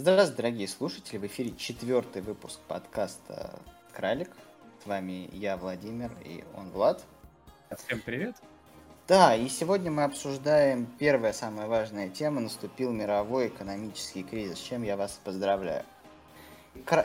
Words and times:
Здравствуйте, 0.00 0.42
дорогие 0.42 0.66
слушатели! 0.66 1.18
В 1.18 1.26
эфире 1.26 1.54
четвертый 1.58 2.22
выпуск 2.22 2.58
подкаста 2.66 3.60
«Кралик». 3.92 4.30
С 4.82 4.86
вами 4.86 5.28
я, 5.30 5.58
Владимир, 5.58 6.10
и 6.24 6.42
он, 6.56 6.70
Влад. 6.70 7.04
Всем 7.76 8.00
привет! 8.00 8.34
Да, 9.06 9.36
и 9.36 9.46
сегодня 9.50 9.90
мы 9.90 10.04
обсуждаем 10.04 10.86
первая 10.98 11.34
самая 11.34 11.66
важная 11.66 12.08
тема. 12.08 12.40
Наступил 12.40 12.92
мировой 12.92 13.48
экономический 13.48 14.22
кризис, 14.22 14.56
с 14.56 14.62
чем 14.62 14.84
я 14.84 14.96
вас 14.96 15.20
поздравляю. 15.22 15.84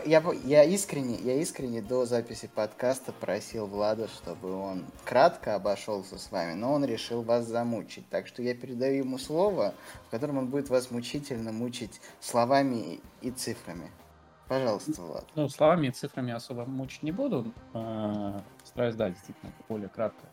Я, 0.05 0.23
я, 0.45 0.63
искренне, 0.63 1.16
я 1.18 1.41
искренне 1.41 1.82
до 1.82 2.05
записи 2.05 2.50
подкаста 2.54 3.11
просил 3.11 3.65
Влада, 3.65 4.07
чтобы 4.07 4.54
он 4.54 4.86
кратко 5.04 5.55
обошелся 5.55 6.20
с 6.20 6.32
вами, 6.32 6.54
но 6.54 6.73
он 6.73 6.86
решил 6.86 7.23
вас 7.23 7.45
замучить. 7.45 8.07
Так 8.09 8.28
что 8.28 8.43
я 8.43 8.54
передаю 8.54 9.04
ему 9.04 9.18
слово, 9.18 9.73
в 10.07 10.11
котором 10.11 10.38
он 10.38 10.47
будет 10.47 10.70
вас 10.70 10.91
мучительно 10.91 11.51
мучить 11.51 12.00
словами 12.20 13.00
и 13.21 13.32
цифрами. 13.32 13.89
Пожалуйста, 14.47 15.01
Влад. 15.01 15.25
Ну, 15.33 15.50
словами 15.50 15.88
и 15.88 15.91
цифрами 15.91 16.32
особо 16.32 16.66
мучить 16.66 17.02
не 17.02 17.11
буду. 17.11 17.52
А, 17.74 18.43
стараюсь, 18.63 18.96
да, 18.96 19.10
действительно, 19.10 19.52
более 19.68 19.89
кратко 19.89 20.27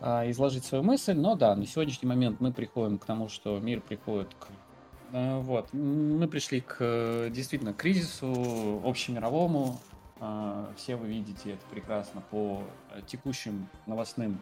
а, 0.00 0.30
изложить 0.30 0.66
свою 0.66 0.84
мысль. 0.84 1.14
Но 1.14 1.34
да, 1.34 1.56
на 1.56 1.66
сегодняшний 1.66 2.08
момент 2.08 2.40
мы 2.40 2.52
приходим 2.52 2.98
к 2.98 3.06
тому, 3.06 3.28
что 3.28 3.58
мир 3.58 3.80
приходит 3.80 4.34
к 4.34 4.48
вот. 5.10 5.72
Мы 5.72 6.28
пришли 6.28 6.60
к 6.60 6.76
э, 6.80 7.30
действительно 7.30 7.72
кризису 7.72 8.82
общемировому. 8.84 9.80
Э, 10.20 10.66
все 10.76 10.96
вы 10.96 11.08
видите 11.08 11.52
это 11.52 11.66
прекрасно 11.70 12.22
по 12.30 12.62
текущим 13.06 13.68
новостным 13.86 14.40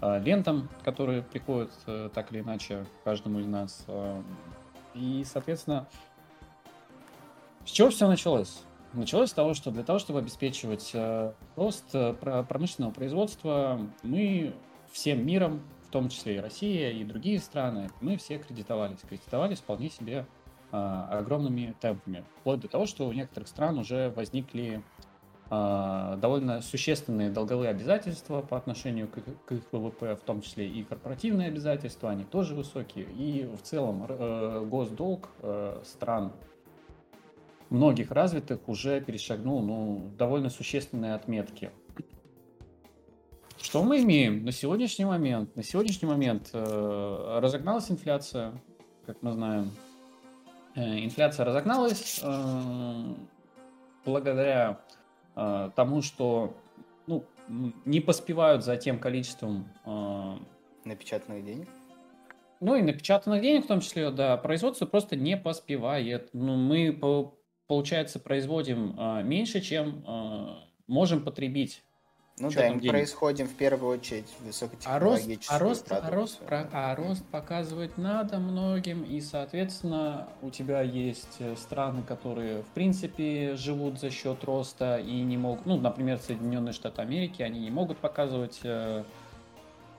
лентам, 0.00 0.68
которые 0.82 1.22
приходят 1.22 1.70
так 2.12 2.30
или 2.32 2.40
иначе 2.40 2.84
каждому 3.04 3.38
из 3.38 3.46
нас. 3.46 3.86
И, 4.92 5.24
соответственно, 5.24 5.86
с 7.64 7.70
чего 7.70 7.90
все 7.90 8.08
началось? 8.08 8.64
Началось 8.92 9.30
с 9.30 9.32
того, 9.32 9.54
что 9.54 9.70
для 9.70 9.84
того, 9.84 10.00
чтобы 10.00 10.18
обеспечивать 10.18 10.94
рост 11.56 11.90
промышленного 12.20 12.90
производства, 12.90 13.80
мы 14.02 14.52
всем 14.92 15.24
миром 15.24 15.62
том 15.94 16.08
числе 16.08 16.36
и 16.36 16.38
Россия, 16.40 16.90
и 16.90 17.04
другие 17.04 17.38
страны, 17.38 17.88
мы 18.00 18.16
все 18.16 18.38
кредитовались. 18.38 18.98
Кредитовались 19.08 19.58
вполне 19.58 19.90
себе 19.90 20.26
а, 20.72 21.06
огромными 21.20 21.72
темпами. 21.80 22.24
Вплоть 22.40 22.58
до 22.58 22.66
того, 22.66 22.86
что 22.86 23.06
у 23.06 23.12
некоторых 23.12 23.48
стран 23.48 23.78
уже 23.78 24.10
возникли 24.10 24.82
а, 25.50 26.16
довольно 26.16 26.62
существенные 26.62 27.30
долговые 27.30 27.70
обязательства 27.70 28.40
по 28.42 28.56
отношению 28.56 29.06
к, 29.06 29.22
к 29.46 29.52
их 29.52 29.62
ВВП, 29.70 30.16
в 30.16 30.22
том 30.22 30.42
числе 30.42 30.68
и 30.68 30.82
корпоративные 30.82 31.46
обязательства, 31.46 32.10
они 32.10 32.24
тоже 32.24 32.56
высокие. 32.56 33.06
И 33.16 33.46
в 33.46 33.62
целом 33.62 34.04
э, 34.08 34.66
госдолг 34.68 35.28
э, 35.42 35.80
стран 35.84 36.32
многих 37.70 38.10
развитых 38.10 38.68
уже 38.68 39.00
перешагнул 39.00 39.62
ну, 39.62 40.10
довольно 40.18 40.50
существенные 40.50 41.14
отметки. 41.14 41.70
Что 43.64 43.82
мы 43.82 44.02
имеем 44.02 44.44
на 44.44 44.52
сегодняшний 44.52 45.06
момент? 45.06 45.56
На 45.56 45.62
сегодняшний 45.62 46.06
момент 46.06 46.50
э, 46.52 47.38
разогналась 47.40 47.90
инфляция, 47.90 48.52
как 49.06 49.22
мы 49.22 49.32
знаем. 49.32 49.70
Э, 50.74 51.02
инфляция 51.02 51.46
разогналась 51.46 52.20
э, 52.22 53.14
благодаря 54.04 54.80
э, 55.34 55.70
тому, 55.74 56.02
что 56.02 56.54
ну, 57.06 57.24
не 57.86 58.00
поспевают 58.00 58.62
за 58.62 58.76
тем 58.76 58.98
количеством... 58.98 59.66
Э, 59.86 60.36
напечатанных 60.84 61.42
денег? 61.42 61.68
Ну 62.60 62.76
и 62.76 62.82
напечатанных 62.82 63.40
денег 63.40 63.64
в 63.64 63.68
том 63.68 63.80
числе, 63.80 64.10
да. 64.10 64.36
Производство 64.36 64.84
просто 64.84 65.16
не 65.16 65.38
поспевает. 65.38 66.28
Ну, 66.34 66.56
мы, 66.56 66.92
получается, 67.66 68.20
производим 68.20 68.94
э, 69.00 69.22
меньше, 69.22 69.62
чем 69.62 70.04
э, 70.06 70.54
можем 70.86 71.24
потребить 71.24 71.82
ну 72.36 72.50
да, 72.50 72.68
мы 72.72 72.80
происходим 72.80 73.46
в 73.46 73.54
первую 73.54 73.96
очередь 73.96 74.26
высокотехнологическую 74.40 75.56
а 75.56 75.58
рост, 75.60 75.92
а 75.92 76.00
рост, 76.00 76.04
а 76.04 76.10
рост, 76.10 76.38
про, 76.40 76.68
а 76.72 76.94
рост 76.96 77.24
показывать 77.26 77.96
надо 77.96 78.38
многим, 78.40 79.04
и, 79.04 79.20
соответственно, 79.20 80.28
у 80.42 80.50
тебя 80.50 80.82
есть 80.82 81.36
э, 81.38 81.54
страны, 81.54 82.02
которые, 82.02 82.62
в 82.62 82.66
принципе, 82.68 83.54
живут 83.54 84.00
за 84.00 84.10
счет 84.10 84.42
роста 84.42 84.98
и 84.98 85.20
не 85.20 85.36
могут, 85.36 85.64
ну, 85.64 85.76
например, 85.78 86.18
Соединенные 86.18 86.72
Штаты 86.72 87.02
Америки, 87.02 87.40
они 87.40 87.60
не 87.60 87.70
могут 87.70 87.98
показывать, 87.98 88.58
э, 88.64 89.04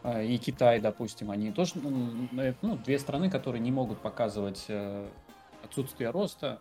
э, 0.04 0.26
и 0.26 0.38
Китай, 0.38 0.82
допустим, 0.82 1.32
они 1.32 1.54
тоже, 1.54 1.76
ну, 1.76 2.28
ну, 2.62 2.76
две 2.76 3.00
страны, 3.00 3.30
которые 3.30 3.62
не 3.62 3.72
могут 3.72 4.00
показывать 4.00 4.68
отсутствие 5.64 6.10
роста, 6.10 6.60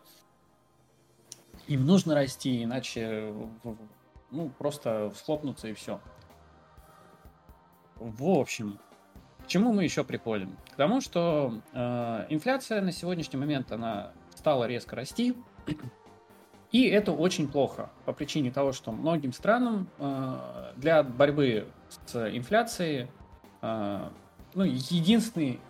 им 1.66 1.84
нужно 1.84 2.14
расти, 2.14 2.62
иначе 2.62 3.34
ну, 4.34 4.48
просто 4.50 5.12
схлопнуться 5.14 5.68
и 5.68 5.72
все. 5.72 6.00
В 7.96 8.28
общем, 8.28 8.78
к 9.44 9.46
чему 9.46 9.72
мы 9.72 9.84
еще 9.84 10.04
приходим? 10.04 10.56
К 10.72 10.76
тому, 10.76 11.00
что 11.00 11.60
э, 11.72 12.26
инфляция 12.30 12.80
на 12.80 12.92
сегодняшний 12.92 13.38
момент 13.38 13.72
она 13.72 14.12
стала 14.34 14.64
резко 14.64 14.96
расти, 14.96 15.34
и 16.72 16.88
это 16.88 17.12
очень 17.12 17.48
плохо 17.48 17.90
по 18.04 18.12
причине 18.12 18.50
того, 18.50 18.72
что 18.72 18.90
многим 18.90 19.32
странам 19.32 19.88
э, 19.98 20.72
для 20.76 21.02
борьбы 21.02 21.68
с 22.06 22.36
инфляцией 22.36 23.08
э, 23.62 24.08
ну, 24.54 24.64
единственный 24.64 25.60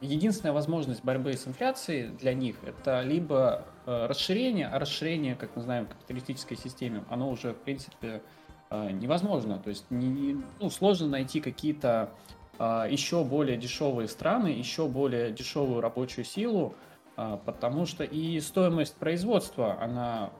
единственная 0.00 0.52
возможность 0.52 1.04
борьбы 1.04 1.34
с 1.34 1.46
инфляцией 1.46 2.08
для 2.08 2.34
них 2.34 2.56
это 2.64 3.02
либо 3.02 3.64
расширение, 4.08 4.68
а 4.68 4.78
расширение, 4.78 5.34
как 5.34 5.56
мы 5.56 5.62
знаем, 5.62 5.86
в 5.86 5.88
капиталистической 5.90 6.56
системе, 6.56 7.04
оно 7.08 7.30
уже, 7.30 7.52
в 7.52 7.58
принципе, 7.58 8.22
э, 8.70 8.90
невозможно. 8.90 9.58
То 9.58 9.70
есть 9.70 9.86
не, 9.90 10.42
ну, 10.60 10.70
сложно 10.70 11.08
найти 11.08 11.40
какие-то 11.40 12.10
э, 12.58 12.86
еще 12.90 13.24
более 13.24 13.56
дешевые 13.56 14.08
страны, 14.08 14.48
еще 14.48 14.86
более 14.88 15.32
дешевую 15.32 15.80
рабочую 15.80 16.24
силу, 16.24 16.74
потому 17.16 17.84
что 17.84 18.02
и 18.02 18.40
стоимость 18.40 18.96
производства, 18.96 19.78
она 19.82 20.30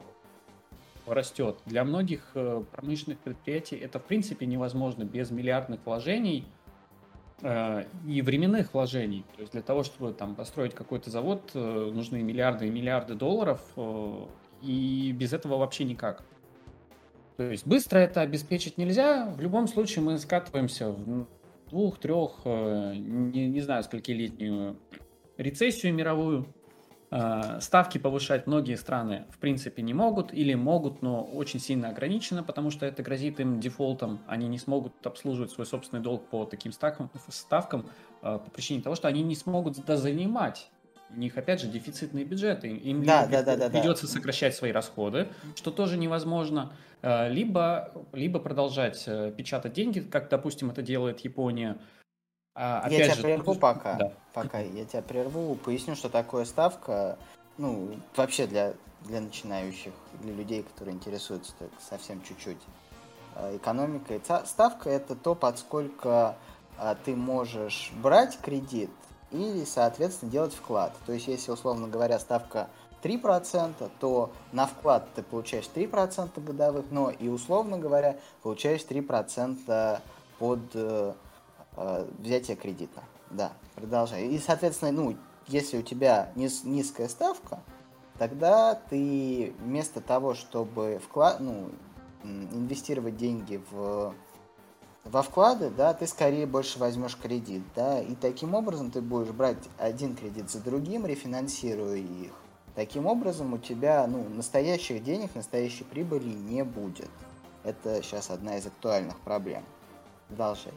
растет. 1.05 1.59
Для 1.67 1.83
многих 1.83 2.35
промышленных 2.71 3.19
предприятий 3.19 3.75
это, 3.75 3.99
в 3.99 4.05
принципе, 4.05 4.47
невозможно 4.47 5.03
без 5.03 5.29
миллиардных 5.29 5.79
вложений– 5.85 6.45
Э, 6.60 6.60
и 7.43 8.21
временных 8.21 8.73
вложений. 8.73 9.25
То 9.35 9.41
есть 9.41 9.53
для 9.53 9.61
того, 9.61 9.83
чтобы 9.83 10.13
там 10.13 10.35
построить 10.35 10.73
какой-то 10.73 11.09
завод, 11.09 11.51
э, 11.53 11.91
нужны 11.93 12.21
миллиарды 12.21 12.67
и 12.67 12.69
миллиарды 12.69 13.15
долларов, 13.15 13.61
э, 13.75 14.25
и 14.61 15.11
без 15.11 15.33
этого 15.33 15.57
вообще 15.57 15.83
никак. 15.83 16.23
То 17.37 17.43
есть 17.43 17.65
быстро 17.65 17.97
это 17.97 18.21
обеспечить 18.21 18.77
нельзя. 18.77 19.25
В 19.35 19.41
любом 19.41 19.67
случае 19.67 20.03
мы 20.03 20.17
скатываемся 20.19 20.91
в 20.91 21.25
двух, 21.69 21.97
трех, 21.97 22.45
не, 22.45 23.47
не 23.47 23.61
знаю, 23.61 23.83
сколькилетнюю 23.83 24.77
рецессию 25.37 25.93
мировую. 25.93 26.45
Э, 27.13 27.59
ставки 27.59 27.97
повышать 27.97 28.47
многие 28.47 28.75
страны 28.75 29.25
в 29.31 29.37
принципе 29.37 29.81
не 29.81 29.93
могут 29.93 30.33
или 30.33 30.53
могут, 30.53 31.01
но 31.01 31.21
очень 31.21 31.59
сильно 31.59 31.89
ограничено, 31.89 32.41
потому 32.41 32.71
что 32.71 32.85
это 32.85 33.03
грозит 33.03 33.41
им 33.41 33.59
дефолтом. 33.59 34.21
Они 34.27 34.47
не 34.47 34.57
смогут 34.57 34.93
обслуживать 35.05 35.51
свой 35.51 35.67
собственный 35.67 36.01
долг 36.01 36.29
по 36.29 36.45
таким 36.45 36.71
ставкам, 36.71 37.11
ставкам 37.27 37.85
э, 38.21 38.39
по 38.39 38.49
причине 38.51 38.81
того, 38.81 38.95
что 38.95 39.09
они 39.09 39.23
не 39.23 39.35
смогут 39.35 39.75
занимать. 39.75 40.71
У 41.13 41.19
них, 41.19 41.37
опять 41.37 41.59
же, 41.59 41.67
дефицитные 41.67 42.23
бюджеты. 42.23 42.69
Им 42.69 43.03
да, 43.03 43.25
либо 43.25 43.43
да, 43.43 43.57
да, 43.57 43.69
придется 43.69 44.07
да. 44.07 44.13
сокращать 44.13 44.55
свои 44.55 44.71
расходы, 44.71 45.27
что 45.57 45.69
тоже 45.71 45.97
невозможно, 45.97 46.71
э, 47.01 47.29
либо, 47.29 47.91
либо 48.13 48.39
продолжать 48.39 49.03
печатать 49.35 49.73
деньги, 49.73 49.99
как, 49.99 50.29
допустим, 50.29 50.71
это 50.71 50.81
делает 50.81 51.19
Япония, 51.19 51.77
а, 52.53 52.87
я 52.89 53.05
тебя 53.05 53.15
же, 53.15 53.21
прерву 53.21 53.55
пока. 53.55 53.95
Да. 53.95 54.11
Пока 54.33 54.59
я 54.59 54.85
тебя 54.85 55.01
прерву, 55.01 55.55
поясню, 55.55 55.95
что 55.95 56.09
такое 56.09 56.45
ставка. 56.45 57.17
Ну, 57.57 57.89
вообще 58.15 58.47
для, 58.47 58.73
для 59.01 59.21
начинающих, 59.21 59.93
для 60.21 60.33
людей, 60.33 60.63
которые 60.63 60.95
интересуются 60.95 61.53
так, 61.59 61.69
совсем 61.79 62.21
чуть-чуть 62.23 62.57
а, 63.35 63.55
экономикой. 63.55 64.21
Ставка 64.45 64.89
это 64.89 65.15
то, 65.15 65.35
под 65.35 65.59
сколько 65.59 66.35
а, 66.77 66.95
ты 66.95 67.15
можешь 67.15 67.91
брать 68.01 68.37
кредит 68.41 68.89
или, 69.31 69.63
соответственно, 69.63 70.31
делать 70.31 70.53
вклад. 70.53 70.93
То 71.05 71.13
есть, 71.13 71.27
если, 71.27 71.51
условно 71.51 71.87
говоря, 71.87 72.19
ставка 72.19 72.69
3%, 73.03 73.89
то 73.99 74.31
на 74.51 74.67
вклад 74.67 75.07
ты 75.15 75.23
получаешь 75.23 75.69
3% 75.73 76.43
годовых, 76.43 76.85
но 76.91 77.09
и, 77.11 77.27
условно 77.27 77.77
говоря, 77.77 78.17
получаешь 78.43 78.81
3% 78.81 80.01
под 80.37 80.59
э, 80.73 81.13
взятия 81.75 82.55
кредита. 82.55 83.01
Да, 83.29 83.53
продолжай. 83.75 84.27
И, 84.27 84.39
соответственно, 84.39 84.91
ну, 84.91 85.17
если 85.47 85.77
у 85.77 85.81
тебя 85.81 86.31
низ, 86.35 86.63
низкая 86.63 87.07
ставка, 87.07 87.59
тогда 88.17 88.75
ты 88.75 89.53
вместо 89.59 90.01
того, 90.01 90.33
чтобы 90.33 91.01
вклад, 91.03 91.39
ну, 91.39 91.69
инвестировать 92.23 93.17
деньги 93.17 93.61
в 93.71 94.13
во 95.03 95.23
вклады, 95.23 95.71
да, 95.71 95.95
ты 95.95 96.05
скорее 96.05 96.45
больше 96.45 96.77
возьмешь 96.77 97.17
кредит, 97.17 97.63
да, 97.75 97.99
и 97.99 98.13
таким 98.13 98.53
образом 98.53 98.91
ты 98.91 99.01
будешь 99.01 99.31
брать 99.31 99.57
один 99.79 100.15
кредит 100.15 100.51
за 100.51 100.59
другим, 100.59 101.07
рефинансируя 101.07 101.95
их, 101.95 102.33
Таким 102.75 103.05
образом, 103.05 103.53
у 103.53 103.57
тебя 103.57 104.07
ну, 104.07 104.29
настоящих 104.29 105.03
денег, 105.03 105.35
настоящей 105.35 105.83
прибыли 105.83 106.29
не 106.29 106.63
будет. 106.63 107.09
Это 107.63 108.01
сейчас 108.01 108.29
одна 108.29 108.57
из 108.57 108.65
актуальных 108.65 109.19
проблем. 109.19 109.63
Продолжай. 110.29 110.73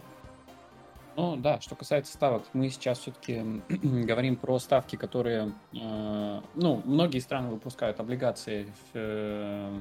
Ну 1.16 1.36
да, 1.36 1.60
что 1.60 1.74
касается 1.76 2.12
ставок, 2.12 2.42
мы 2.52 2.68
сейчас 2.70 2.98
все-таки 2.98 3.42
говорим 3.68 4.36
про 4.36 4.58
ставки, 4.58 4.96
которые, 4.96 5.52
э, 5.72 6.40
ну, 6.54 6.82
многие 6.84 7.20
страны 7.20 7.50
выпускают 7.50 8.00
облигации. 8.00 8.64
В, 8.64 8.94
э... 8.94 9.80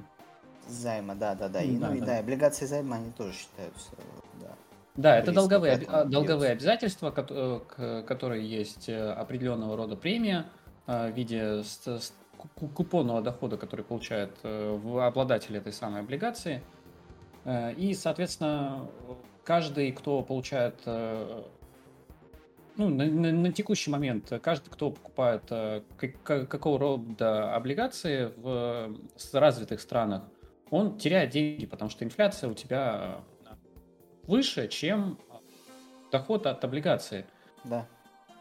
Займа, 0.68 1.16
да, 1.16 1.36
да, 1.36 1.50
да. 1.50 1.62
И, 1.62 1.78
да, 1.78 1.90
ну, 1.90 1.98
да. 2.00 2.04
И, 2.04 2.08
да, 2.08 2.20
облигации 2.20 2.66
займа, 2.66 2.98
они 2.98 3.12
тоже 3.12 3.34
считаются, 3.34 3.92
да. 4.40 4.52
Да, 4.96 5.18
это 5.18 5.32
долговые, 5.32 5.78
долговые 6.06 6.52
обязательства, 6.52 7.14
э, 7.18 8.04
которые 8.06 8.48
есть 8.48 8.90
э, 8.90 9.12
определенного 9.12 9.76
рода 9.76 9.96
премия 9.96 10.46
э, 10.86 11.12
в 11.12 11.16
виде 11.16 11.64
купонного 12.76 13.22
дохода, 13.22 13.58
который 13.58 13.86
получает 13.86 14.32
обладатель 14.44 15.56
этой 15.56 15.72
самой 15.72 16.02
облигации. 16.02 16.62
И, 17.78 17.96
соответственно, 17.98 18.86
каждый, 19.44 19.92
кто 19.92 20.22
получает 20.22 20.82
ну, 20.86 22.90
на, 22.90 23.06
на, 23.06 23.32
на 23.32 23.52
текущий 23.52 23.92
момент 23.92 24.32
каждый, 24.42 24.70
кто 24.70 24.92
покупает 24.92 25.44
как, 26.24 26.50
какого 26.50 26.80
рода 26.80 27.54
облигации 27.54 28.32
в 28.38 28.96
развитых 29.34 29.82
странах, 29.82 30.24
он 30.70 30.98
теряет 30.98 31.30
деньги, 31.30 31.66
потому 31.66 31.92
что 31.92 32.04
инфляция 32.04 32.50
у 32.50 32.54
тебя 32.54 33.22
выше, 34.26 34.68
чем 34.68 35.20
доход 36.12 36.48
от 36.48 36.64
облигации. 36.64 37.26
Да. 37.64 37.88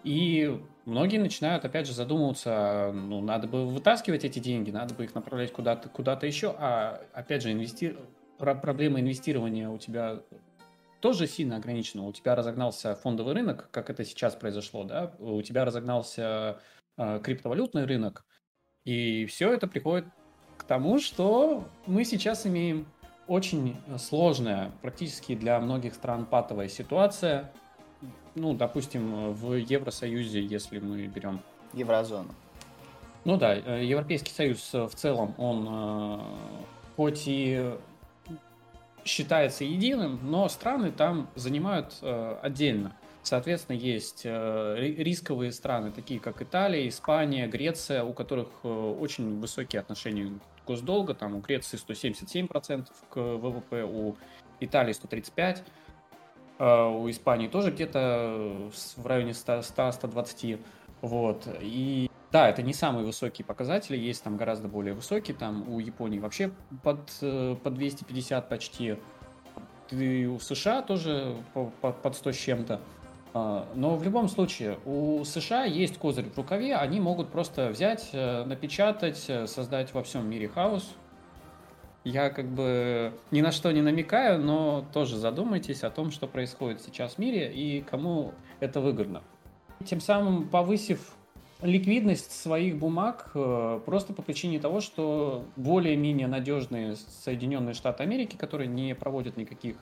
И 0.04 0.60
многие 0.84 1.19
начинают, 1.19 1.64
опять 1.64 1.87
же, 1.87 1.93
задумываться, 1.93 2.90
ну, 2.93 3.20
надо 3.20 3.46
бы 3.46 3.66
вытаскивать 3.66 4.25
эти 4.25 4.38
деньги, 4.38 4.70
надо 4.70 4.94
бы 4.94 5.04
их 5.04 5.14
направлять 5.14 5.52
куда-то 5.52 5.88
куда 5.88 6.19
еще, 6.22 6.54
а, 6.58 7.00
опять 7.12 7.43
же, 7.43 7.52
инвести... 7.52 7.96
проблема 8.38 9.00
инвестирования 9.00 9.69
у 9.69 9.78
тебя 9.78 10.20
тоже 11.02 11.26
сильно 11.26 11.56
ограничена. 11.56 12.04
У 12.06 12.12
тебя 12.12 12.34
разогнался 12.34 12.94
фондовый 12.94 13.34
рынок, 13.34 13.69
как 13.70 13.90
это 13.90 14.04
сейчас 14.04 14.34
произошло, 14.34 14.84
да, 14.84 15.12
у 15.19 15.43
тебя 15.43 15.64
разогнался 15.64 16.60
э, 16.96 17.20
криптовалютный 17.22 17.84
рынок, 17.84 18.25
и 18.84 19.26
все 19.26 19.52
это 19.52 19.66
приходит 19.66 20.06
к 20.56 20.64
тому, 20.64 21.00
что 21.00 21.69
мы 21.87 22.04
сейчас 22.04 22.46
имеем 22.46 22.87
очень 23.26 23.76
сложная, 23.99 24.70
практически 24.81 25.34
для 25.34 25.58
многих 25.60 25.94
стран 25.94 26.25
патовая 26.25 26.69
ситуация. 26.69 27.52
Ну, 28.34 28.54
допустим, 28.54 29.32
в 29.32 29.54
Евросоюзе, 29.54 30.40
если 30.40 30.78
мы 30.78 31.06
берем... 31.06 31.40
Еврозону. 31.72 32.34
Ну 33.25 33.37
да, 33.37 33.56
э, 33.56 33.84
Европейский 33.84 34.32
Союз 34.32 34.72
в 34.72 34.94
целом, 34.94 35.34
он 35.37 35.66
э, 35.69 36.20
хоть 36.96 37.25
и 37.26 37.75
считается 39.04 39.64
единым, 39.64 40.20
но 40.22 40.49
страны 40.49 40.90
там 40.93 41.28
занимают 41.34 41.94
э, 42.02 42.37
отдельно. 42.43 42.96
Соответственно, 43.25 43.76
есть 43.76 44.25
рисковые 44.25 45.52
страны, 45.52 45.93
такие 45.93 46.19
как 46.19 46.43
Италия, 46.43 46.88
Испания, 46.88 47.46
Греция, 47.46 48.02
у 48.02 48.12
которых 48.12 48.64
очень 48.64 49.38
высокие 49.38 49.78
отношения 49.78 50.32
госдолга, 50.66 51.14
там 51.14 51.37
у 51.37 51.38
Греции 51.38 51.78
177% 51.78 52.88
к 53.10 53.16
ВВП, 53.16 53.84
у 53.84 54.16
Италии 54.58 54.93
135%, 54.93 55.58
а 56.58 56.88
у 56.88 57.10
Испании 57.10 57.49
тоже 57.49 57.70
где-то 57.70 58.70
в 58.96 59.06
районе 59.06 59.32
100-120%. 59.32 60.60
Вот. 61.00 61.49
И 61.60 62.10
да, 62.32 62.49
это 62.49 62.62
не 62.62 62.73
самые 62.73 63.05
высокие 63.05 63.44
показатели, 63.44 63.96
есть 63.96 64.25
там 64.25 64.38
гораздо 64.38 64.67
более 64.67 64.94
высокие, 64.94 65.37
там 65.37 65.69
у 65.69 65.79
Японии 65.79 66.19
вообще 66.19 66.50
под, 66.82 67.00
э, 67.20 67.56
под 67.62 67.75
250 67.75 68.49
почти, 68.49 68.96
и 69.90 70.25
у 70.25 70.38
США 70.38 70.81
тоже 70.81 71.37
под 71.52 72.17
100 72.17 72.32
с 72.32 72.37
чем-то. 72.37 72.81
А, 73.34 73.69
но 73.75 73.96
в 73.96 74.02
любом 74.02 74.29
случае, 74.29 74.79
у 74.87 75.25
США 75.25 75.64
есть 75.64 75.99
козырь 75.99 76.31
в 76.31 76.37
рукаве, 76.37 76.75
они 76.75 77.00
могут 77.00 77.31
просто 77.31 77.69
взять, 77.69 78.08
э, 78.14 78.44
напечатать, 78.44 79.25
э, 79.28 79.46
создать 79.46 79.93
во 79.93 80.02
всем 80.02 80.28
мире 80.28 80.49
хаос. 80.49 80.94
Я 82.05 82.31
как 82.31 82.46
бы 82.46 83.12
ни 83.31 83.43
на 83.43 83.52
что 83.52 83.70
не 83.73 83.82
намекаю, 83.82 84.40
но 84.40 84.87
тоже 84.93 85.19
задумайтесь 85.19 85.82
о 85.82 85.90
том, 85.90 86.11
что 86.11 86.26
происходит 86.26 86.81
сейчас 86.81 87.14
в 87.14 87.19
мире 87.19 87.52
и 87.52 87.82
кому 87.82 88.32
это 88.58 88.81
выгодно. 88.81 89.23
Тем 89.85 90.00
самым 90.00 90.49
повысив 90.49 91.14
ликвидность 91.62 92.32
своих 92.32 92.79
бумаг 92.79 93.31
э, 93.35 93.81
просто 93.87 94.12
по 94.12 94.23
причине 94.23 94.59
того, 94.59 94.81
что 94.81 95.44
более-менее 95.56 96.26
надежные 96.26 96.97
Соединенные 97.25 97.75
Штаты 97.75 98.03
Америки, 98.03 98.37
которые 98.37 98.69
не 98.69 98.94
проводят 98.94 99.37
никаких 99.37 99.76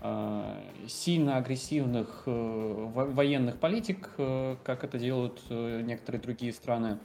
Э, 0.00 0.54
сильно 0.86 1.38
агрессивных 1.38 2.22
э, 2.26 2.30
военных 2.30 3.58
политик, 3.58 4.10
э, 4.16 4.56
как 4.62 4.84
это 4.84 4.96
делают 4.96 5.40
некоторые 5.50 6.22
другие 6.22 6.52
страны. 6.52 6.98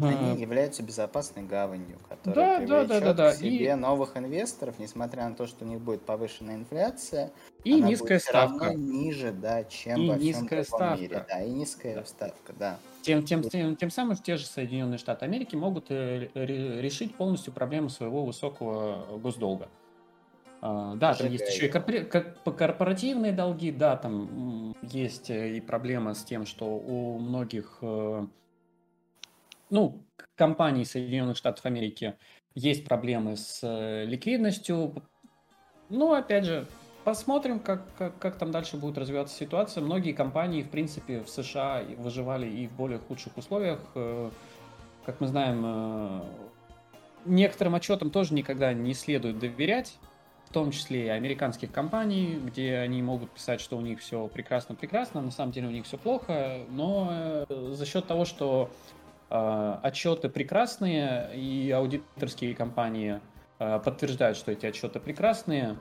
Они 0.00 0.40
являются 0.40 0.82
безопасной 0.82 1.42
гаванью, 1.42 1.98
которая 2.08 2.34
да, 2.34 2.56
привлечет 2.58 2.88
да, 2.88 3.00
да, 3.00 3.12
да, 3.14 3.32
к 3.32 3.36
себе 3.36 3.70
и... 3.70 3.74
новых 3.74 4.16
инвесторов, 4.16 4.78
несмотря 4.78 5.28
на 5.28 5.34
то, 5.34 5.46
что 5.46 5.64
у 5.64 5.68
них 5.68 5.80
будет 5.80 6.02
повышенная 6.02 6.56
инфляция. 6.56 7.32
И 7.64 7.74
она 7.74 7.88
низкая 7.88 8.18
будет 8.18 8.22
ставка. 8.22 8.64
Равно 8.66 8.78
ниже, 8.78 9.32
да, 9.32 9.64
чем 9.64 10.00
и 10.00 10.08
во 10.08 10.14
всем 10.16 10.26
низкая 10.26 10.64
ставка. 10.64 11.00
мире. 11.00 11.26
Да, 11.28 11.42
и 11.42 11.50
низкая 11.50 11.94
да. 11.94 12.04
ставка, 12.04 12.52
да. 12.58 12.78
Тем, 13.02 13.24
тем, 13.24 13.42
тем, 13.42 13.76
тем 13.76 13.90
самым 13.90 14.16
те 14.16 14.36
же 14.36 14.46
Соединенные 14.46 14.98
Штаты 14.98 15.24
Америки 15.24 15.56
могут 15.56 15.90
решить 15.90 17.14
полностью 17.14 17.52
проблему 17.52 17.88
своего 17.88 18.24
высокого 18.24 19.18
госдолга. 19.18 19.68
А, 20.60 20.96
да, 20.96 21.14
там 21.14 21.30
есть 21.30 21.48
еще 21.48 21.66
и 21.66 21.68
корпори... 21.68 22.04
корпоративные 22.04 23.32
долги, 23.32 23.70
да, 23.70 23.96
там 23.96 24.74
есть 24.82 25.30
э, 25.30 25.56
и 25.56 25.60
проблема 25.60 26.14
с 26.14 26.24
тем, 26.24 26.46
что 26.46 26.66
у 26.66 27.18
многих, 27.18 27.78
э, 27.80 28.26
ну, 29.70 30.04
компаний 30.36 30.84
Соединенных 30.84 31.36
Штатов 31.36 31.64
Америки 31.66 32.16
есть 32.54 32.84
проблемы 32.84 33.36
с 33.36 33.60
э, 33.62 34.04
ликвидностью. 34.04 34.94
Ну, 35.88 36.12
опять 36.12 36.44
же, 36.44 36.66
посмотрим, 37.04 37.60
как, 37.60 37.82
как, 37.96 38.18
как 38.18 38.36
там 38.36 38.50
дальше 38.50 38.76
будет 38.76 38.98
развиваться 38.98 39.36
ситуация. 39.36 39.82
Многие 39.82 40.12
компании, 40.12 40.62
в 40.62 40.70
принципе, 40.70 41.20
в 41.22 41.28
США 41.28 41.82
выживали 41.96 42.48
и 42.48 42.66
в 42.66 42.72
более 42.72 42.98
худших 42.98 43.36
условиях. 43.36 43.80
Как 45.06 45.20
мы 45.20 45.26
знаем, 45.26 46.22
некоторым 47.24 47.74
отчетам 47.74 48.10
тоже 48.10 48.34
никогда 48.34 48.74
не 48.74 48.92
следует 48.92 49.38
доверять 49.38 49.98
в 50.48 50.52
том 50.52 50.70
числе 50.70 51.06
и 51.06 51.08
американских 51.08 51.70
компаний, 51.70 52.40
где 52.42 52.78
они 52.78 53.02
могут 53.02 53.30
писать, 53.30 53.60
что 53.60 53.76
у 53.76 53.82
них 53.82 54.00
все 54.00 54.28
прекрасно-прекрасно, 54.28 55.20
на 55.20 55.30
самом 55.30 55.52
деле 55.52 55.68
у 55.68 55.70
них 55.70 55.84
все 55.84 55.98
плохо, 55.98 56.60
но 56.70 57.44
э, 57.48 57.72
за 57.74 57.84
счет 57.84 58.06
того, 58.06 58.24
что 58.24 58.70
э, 58.70 58.97
отчеты 59.28 60.28
прекрасные 60.28 61.30
и 61.34 61.70
аудиторские 61.70 62.54
компании 62.54 63.20
э, 63.58 63.80
подтверждают, 63.84 64.38
что 64.38 64.52
эти 64.52 64.66
отчеты 64.66 65.00
прекрасные, 65.00 65.76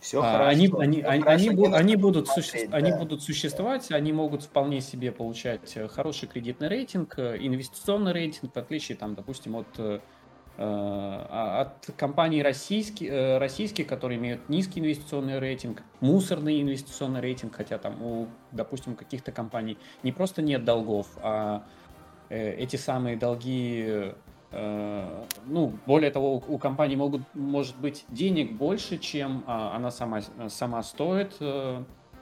все 0.00 0.20
а, 0.20 0.32
хорошо. 0.32 0.50
Они, 0.50 0.72
они, 0.78 1.02
они, 1.02 1.22
они, 1.24 1.48
они, 1.72 1.96
будут 1.96 2.28
суще... 2.28 2.66
да. 2.68 2.76
они 2.76 2.92
будут 2.92 3.22
существовать, 3.22 3.90
они 3.92 4.12
могут 4.12 4.42
вполне 4.42 4.80
себе 4.80 5.12
получать 5.12 5.76
э, 5.76 5.88
хороший 5.88 6.28
кредитный 6.28 6.68
рейтинг, 6.68 7.18
э, 7.18 7.36
инвестиционный 7.38 8.12
рейтинг, 8.12 8.54
в 8.54 8.58
отличие, 8.58 8.98
там, 8.98 9.14
допустим, 9.14 9.56
от 9.56 9.68
Э, 9.78 10.00
а 10.00 10.15
от 10.58 11.90
компаний 11.96 12.42
российских, 12.42 13.10
э, 13.10 13.38
российских, 13.38 13.86
которые 13.86 14.18
имеют 14.18 14.48
низкий 14.48 14.80
инвестиционный 14.80 15.38
рейтинг, 15.38 15.82
мусорный 16.00 16.62
инвестиционный 16.62 17.20
рейтинг, 17.20 17.54
хотя 17.54 17.78
там 17.78 18.02
у, 18.02 18.28
допустим, 18.52 18.96
каких-то 18.96 19.32
компаний 19.32 19.76
не 20.02 20.12
просто 20.12 20.40
нет 20.40 20.64
долгов, 20.64 21.08
а 21.22 21.62
э, 22.30 22.54
эти 22.54 22.76
самые 22.76 23.16
долги, 23.16 24.12
ну, 24.52 25.72
более 25.86 26.10
того, 26.10 26.36
у 26.36 26.56
компании 26.56 26.96
могут, 26.96 27.22
может 27.34 27.76
быть 27.76 28.06
денег 28.08 28.52
больше, 28.52 28.96
чем 28.96 29.44
а, 29.46 29.76
она 29.76 29.90
сама, 29.90 30.20
сама 30.48 30.82
стоит. 30.82 31.36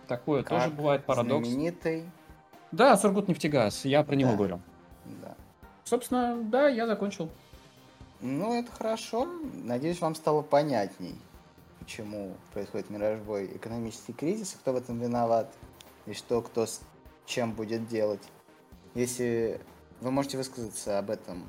Такое 0.08 0.42
как 0.42 0.58
тоже 0.58 0.74
бывает 0.74 1.04
парадокс. 1.04 1.46
Знаменитый. 1.46 2.04
Да, 2.72 2.96
Сургутнефтегаз, 2.96 3.84
я 3.84 4.02
про 4.02 4.16
него 4.16 4.30
да. 4.30 4.36
говорю. 4.36 4.60
Да. 5.22 5.36
Собственно, 5.84 6.36
да, 6.42 6.66
я 6.68 6.86
закончил. 6.86 7.30
Ну, 8.26 8.54
это 8.58 8.72
хорошо. 8.72 9.28
Надеюсь, 9.52 10.00
вам 10.00 10.14
стало 10.14 10.40
понятней, 10.40 11.14
почему 11.78 12.34
происходит 12.54 12.88
мировой 12.88 13.44
экономический 13.54 14.14
кризис, 14.14 14.56
кто 14.58 14.72
в 14.72 14.76
этом 14.76 14.98
виноват, 14.98 15.52
и 16.06 16.14
что 16.14 16.40
кто 16.40 16.64
с 16.64 16.80
чем 17.26 17.52
будет 17.52 17.86
делать. 17.86 18.22
Если 18.94 19.60
вы 20.00 20.10
можете 20.10 20.38
высказаться 20.38 20.98
об 20.98 21.10
этом 21.10 21.44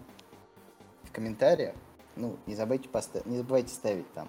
в 1.04 1.14
комментариях, 1.14 1.76
ну, 2.18 2.36
не 2.46 2.56
забывайте, 2.56 2.90
поставить, 2.90 3.26
не 3.26 3.38
забывайте 3.38 3.74
ставить 3.74 4.12
там, 4.12 4.28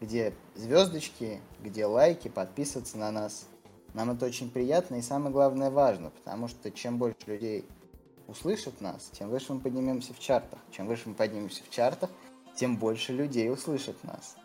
где 0.00 0.32
звездочки, 0.54 1.40
где 1.64 1.84
лайки, 1.84 2.28
подписываться 2.28 2.96
на 2.96 3.10
нас. 3.10 3.48
Нам 3.94 4.12
это 4.12 4.24
очень 4.24 4.52
приятно 4.52 4.94
и 4.94 5.02
самое 5.02 5.32
главное 5.32 5.72
важно, 5.72 6.10
потому 6.10 6.46
что 6.46 6.70
чем 6.70 6.96
больше 6.96 7.18
людей 7.26 7.64
услышат 8.28 8.80
нас, 8.80 9.10
тем 9.12 9.30
выше 9.30 9.52
мы 9.52 9.60
поднимемся 9.60 10.14
в 10.14 10.20
чартах. 10.20 10.60
Чем 10.70 10.86
выше 10.86 11.08
мы 11.08 11.14
поднимемся 11.14 11.64
в 11.64 11.70
чартах, 11.70 12.10
тем 12.54 12.76
больше 12.76 13.12
людей 13.12 13.50
услышат 13.50 13.96
нас. 14.04 14.36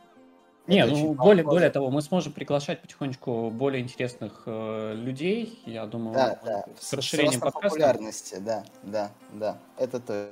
Не, 0.66 0.86
ну 0.86 1.14
более, 1.14 1.44
более 1.44 1.70
того, 1.70 1.92
мы 1.92 2.02
сможем 2.02 2.32
приглашать 2.32 2.82
потихонечку 2.82 3.50
более 3.50 3.84
интересных 3.84 4.44
э, 4.46 4.94
людей, 4.96 5.62
я 5.66 5.86
думаю, 5.86 6.16
да, 6.16 6.40
да. 6.46 6.66
с 6.80 6.94
расширением 6.94 7.40
с 7.40 7.44
подкаста. 7.44 7.68
популярности, 7.68 8.36
да, 8.40 8.64
да, 8.82 9.12
да, 9.34 9.58
это 9.78 10.00
то, 10.00 10.30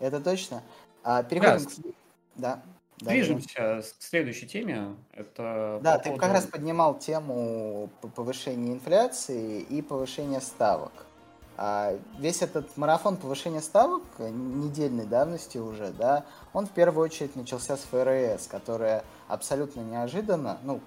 это 0.00 0.20
точно. 0.20 0.64
А 1.04 1.22
переходим 1.22 1.64
да. 1.64 1.70
к... 1.70 1.94
Да. 2.34 2.62
Движемся 2.98 3.48
да, 3.56 3.80
к 3.80 4.02
следующей 4.02 4.48
теме. 4.48 4.96
Это 5.12 5.78
да, 5.82 5.98
ты 5.98 6.10
поводу... 6.10 6.20
как 6.20 6.32
раз 6.32 6.46
поднимал 6.46 6.98
тему 6.98 7.88
повышения 8.16 8.72
инфляции 8.72 9.60
и 9.60 9.80
повышения 9.80 10.40
ставок. 10.40 11.06
А 11.62 11.94
весь 12.18 12.40
этот 12.40 12.74
марафон 12.78 13.18
повышения 13.18 13.60
ставок 13.60 14.02
недельной 14.18 15.04
давности 15.04 15.58
уже, 15.58 15.90
да, 15.92 16.24
он 16.54 16.66
в 16.66 16.70
первую 16.70 17.04
очередь 17.04 17.36
начался 17.36 17.76
с 17.76 17.80
ФРС, 17.80 18.46
которая 18.46 19.04
абсолютно 19.28 19.80
неожиданно, 19.80 20.56
ну, 20.62 20.80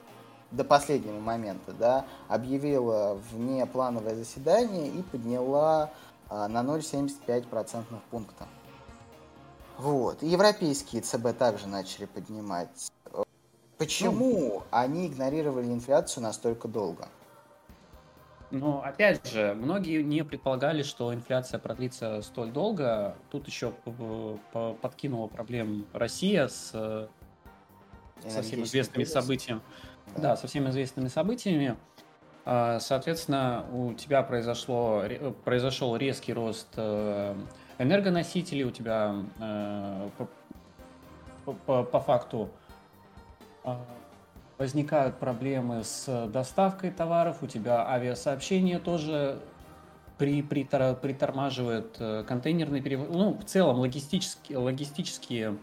до 0.49 0.63
последнего 0.63 1.19
момента, 1.19 1.73
да, 1.73 2.07
объявила 2.27 3.19
внеплановое 3.31 4.15
заседание 4.15 4.87
и 4.87 5.03
подняла 5.03 5.91
а, 6.27 6.47
на 6.47 6.61
0,75 6.61 7.47
процентных 7.47 8.01
пункта. 8.09 8.47
Вот. 9.77 10.23
И 10.23 10.27
европейские 10.27 11.03
ЦБ 11.03 11.37
также 11.37 11.67
начали 11.67 12.05
поднимать. 12.05 12.91
Почему 13.77 14.37
ну, 14.37 14.63
они 14.71 15.05
игнорировали 15.05 15.67
инфляцию 15.67 16.23
настолько 16.23 16.67
долго? 16.67 17.09
Но 18.53 18.83
опять 18.83 19.27
же, 19.31 19.55
многие 19.55 20.03
не 20.03 20.23
предполагали, 20.23 20.83
что 20.83 21.11
инфляция 21.11 21.59
продлится 21.59 22.21
столь 22.21 22.51
долго. 22.51 23.15
Тут 23.31 23.47
еще 23.47 23.73
подкинула 24.79 25.27
проблем 25.27 25.87
Россия 25.91 26.47
с 26.47 27.09
со 28.27 28.41
всеми 28.43 28.61
известными 28.61 29.03
событиями. 29.05 29.61
Да. 30.15 30.21
да, 30.21 30.35
со 30.37 30.47
всеми 30.47 30.69
известными 30.69 31.07
событиями. 31.07 31.77
А, 32.45 32.79
соответственно, 32.79 33.65
у 33.73 33.93
тебя 33.93 34.21
произошло, 34.21 35.03
произошел 35.43 35.95
резкий 35.95 36.33
рост 36.33 36.67
э, 36.75 37.35
энергоносителей, 37.79 38.65
у 38.65 38.71
тебя 38.71 39.15
э, 39.39 40.09
по, 41.45 41.53
по, 41.53 41.83
по 41.83 41.99
факту 41.99 42.49
а, 43.63 43.83
возникают 44.63 45.17
проблемы 45.17 45.83
с 45.83 46.27
доставкой 46.27 46.91
товаров, 46.91 47.43
у 47.43 47.47
тебя 47.47 47.85
авиасообщение 47.85 48.79
тоже 48.79 49.41
при, 50.17 50.41
притор, 50.41 50.95
притормаживает 50.95 51.97
э, 51.99 52.23
контейнерный 52.25 52.81
перевод. 52.81 53.09
Ну, 53.09 53.33
в 53.33 53.43
целом 53.43 53.79
логистические, 53.79 54.59
логистические 54.59 55.57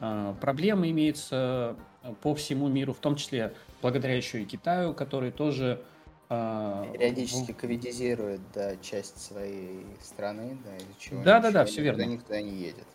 э, 0.00 0.34
проблемы 0.40 0.88
имеются 0.90 1.76
э, 2.02 2.14
по 2.22 2.34
всему 2.34 2.68
миру, 2.68 2.94
в 2.94 3.00
том 3.00 3.16
числе 3.16 3.52
благодаря 3.82 4.16
еще 4.16 4.40
и 4.40 4.46
Китаю, 4.46 4.94
который 4.94 5.30
тоже 5.30 5.82
э, 6.30 6.84
периодически 6.94 7.52
ковидизирует 7.52 8.40
да, 8.54 8.76
часть 8.78 9.20
своей 9.20 9.84
страны, 10.00 10.56
да, 10.64 10.74
из 10.74 10.96
чего 10.98 11.22
да, 11.22 11.38
да, 11.40 11.50
да, 11.50 11.64
все 11.66 11.82
верно. 11.82 12.04
Никуда 12.04 12.40
не 12.40 12.56
едет. 12.56 12.86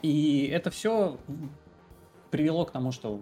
И 0.00 0.46
это 0.46 0.70
все 0.70 1.18
привело 2.30 2.64
к 2.64 2.70
тому, 2.72 2.92
что 2.92 3.20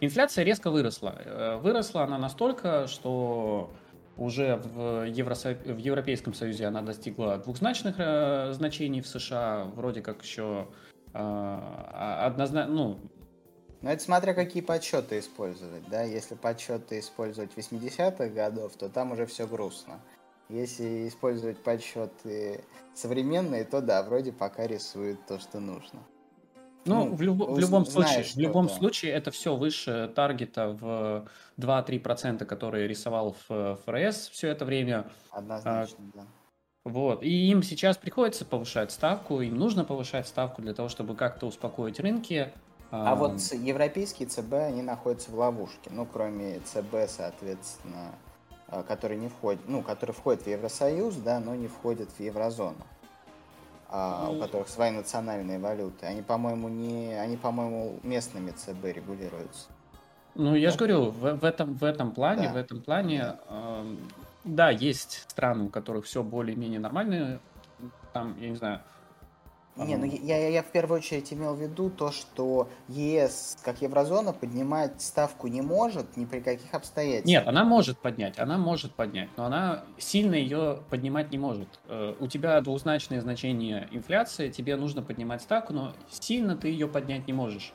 инфляция 0.00 0.44
резко 0.44 0.70
выросла. 0.70 1.14
Э, 1.24 1.56
выросла 1.56 2.04
она 2.04 2.18
настолько, 2.18 2.86
что 2.86 3.70
уже 4.16 4.56
в, 4.56 5.04
Евросо... 5.04 5.54
в 5.54 5.78
Европейском 5.78 6.34
Союзе 6.34 6.66
она 6.66 6.82
достигла 6.82 7.38
двухзначных 7.38 7.96
э, 7.98 8.52
значений 8.52 9.00
в 9.00 9.06
США, 9.06 9.64
вроде 9.74 10.02
как 10.02 10.22
еще 10.22 10.68
э, 11.12 11.58
однозначно, 12.26 12.72
ну... 12.72 12.98
Ну, 13.82 13.90
это 13.90 14.02
смотря 14.02 14.32
какие 14.32 14.62
подсчеты 14.62 15.18
использовать, 15.18 15.86
да, 15.90 16.04
если 16.04 16.36
подсчеты 16.36 17.00
использовать 17.00 17.50
80-х 17.54 18.28
годов, 18.28 18.74
то 18.76 18.88
там 18.88 19.12
уже 19.12 19.26
все 19.26 19.46
грустно. 19.46 20.00
Если 20.48 21.06
использовать 21.06 21.62
подсчеты 21.62 22.64
современные, 22.94 23.64
то 23.64 23.82
да, 23.82 24.02
вроде 24.02 24.32
пока 24.32 24.66
рисует 24.66 25.26
то, 25.26 25.38
что 25.38 25.60
нужно. 25.60 26.00
Ну, 26.84 27.04
ну 27.06 27.14
в, 27.14 27.22
люб, 27.22 27.48
в 27.48 27.58
любом 27.58 27.86
случае, 27.86 28.24
в 28.24 28.36
любом 28.36 28.66
да. 28.66 28.74
случае 28.74 29.12
это 29.12 29.30
все 29.30 29.56
выше 29.56 30.10
таргета 30.14 30.68
в 30.68 31.26
2-3%, 31.58 32.44
которые 32.44 32.86
рисовал 32.88 33.36
в 33.48 33.78
ФРС 33.84 34.28
все 34.28 34.48
это 34.48 34.64
время. 34.64 35.06
Однозначно, 35.30 35.96
а, 36.14 36.16
да. 36.18 36.26
Вот. 36.84 37.22
И 37.22 37.50
им 37.50 37.62
сейчас 37.62 37.96
приходится 37.96 38.44
повышать 38.44 38.92
ставку, 38.92 39.40
им 39.40 39.56
нужно 39.56 39.84
повышать 39.84 40.28
ставку 40.28 40.60
для 40.60 40.74
того, 40.74 40.88
чтобы 40.88 41.14
как-то 41.14 41.46
успокоить 41.46 41.98
рынки. 41.98 42.52
А, 42.90 43.12
а 43.12 43.14
вот 43.14 43.40
европейские 43.52 44.28
ЦБ, 44.28 44.52
они 44.52 44.82
находятся 44.82 45.30
в 45.30 45.38
ловушке. 45.38 45.90
Ну, 45.90 46.06
кроме 46.06 46.60
ЦБ, 46.60 47.08
соответственно, 47.08 48.14
а, 48.68 48.82
который 48.82 49.16
не 49.16 49.28
входит, 49.28 49.62
ну, 49.66 49.82
который 49.82 50.12
входит 50.12 50.42
в 50.42 50.46
Евросоюз, 50.46 51.16
да, 51.16 51.40
но 51.40 51.54
не 51.54 51.68
входит 51.68 52.10
в 52.10 52.20
еврозону 52.20 52.84
а, 53.96 54.28
у 54.28 54.40
которых 54.40 54.68
свои 54.68 54.90
национальные 54.90 55.60
валюты. 55.60 56.06
Они, 56.06 56.20
по-моему, 56.20 56.68
не, 56.68 57.14
они, 57.14 57.36
по-моему, 57.36 58.00
местными 58.02 58.50
ЦБ 58.50 58.86
регулируются. 58.86 59.68
Ну, 60.34 60.56
я 60.56 60.72
же 60.72 60.76
говорю, 60.76 61.10
в, 61.10 61.34
в 61.34 61.44
этом 61.44 61.74
в 61.74 61.84
этом 61.84 62.10
плане, 62.10 62.48
да. 62.48 62.54
в 62.54 62.56
этом 62.56 62.82
плане, 62.82 63.36
э, 63.48 63.96
да, 64.42 64.70
есть 64.70 65.22
страны, 65.30 65.66
у 65.66 65.68
которых 65.68 66.06
все 66.06 66.24
более-менее 66.24 66.80
нормально. 66.80 67.38
Там, 68.12 68.36
я 68.40 68.50
не 68.50 68.56
знаю, 68.56 68.80
не, 69.76 69.96
ну 69.96 70.04
я, 70.04 70.38
я, 70.38 70.48
я 70.48 70.62
в 70.62 70.70
первую 70.70 70.98
очередь 70.98 71.32
имел 71.32 71.54
в 71.54 71.60
виду 71.60 71.90
то, 71.90 72.12
что 72.12 72.68
ЕС, 72.88 73.56
как 73.64 73.82
еврозона, 73.82 74.32
поднимать 74.32 75.02
ставку 75.02 75.48
не 75.48 75.62
может 75.62 76.16
ни 76.16 76.26
при 76.26 76.40
каких 76.40 76.72
обстоятельствах. 76.74 77.26
Нет, 77.26 77.48
она 77.48 77.64
может 77.64 77.98
поднять, 77.98 78.38
она 78.38 78.56
может 78.56 78.94
поднять, 78.94 79.30
но 79.36 79.46
она 79.46 79.84
сильно 79.98 80.36
ее 80.36 80.80
поднимать 80.90 81.32
не 81.32 81.38
может. 81.38 81.80
Э, 81.88 82.14
у 82.20 82.28
тебя 82.28 82.60
двузначное 82.60 83.20
значение 83.20 83.88
инфляции, 83.90 84.48
тебе 84.48 84.76
нужно 84.76 85.02
поднимать 85.02 85.42
ставку, 85.42 85.72
но 85.72 85.92
сильно 86.08 86.56
ты 86.56 86.68
ее 86.68 86.86
поднять 86.86 87.26
не 87.26 87.32
можешь. 87.32 87.72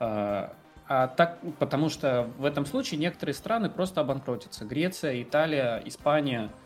Э, 0.00 0.48
а 0.88 1.08
так, 1.08 1.38
потому 1.58 1.90
что 1.90 2.30
в 2.38 2.46
этом 2.46 2.64
случае 2.64 2.98
некоторые 2.98 3.34
страны 3.34 3.68
просто 3.68 4.00
обанкротятся. 4.00 4.64
Греция, 4.64 5.22
Италия, 5.22 5.82
Испания– 5.84 6.50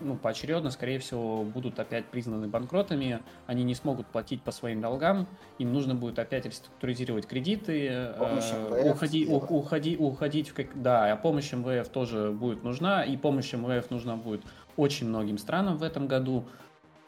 ну, 0.00 0.16
поочередно, 0.16 0.70
скорее 0.70 0.98
всего, 0.98 1.44
будут 1.44 1.78
опять 1.78 2.06
признаны 2.06 2.48
банкротами, 2.48 3.20
они 3.46 3.62
не 3.62 3.74
смогут 3.74 4.06
платить 4.06 4.42
по 4.42 4.50
своим 4.50 4.80
долгам, 4.80 5.26
им 5.58 5.72
нужно 5.72 5.94
будет 5.94 6.18
опять 6.18 6.46
реструктуризировать 6.46 7.26
кредиты, 7.26 7.86
э, 7.88 8.90
уходи, 8.90 9.26
у, 9.26 9.36
уходи, 9.36 9.96
уходить 9.98 10.48
в 10.48 10.54
как... 10.54 10.80
Да, 10.80 11.12
а 11.12 11.16
помощь 11.16 11.52
МВФ 11.52 11.88
тоже 11.88 12.30
будет 12.30 12.64
нужна, 12.64 13.04
и 13.04 13.16
помощь 13.16 13.52
МВФ 13.52 13.90
нужна 13.90 14.16
будет 14.16 14.42
очень 14.76 15.08
многим 15.08 15.36
странам 15.36 15.76
в 15.76 15.82
этом 15.82 16.06
году. 16.06 16.46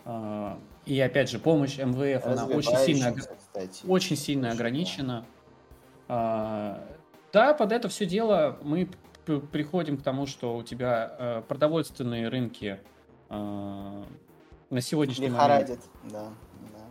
Э, 0.04 0.56
и 0.84 1.00
опять 1.00 1.30
же, 1.30 1.38
помощь 1.38 1.78
МВФ, 1.78 2.26
она 2.26 2.46
очень 2.46 2.76
сильно, 2.76 3.14
кстати, 3.14 3.86
очень 3.86 4.16
сильно 4.16 4.50
ограничена. 4.50 5.24
Э, 6.08 6.76
да, 7.32 7.54
под 7.54 7.72
это 7.72 7.88
все 7.88 8.06
дело 8.06 8.58
мы 8.62 8.88
приходим 9.52 9.98
к 9.98 10.02
тому, 10.02 10.26
что 10.26 10.56
у 10.56 10.62
тебя 10.62 11.16
э, 11.18 11.42
продовольственные 11.46 12.28
рынки 12.28 12.80
э, 13.28 14.04
на 14.70 14.80
сегодняшний 14.80 15.28
лихорадит, 15.28 15.80
момент... 16.02 16.12
да, 16.12 16.32
да. 16.72 16.84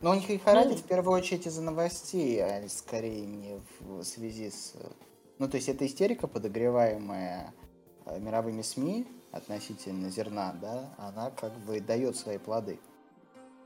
Но 0.00 0.10
у 0.10 0.14
них 0.14 0.28
лихорадит 0.28 0.72
ну, 0.72 0.78
в 0.78 0.82
первую 0.84 1.18
очередь 1.18 1.46
из-за 1.46 1.62
новостей, 1.62 2.42
а 2.42 2.68
скорее 2.68 3.24
не 3.26 3.60
в 3.80 4.02
связи 4.02 4.50
с... 4.50 4.74
Ну, 5.38 5.48
то 5.48 5.56
есть 5.56 5.68
это 5.68 5.86
истерика, 5.86 6.26
подогреваемая 6.26 7.54
э, 8.06 8.18
мировыми 8.20 8.62
СМИ 8.62 9.06
относительно 9.32 10.10
зерна, 10.10 10.54
да, 10.60 10.94
она 10.98 11.30
как 11.30 11.52
бы 11.60 11.80
дает 11.80 12.16
свои 12.16 12.38
плоды. 12.38 12.78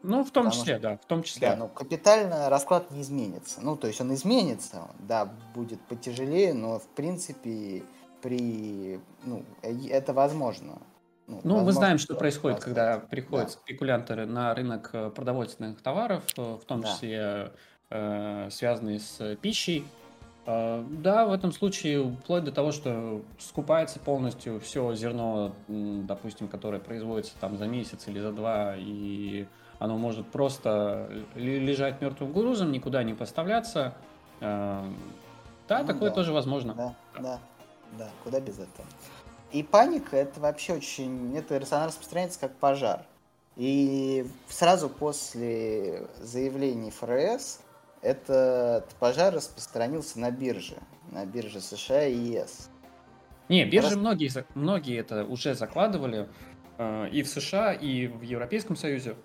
Ну, 0.02 0.24
в 0.24 0.30
том 0.30 0.44
Потому 0.44 0.50
числе, 0.50 0.74
что, 0.74 0.82
да, 0.82 0.96
в 0.96 1.04
том 1.06 1.22
числе. 1.22 1.48
Да, 1.50 1.56
ну, 1.56 1.68
капитально 1.68 2.48
расклад 2.48 2.90
не 2.90 3.02
изменится. 3.02 3.60
Ну, 3.60 3.76
то 3.76 3.88
есть 3.88 4.00
он 4.00 4.14
изменится, 4.14 4.88
да, 5.00 5.28
будет 5.54 5.80
потяжелее, 5.82 6.54
но, 6.54 6.78
в 6.78 6.86
принципе, 6.88 7.82
при... 8.22 9.00
Ну, 9.24 9.44
э, 9.62 9.88
это 9.88 10.12
возможно. 10.12 10.78
Ну, 11.26 11.40
ну 11.44 11.60
мы 11.60 11.72
знаем, 11.72 11.98
что 11.98 12.14
происходит, 12.14 12.60
когда 12.60 12.98
приходят 12.98 13.48
да. 13.48 13.52
спекулянты 13.52 14.14
на 14.24 14.54
рынок 14.54 14.90
э, 14.92 15.10
продовольственных 15.10 15.82
товаров, 15.82 16.24
э, 16.36 16.42
в 16.42 16.64
том 16.64 16.82
числе 16.84 17.52
э, 17.90 18.48
связанные 18.50 19.00
с 19.00 19.36
пищей. 19.36 19.84
Э, 20.46 20.82
да, 20.88 21.26
в 21.26 21.32
этом 21.32 21.52
случае 21.52 22.10
вплоть 22.22 22.44
до 22.44 22.52
того, 22.52 22.72
что 22.72 23.22
скупается 23.38 23.98
полностью 23.98 24.58
все 24.60 24.94
зерно, 24.94 25.54
допустим, 25.68 26.48
которое 26.48 26.80
производится 26.80 27.34
там 27.38 27.58
за 27.58 27.66
месяц 27.66 28.08
или 28.08 28.20
за 28.20 28.32
два, 28.32 28.74
и 28.76 29.46
оно 29.78 29.96
может 29.96 30.26
просто 30.28 31.08
лежать 31.34 32.00
мертвым 32.00 32.32
грузом, 32.32 32.72
никуда 32.72 33.02
не 33.02 33.14
поставляться. 33.14 33.94
Э, 34.40 34.84
да, 35.68 35.80
ну, 35.80 35.86
такое 35.86 36.10
да. 36.10 36.14
тоже 36.14 36.32
возможно. 36.32 36.74
Да, 36.74 36.94
да, 37.18 37.38
да, 37.98 38.08
куда 38.24 38.40
без 38.40 38.54
этого. 38.54 38.86
И 39.52 39.62
паника 39.62 40.16
это 40.16 40.40
вообще 40.40 40.74
очень, 40.74 41.36
это 41.36 41.56
она 41.70 41.86
распространяется 41.86 42.40
как 42.40 42.54
пожар. 42.56 43.02
И 43.56 44.26
сразу 44.48 44.88
после 44.88 46.06
заявлений 46.20 46.90
ФРС 46.90 47.60
этот 48.02 48.88
пожар 49.00 49.34
распространился 49.34 50.20
на 50.20 50.30
бирже, 50.30 50.76
на 51.10 51.24
бирже 51.26 51.60
США 51.60 52.06
и 52.06 52.16
ЕС. 52.16 52.70
Не, 53.48 53.64
биржи 53.64 53.90
Раз... 53.90 53.96
многие, 53.96 54.30
многие 54.54 54.98
это 54.98 55.24
уже 55.24 55.54
закладывали 55.54 56.28
э, 56.76 57.08
и 57.10 57.22
в 57.22 57.28
США, 57.28 57.72
и 57.72 58.06
в 58.06 58.22
Европейском 58.22 58.76
Союзе. 58.76 59.16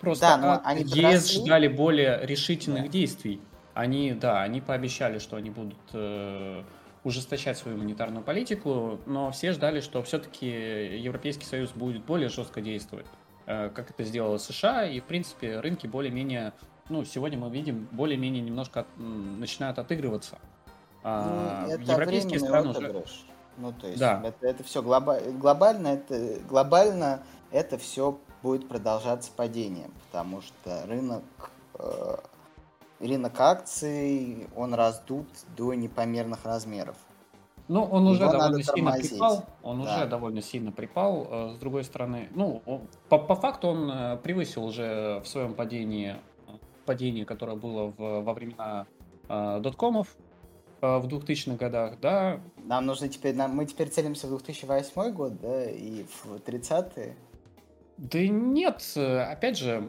Просто 0.00 0.26
да, 0.26 0.36
но 0.36 0.60
они 0.64 0.82
ЕС 0.82 1.32
ждали 1.32 1.68
более 1.68 2.20
решительных 2.24 2.84
да. 2.84 2.88
действий. 2.88 3.40
Они, 3.74 4.12
да, 4.12 4.42
они 4.42 4.60
пообещали, 4.60 5.18
что 5.18 5.36
они 5.36 5.50
будут 5.50 5.78
э, 5.92 6.62
ужесточать 7.04 7.58
свою 7.58 7.76
монетарную 7.76 8.24
политику, 8.24 9.00
но 9.06 9.30
все 9.30 9.52
ждали, 9.52 9.80
что 9.80 10.02
все-таки 10.02 10.46
Европейский 10.46 11.44
Союз 11.44 11.70
будет 11.70 12.04
более 12.04 12.28
жестко 12.28 12.60
действовать, 12.60 13.06
э, 13.46 13.70
как 13.74 13.90
это 13.90 14.02
сделала 14.04 14.38
США, 14.38 14.86
и, 14.86 15.00
в 15.00 15.04
принципе, 15.04 15.60
рынки 15.60 15.86
более-менее, 15.86 16.52
ну, 16.88 17.04
сегодня 17.04 17.38
мы 17.38 17.50
видим, 17.50 17.86
более-менее 17.92 18.42
немножко 18.42 18.80
от, 18.80 18.86
начинают 18.96 19.78
отыгрываться. 19.78 20.38
А, 21.02 21.66
ну, 21.66 21.72
это 21.74 21.92
европейские 21.92 22.40
страны 22.40 22.70
уже... 22.70 23.04
Ну, 23.58 23.72
то 23.72 23.86
есть, 23.86 23.98
да. 23.98 24.22
это, 24.24 24.46
это 24.46 24.64
все 24.64 24.82
глоба... 24.82 25.20
глобально, 25.20 25.88
это, 25.88 26.40
глобально 26.48 27.22
это 27.50 27.78
все 27.78 28.18
будет 28.46 28.68
продолжаться 28.68 29.32
падением, 29.34 29.92
потому 30.06 30.40
что 30.40 30.86
рынок 30.86 31.24
э, 31.80 32.16
рынок 33.00 33.40
акций, 33.40 34.46
он 34.54 34.72
раздут 34.72 35.26
до 35.56 35.74
непомерных 35.74 36.44
размеров. 36.44 36.96
Ну, 37.66 37.82
он 37.82 38.06
уже 38.06 38.20
довольно 38.20 38.62
сильно 38.62 38.92
припал. 38.92 39.44
Он 39.64 39.82
да. 39.82 39.96
уже 39.96 40.06
довольно 40.06 40.42
сильно 40.42 40.70
припал. 40.70 41.26
Э, 41.28 41.54
с 41.56 41.58
другой 41.58 41.82
стороны, 41.82 42.28
ну, 42.36 42.62
по, 43.08 43.18
по 43.18 43.34
факту 43.34 43.66
он 43.66 43.90
э, 43.90 44.16
превысил 44.18 44.64
уже 44.64 45.20
в 45.24 45.26
своем 45.26 45.54
падении 45.54 46.14
падение, 46.84 47.24
которое 47.24 47.56
было 47.56 47.92
в, 47.98 48.20
во 48.20 48.32
времена 48.32 48.86
э, 49.28 49.58
доткомов 49.60 50.14
э, 50.82 50.98
в 50.98 51.08
2000-х 51.08 51.56
годах, 51.56 51.98
да. 52.00 52.38
Нам 52.58 52.86
нужно 52.86 53.08
теперь, 53.08 53.34
нам, 53.34 53.56
мы 53.56 53.66
теперь 53.66 53.88
целимся 53.88 54.28
в 54.28 54.30
2008 54.30 55.10
год, 55.10 55.40
да, 55.40 55.68
и 55.68 56.04
в 56.04 56.36
30-е. 56.36 57.16
Да 57.98 58.18
нет, 58.18 58.82
опять 58.94 59.56
же, 59.56 59.88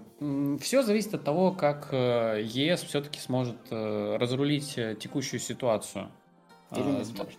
все 0.62 0.82
зависит 0.82 1.14
от 1.14 1.26
того, 1.26 1.52
как 1.52 1.90
э, 1.92 2.42
ЕС 2.42 2.84
все-таки 2.84 3.20
сможет 3.20 3.58
э, 3.70 4.16
разрулить 4.18 4.78
э, 4.78 4.96
текущую 4.98 5.42
ситуацию. 5.42 6.10
Или 6.72 6.84
не 6.84 7.02
а, 7.02 7.06
сможет. 7.06 7.38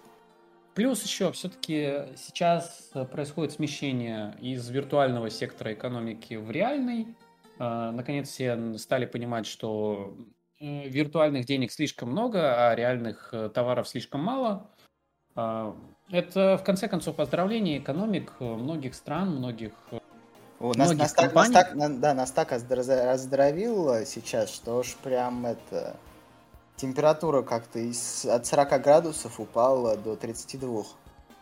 Плюс 0.75 1.03
еще 1.03 1.33
все-таки 1.33 2.15
сейчас 2.17 2.93
происходит 3.13 3.53
смещение 3.53 4.37
из 4.41 4.69
виртуального 4.69 5.31
сектора 5.31 5.73
экономики 5.73 6.35
в 6.35 6.51
реальный. 6.51 7.17
Наконец 7.59 8.29
все 8.29 8.79
стали 8.79 9.05
понимать, 9.05 9.45
что 9.45 10.17
виртуальных 10.61 11.47
денег 11.47 11.73
слишком 11.73 12.11
много, 12.13 12.69
а 12.69 12.77
реальных 12.77 13.35
товаров 13.53 13.89
слишком 13.89 14.21
мало. 14.21 14.71
Это, 15.35 16.57
в 16.57 16.63
конце 16.63 16.87
концов, 16.87 17.17
поздравление 17.17 17.79
экономик 17.79 18.35
многих 18.39 18.95
стран, 18.95 19.35
многих 19.35 19.73
о, 20.61 20.73
нас, 20.75 20.93
нас, 20.95 21.13
так, 21.13 21.35
нас, 21.35 21.51
так, 21.51 22.01
да, 22.01 22.15
нас 22.15 22.31
так 22.33 22.53
раздравил 22.53 24.05
сейчас, 24.07 24.51
что 24.51 24.79
уж 24.79 24.97
прям 24.97 25.47
это... 25.47 25.97
Температура 26.77 27.43
как-то 27.43 27.81
из, 27.81 28.25
от 28.25 28.47
40 28.47 28.81
градусов 28.83 29.41
упала 29.41 29.97
до 29.97 30.15
32. 30.15 30.85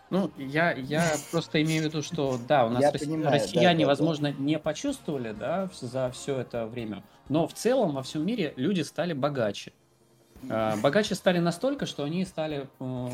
Ну, 0.08 0.30
я, 0.38 0.72
я 0.72 1.12
просто 1.30 1.62
имею 1.62 1.82
в 1.82 1.86
виду, 1.86 2.02
что 2.02 2.38
да, 2.48 2.66
у 2.66 2.70
нас 2.70 2.82
я 2.82 2.92
понимаю, 2.92 3.32
россияне, 3.32 3.84
да, 3.84 3.88
возможно, 3.88 4.32
да. 4.32 4.42
не 4.42 4.58
почувствовали, 4.58 5.32
да, 5.32 5.68
за 5.80 6.10
все 6.10 6.38
это 6.38 6.66
время, 6.66 7.02
но 7.28 7.46
в 7.46 7.52
целом 7.52 7.94
во 7.94 8.02
всем 8.02 8.24
мире 8.24 8.54
люди 8.56 8.80
стали 8.80 9.12
богаче. 9.12 9.72
А, 10.48 10.76
богаче 10.76 11.14
стали 11.14 11.38
настолько, 11.38 11.86
что 11.86 12.04
они 12.04 12.24
стали 12.24 12.68
э, 12.78 13.08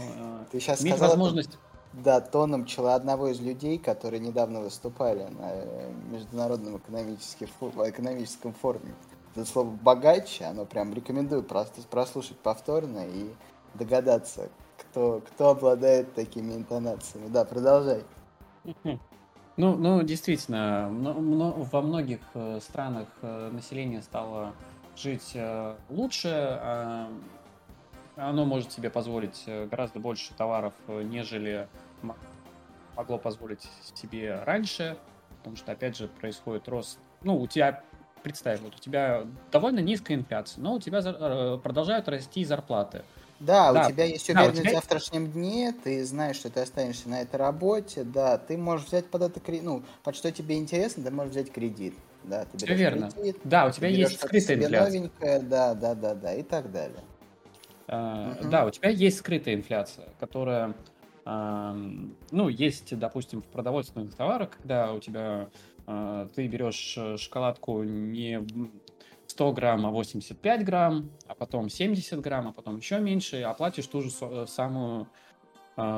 Ты 0.50 0.60
сейчас 0.60 0.82
иметь 0.82 0.98
возможность 0.98 1.58
да, 1.92 2.20
тоном 2.20 2.64
чела 2.64 2.94
одного 2.94 3.28
из 3.28 3.40
людей, 3.40 3.78
которые 3.78 4.20
недавно 4.20 4.60
выступали 4.60 5.24
на 5.24 5.50
э, 5.52 5.92
Международном 6.10 6.78
экономическом, 6.78 7.48
экономическом 7.86 8.52
форуме. 8.54 8.94
Это 9.34 9.44
слово 9.44 9.70
«богаче», 9.70 10.44
оно 10.44 10.64
прям 10.64 10.92
рекомендую 10.94 11.42
просто 11.42 11.82
прослушать 11.82 12.38
повторно 12.38 13.06
и 13.06 13.30
догадаться, 13.74 14.48
кто, 14.78 15.22
кто 15.26 15.50
обладает 15.50 16.14
такими 16.14 16.54
интонациями. 16.54 17.28
Да, 17.28 17.44
продолжай. 17.44 18.02
Ну, 19.58 19.76
ну 19.76 20.02
действительно, 20.02 20.88
во 20.90 21.82
многих 21.82 22.20
э, 22.32 22.58
странах 22.62 23.08
э, 23.20 23.50
население 23.52 24.00
стало 24.02 24.54
жить 24.96 25.36
лучше, 25.88 26.28
а 26.30 27.08
оно 28.16 28.44
может 28.44 28.72
себе 28.72 28.90
позволить 28.90 29.44
гораздо 29.46 29.98
больше 29.98 30.34
товаров, 30.34 30.74
нежели 30.88 31.68
могло 32.94 33.18
позволить 33.18 33.68
себе 33.94 34.42
раньше, 34.44 34.96
потому 35.38 35.56
что, 35.56 35.72
опять 35.72 35.96
же, 35.96 36.08
происходит 36.08 36.68
рост. 36.68 36.98
Ну, 37.22 37.40
у 37.40 37.46
тебя, 37.46 37.82
представь, 38.22 38.60
вот 38.60 38.74
у 38.74 38.78
тебя 38.78 39.24
довольно 39.50 39.80
низкая 39.80 40.16
инфляция, 40.16 40.62
но 40.62 40.74
у 40.74 40.80
тебя 40.80 41.00
э, 41.04 41.58
продолжают 41.62 42.08
расти 42.08 42.44
зарплаты. 42.44 43.02
Да, 43.40 43.72
да, 43.72 43.86
у 43.86 43.90
тебя 43.90 44.04
есть 44.04 44.28
уверенность 44.28 44.56
да, 44.56 44.62
тебя... 44.62 44.70
в 44.70 44.74
завтрашнем 44.74 45.32
дне, 45.32 45.74
ты 45.82 46.04
знаешь, 46.04 46.36
что 46.36 46.48
ты 46.48 46.60
останешься 46.60 47.08
на 47.08 47.22
этой 47.22 47.36
работе, 47.36 48.04
да, 48.04 48.38
ты 48.38 48.56
можешь 48.56 48.86
взять 48.86 49.06
под 49.06 49.22
это 49.22 49.40
кредит, 49.40 49.64
ну, 49.64 49.82
под 50.04 50.14
что 50.14 50.30
тебе 50.30 50.58
интересно, 50.58 51.02
ты 51.02 51.10
можешь 51.10 51.32
взять 51.32 51.50
кредит, 51.50 51.94
да, 52.22 52.44
ты 52.44 52.58
Все 52.58 52.74
верно. 52.74 53.10
Кредит, 53.10 53.38
да, 53.42 53.66
у 53.66 53.72
тебя 53.72 53.88
есть 53.88 54.14
скрытая 54.20 54.58
инфляция. 54.58 55.00
Новенькое, 55.00 55.40
да, 55.40 55.74
да, 55.74 55.94
да, 55.96 56.14
да, 56.14 56.34
и 56.34 56.44
так 56.44 56.70
далее. 56.70 57.02
Угу. 57.88 58.48
Да, 58.50 58.64
у 58.66 58.70
тебя 58.70 58.88
есть 58.88 59.18
скрытая 59.18 59.54
инфляция, 59.54 60.08
которая 60.20 60.74
ну, 61.24 62.48
есть, 62.48 62.98
допустим, 62.98 63.42
в 63.42 63.46
продовольственных 63.46 64.14
товарах, 64.14 64.50
когда 64.50 64.92
у 64.92 64.98
тебя 64.98 65.48
а, 65.86 66.28
ты 66.34 66.46
берешь 66.46 66.94
э, 66.96 67.16
шоколадку 67.16 67.82
не 67.82 68.44
100 69.26 69.52
грамм, 69.52 69.86
а 69.86 69.90
85 69.90 70.64
грамм, 70.64 71.10
а 71.26 71.34
потом 71.34 71.68
70 71.68 72.20
грамм, 72.20 72.48
а 72.48 72.52
потом 72.52 72.76
еще 72.76 72.98
меньше, 72.98 73.38
и 73.38 73.42
оплатишь 73.42 73.86
ту 73.86 74.02
же 74.02 74.10
э, 74.20 74.46
самую 74.48 75.06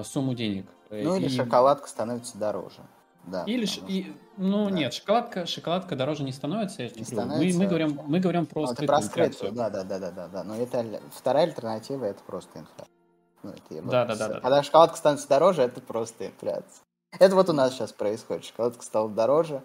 сумму 0.04 0.34
денег. 0.34 0.66
Ну, 0.90 1.16
или 1.16 1.26
и... 1.26 1.28
шоколадка 1.28 1.88
становится 1.88 2.38
дороже. 2.38 2.80
Да, 3.26 3.44
Или 3.44 3.66
и, 3.88 4.14
ну 4.36 4.66
да. 4.66 4.70
нет, 4.70 4.92
шоколадка, 4.92 5.46
шоколадка 5.46 5.96
дороже 5.96 6.24
не 6.24 6.32
становится, 6.32 6.82
я 6.82 6.90
не 6.90 7.04
становится. 7.04 7.58
Мы, 7.58 7.64
мы 7.64 7.68
говорим, 7.68 8.00
мы 8.06 8.20
говорим 8.20 8.44
про 8.44 8.62
ну, 8.62 8.66
скрытую 8.66 8.98
инфляцию. 9.00 9.52
Да, 9.52 9.70
да, 9.70 9.82
да, 9.82 9.98
да, 9.98 10.10
да, 10.10 10.28
да. 10.28 10.44
Но 10.44 10.56
это 10.56 11.00
вторая 11.10 11.44
альтернатива 11.44 12.04
это 12.04 12.22
просто 12.22 12.58
инфляция. 12.58 12.94
Ну, 13.42 13.50
это 13.50 13.82
да, 13.82 14.04
да, 14.04 14.16
да, 14.16 14.28
да. 14.28 14.40
Когда 14.40 14.62
шоколадка 14.62 14.96
становится 14.96 15.28
дороже, 15.28 15.62
это 15.62 15.80
просто 15.80 16.26
инфляция. 16.26 16.84
Это 17.18 17.34
вот 17.34 17.48
у 17.48 17.52
нас 17.52 17.72
сейчас 17.72 17.92
происходит. 17.92 18.44
Шоколадка 18.44 18.82
стала 18.82 19.08
дороже, 19.08 19.62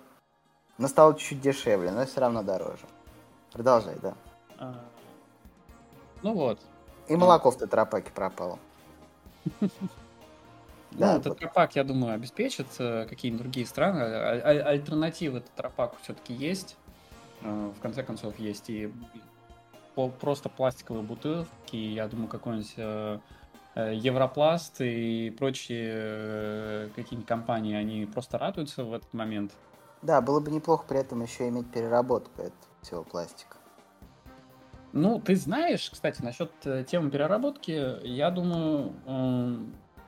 но 0.78 0.88
стала 0.88 1.14
чуть-чуть 1.14 1.42
дешевле, 1.42 1.92
но 1.92 2.06
все 2.06 2.22
равно 2.22 2.44
дороже. 2.44 2.86
Продолжай, 3.52 3.98
да. 4.02 4.14
А... 4.58 4.76
Ну 6.22 6.34
вот. 6.34 6.60
И 7.08 7.16
молоко 7.16 7.52
в 7.52 7.58
тетрапаке 7.58 8.12
пропало. 8.12 8.60
Да, 10.92 11.16
ну, 11.16 11.22
тетрапак, 11.22 11.76
я 11.76 11.84
думаю, 11.84 12.14
обеспечит 12.14 12.68
э, 12.80 13.06
какие-нибудь 13.08 13.44
другие 13.44 13.66
страны. 13.66 14.00
А, 14.02 14.42
а, 14.44 14.70
альтернативы 14.70 15.42
тетрапаку 15.42 15.98
все-таки 16.02 16.34
есть. 16.34 16.78
Э, 17.42 17.72
в 17.76 17.80
конце 17.80 18.04
концов, 18.04 18.40
есть 18.40 18.70
и 18.70 18.92
просто 20.20 20.50
пластиковые 20.50 21.04
бутылки. 21.04 21.76
Я 21.76 22.08
думаю, 22.08 22.28
какой-нибудь 22.28 22.74
э, 22.78 23.20
Европласт 23.76 24.82
и 24.82 25.30
прочие 25.38 26.90
какие-нибудь 26.96 27.28
компании, 27.28 27.76
они 27.76 28.06
просто 28.06 28.38
радуются 28.38 28.84
в 28.84 28.94
этот 28.94 29.14
момент. 29.14 29.52
Да, 30.02 30.22
было 30.22 30.40
бы 30.40 30.52
неплохо 30.52 30.86
при 30.88 31.00
этом 31.00 31.22
еще 31.22 31.48
иметь 31.50 31.70
переработку 31.72 32.42
этого 32.42 32.54
всего 32.82 33.04
пластика. 33.04 33.58
Ну, 34.92 35.20
ты 35.20 35.36
знаешь, 35.36 35.90
кстати, 35.92 36.22
насчет 36.24 36.52
темы 36.88 37.12
переработки, 37.12 38.06
я 38.06 38.32
думаю, 38.32 38.94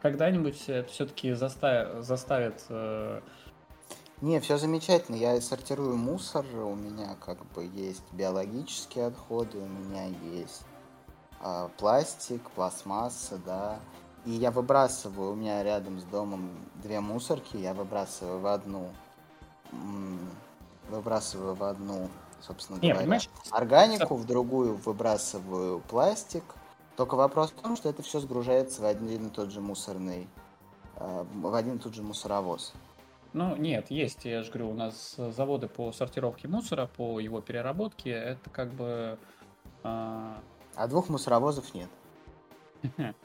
когда-нибудь 0.01 0.63
это 0.67 0.89
все-таки 0.89 1.33
заставит... 1.33 2.03
заставит 2.03 2.63
не, 4.21 4.39
все 4.39 4.57
замечательно. 4.57 5.15
Я 5.15 5.41
сортирую 5.41 5.97
мусор, 5.97 6.45
у 6.53 6.75
меня 6.75 7.15
как 7.25 7.43
бы 7.53 7.65
есть 7.73 8.03
биологические 8.11 9.07
отходы, 9.07 9.57
у 9.57 9.65
меня 9.65 10.05
есть 10.35 10.61
э, 11.43 11.69
пластик, 11.77 12.47
пластмасса, 12.51 13.39
да. 13.43 13.79
И 14.25 14.31
я 14.31 14.51
выбрасываю, 14.51 15.31
у 15.31 15.35
меня 15.35 15.63
рядом 15.63 15.99
с 15.99 16.03
домом 16.03 16.51
две 16.75 16.99
мусорки, 16.99 17.57
я 17.57 17.73
выбрасываю 17.73 18.39
в 18.39 18.45
одну, 18.45 18.89
выбрасываю 20.89 21.55
в 21.55 21.63
одну, 21.63 22.07
собственно 22.41 22.75
Нет, 22.75 22.83
говоря, 22.83 22.99
понимаешь? 22.99 23.29
органику, 23.49 24.15
в 24.15 24.27
другую 24.27 24.75
выбрасываю 24.75 25.79
пластик. 25.79 26.43
Только 26.95 27.15
вопрос 27.15 27.51
в 27.51 27.61
том, 27.61 27.75
что 27.75 27.89
это 27.89 28.01
все 28.01 28.19
сгружается 28.19 28.81
в 28.81 28.85
один 28.85 29.27
и 29.27 29.29
тот 29.29 29.51
же 29.51 29.61
мусорный 29.61 30.27
э, 30.97 31.25
в 31.33 31.55
один 31.55 31.77
и 31.77 31.79
тот 31.79 31.93
же 31.93 32.03
мусоровоз. 32.03 32.73
Ну, 33.33 33.55
нет, 33.55 33.89
есть, 33.89 34.25
я 34.25 34.43
же 34.43 34.51
говорю, 34.51 34.71
у 34.71 34.73
нас 34.73 35.15
заводы 35.17 35.67
по 35.67 35.93
сортировке 35.93 36.49
мусора, 36.49 36.89
по 36.97 37.19
его 37.19 37.39
переработке, 37.39 38.09
это 38.11 38.49
как 38.49 38.73
бы... 38.73 39.17
А, 39.83 40.37
а 40.75 40.87
двух 40.87 41.09
мусоровозов 41.09 41.73
нет. 41.73 41.89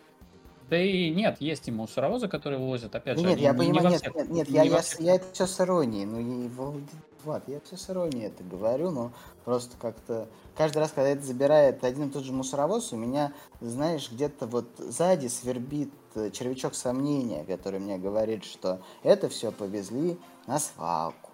Да 0.69 0.77
и 0.77 1.11
нет, 1.11 1.37
есть 1.41 1.69
и 1.69 1.71
мусоровозы, 1.71 2.27
которые 2.27 2.59
вывозят, 2.59 2.93
опять 2.93 3.21
же. 3.21 3.25
Нет, 3.25 3.39
я 3.39 3.55
понимаю, 3.55 3.89
нет, 3.89 4.29
нет, 4.29 4.49
я 4.49 5.15
это 5.15 5.25
все 5.33 5.47
с 5.47 5.61
иронией, 5.61 6.05
ну, 6.05 6.81
Влад, 7.27 7.43
я 7.49 7.59
все 7.61 7.77
с 7.77 7.91
иронией 7.91 8.27
это 8.27 8.45
говорю, 8.45 8.93
но 8.93 9.13
просто 9.45 9.77
как-то 9.77 10.29
каждый 10.57 10.79
раз, 10.79 10.93
когда 10.93 11.09
это 11.09 11.23
забирает 11.23 11.83
один 11.83 12.09
и 12.09 12.13
тот 12.13 12.25
же 12.25 12.33
мусоровоз, 12.33 12.93
у 12.93 12.97
меня, 12.97 13.33
знаешь, 13.61 14.11
где-то 14.13 14.47
вот 14.47 14.69
сзади 14.79 15.27
свербит 15.27 15.91
э, 16.15 16.31
червячок 16.31 16.77
сомнения, 16.77 17.45
который 17.45 17.81
мне 17.81 17.99
говорит, 17.99 18.45
что 18.45 18.81
это 19.03 19.29
все 19.29 19.51
повезли 19.51 20.19
на 20.47 20.61
свалку. 20.61 21.31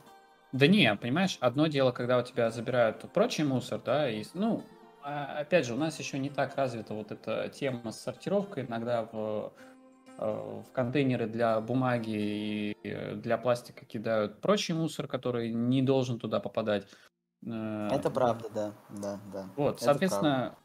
Да 0.52 0.66
не, 0.66 0.94
понимаешь, 0.96 1.36
одно 1.40 1.66
дело, 1.66 1.92
когда 1.92 2.18
у 2.18 2.22
тебя 2.22 2.50
забирают 2.50 3.10
прочий 3.12 3.44
мусор, 3.44 3.80
да, 3.84 4.10
и, 4.10 4.24
ну, 4.32 4.62
а, 5.02 5.40
опять 5.40 5.66
же, 5.66 5.74
у 5.74 5.76
нас 5.76 5.98
еще 5.98 6.18
не 6.18 6.30
так 6.30 6.56
развита 6.56 6.94
вот 6.94 7.12
эта 7.12 7.50
тема 7.50 7.92
с 7.92 8.00
сортировкой. 8.00 8.64
Иногда 8.64 9.08
в, 9.12 9.52
в 10.18 10.64
контейнеры 10.72 11.26
для 11.26 11.60
бумаги 11.60 12.10
и 12.10 12.76
э, 12.84 13.14
для 13.14 13.38
пластика 13.38 13.84
кидают 13.84 14.40
прочий 14.40 14.74
мусор, 14.74 15.08
который 15.08 15.52
не 15.52 15.82
должен 15.82 16.18
туда 16.18 16.40
попадать. 16.40 16.86
Э, 17.44 17.88
Это 17.90 18.10
правда, 18.10 18.48
да, 18.54 18.72
да, 18.90 19.20
да. 19.32 19.46
Вот, 19.56 19.76
Это 19.76 19.84
соответственно, 19.84 20.32
правда. 20.32 20.56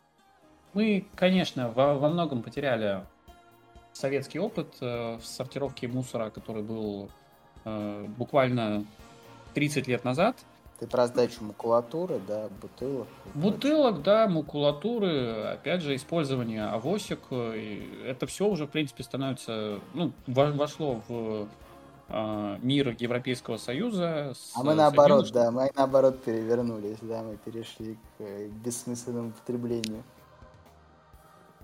мы, 0.74 1.08
конечно, 1.16 1.70
во, 1.72 1.96
во 1.96 2.10
многом 2.10 2.44
потеряли 2.44 3.06
советский 3.94 4.40
опыт 4.40 4.80
в 4.80 5.22
сортировке 5.24 5.88
мусора, 5.88 6.30
который 6.30 6.62
был 6.62 7.10
буквально 7.66 8.86
30 9.56 9.88
лет 9.88 10.04
назад. 10.04 10.38
Ты 10.80 10.86
про 10.86 11.08
сдачу 11.08 11.44
макулатуры, 11.44 12.22
да, 12.28 12.50
бутылок? 12.62 13.08
Бутылок, 13.34 14.04
да, 14.04 14.28
макулатуры, 14.28 15.46
опять 15.54 15.82
же, 15.82 15.96
использование 15.96 16.66
авосик. 16.66 17.20
Это 17.32 18.28
все 18.28 18.48
уже, 18.48 18.68
в 18.68 18.70
принципе, 18.70 19.04
становится, 19.04 19.80
ну, 19.96 20.12
вошло 20.28 21.02
в 21.08 21.48
э, 22.10 22.58
мир 22.62 22.96
Европейского 23.00 23.58
Союза. 23.58 24.34
С, 24.36 24.52
а 24.56 24.64
мы 24.64 24.76
наоборот, 24.76 25.32
да, 25.32 25.50
мы 25.50 25.72
наоборот 25.76 26.22
перевернулись, 26.24 26.98
да, 27.02 27.24
мы 27.24 27.38
перешли 27.38 27.96
к 27.96 28.22
э, 28.22 28.48
бессмысленному 28.48 29.32
потреблению. 29.32 30.04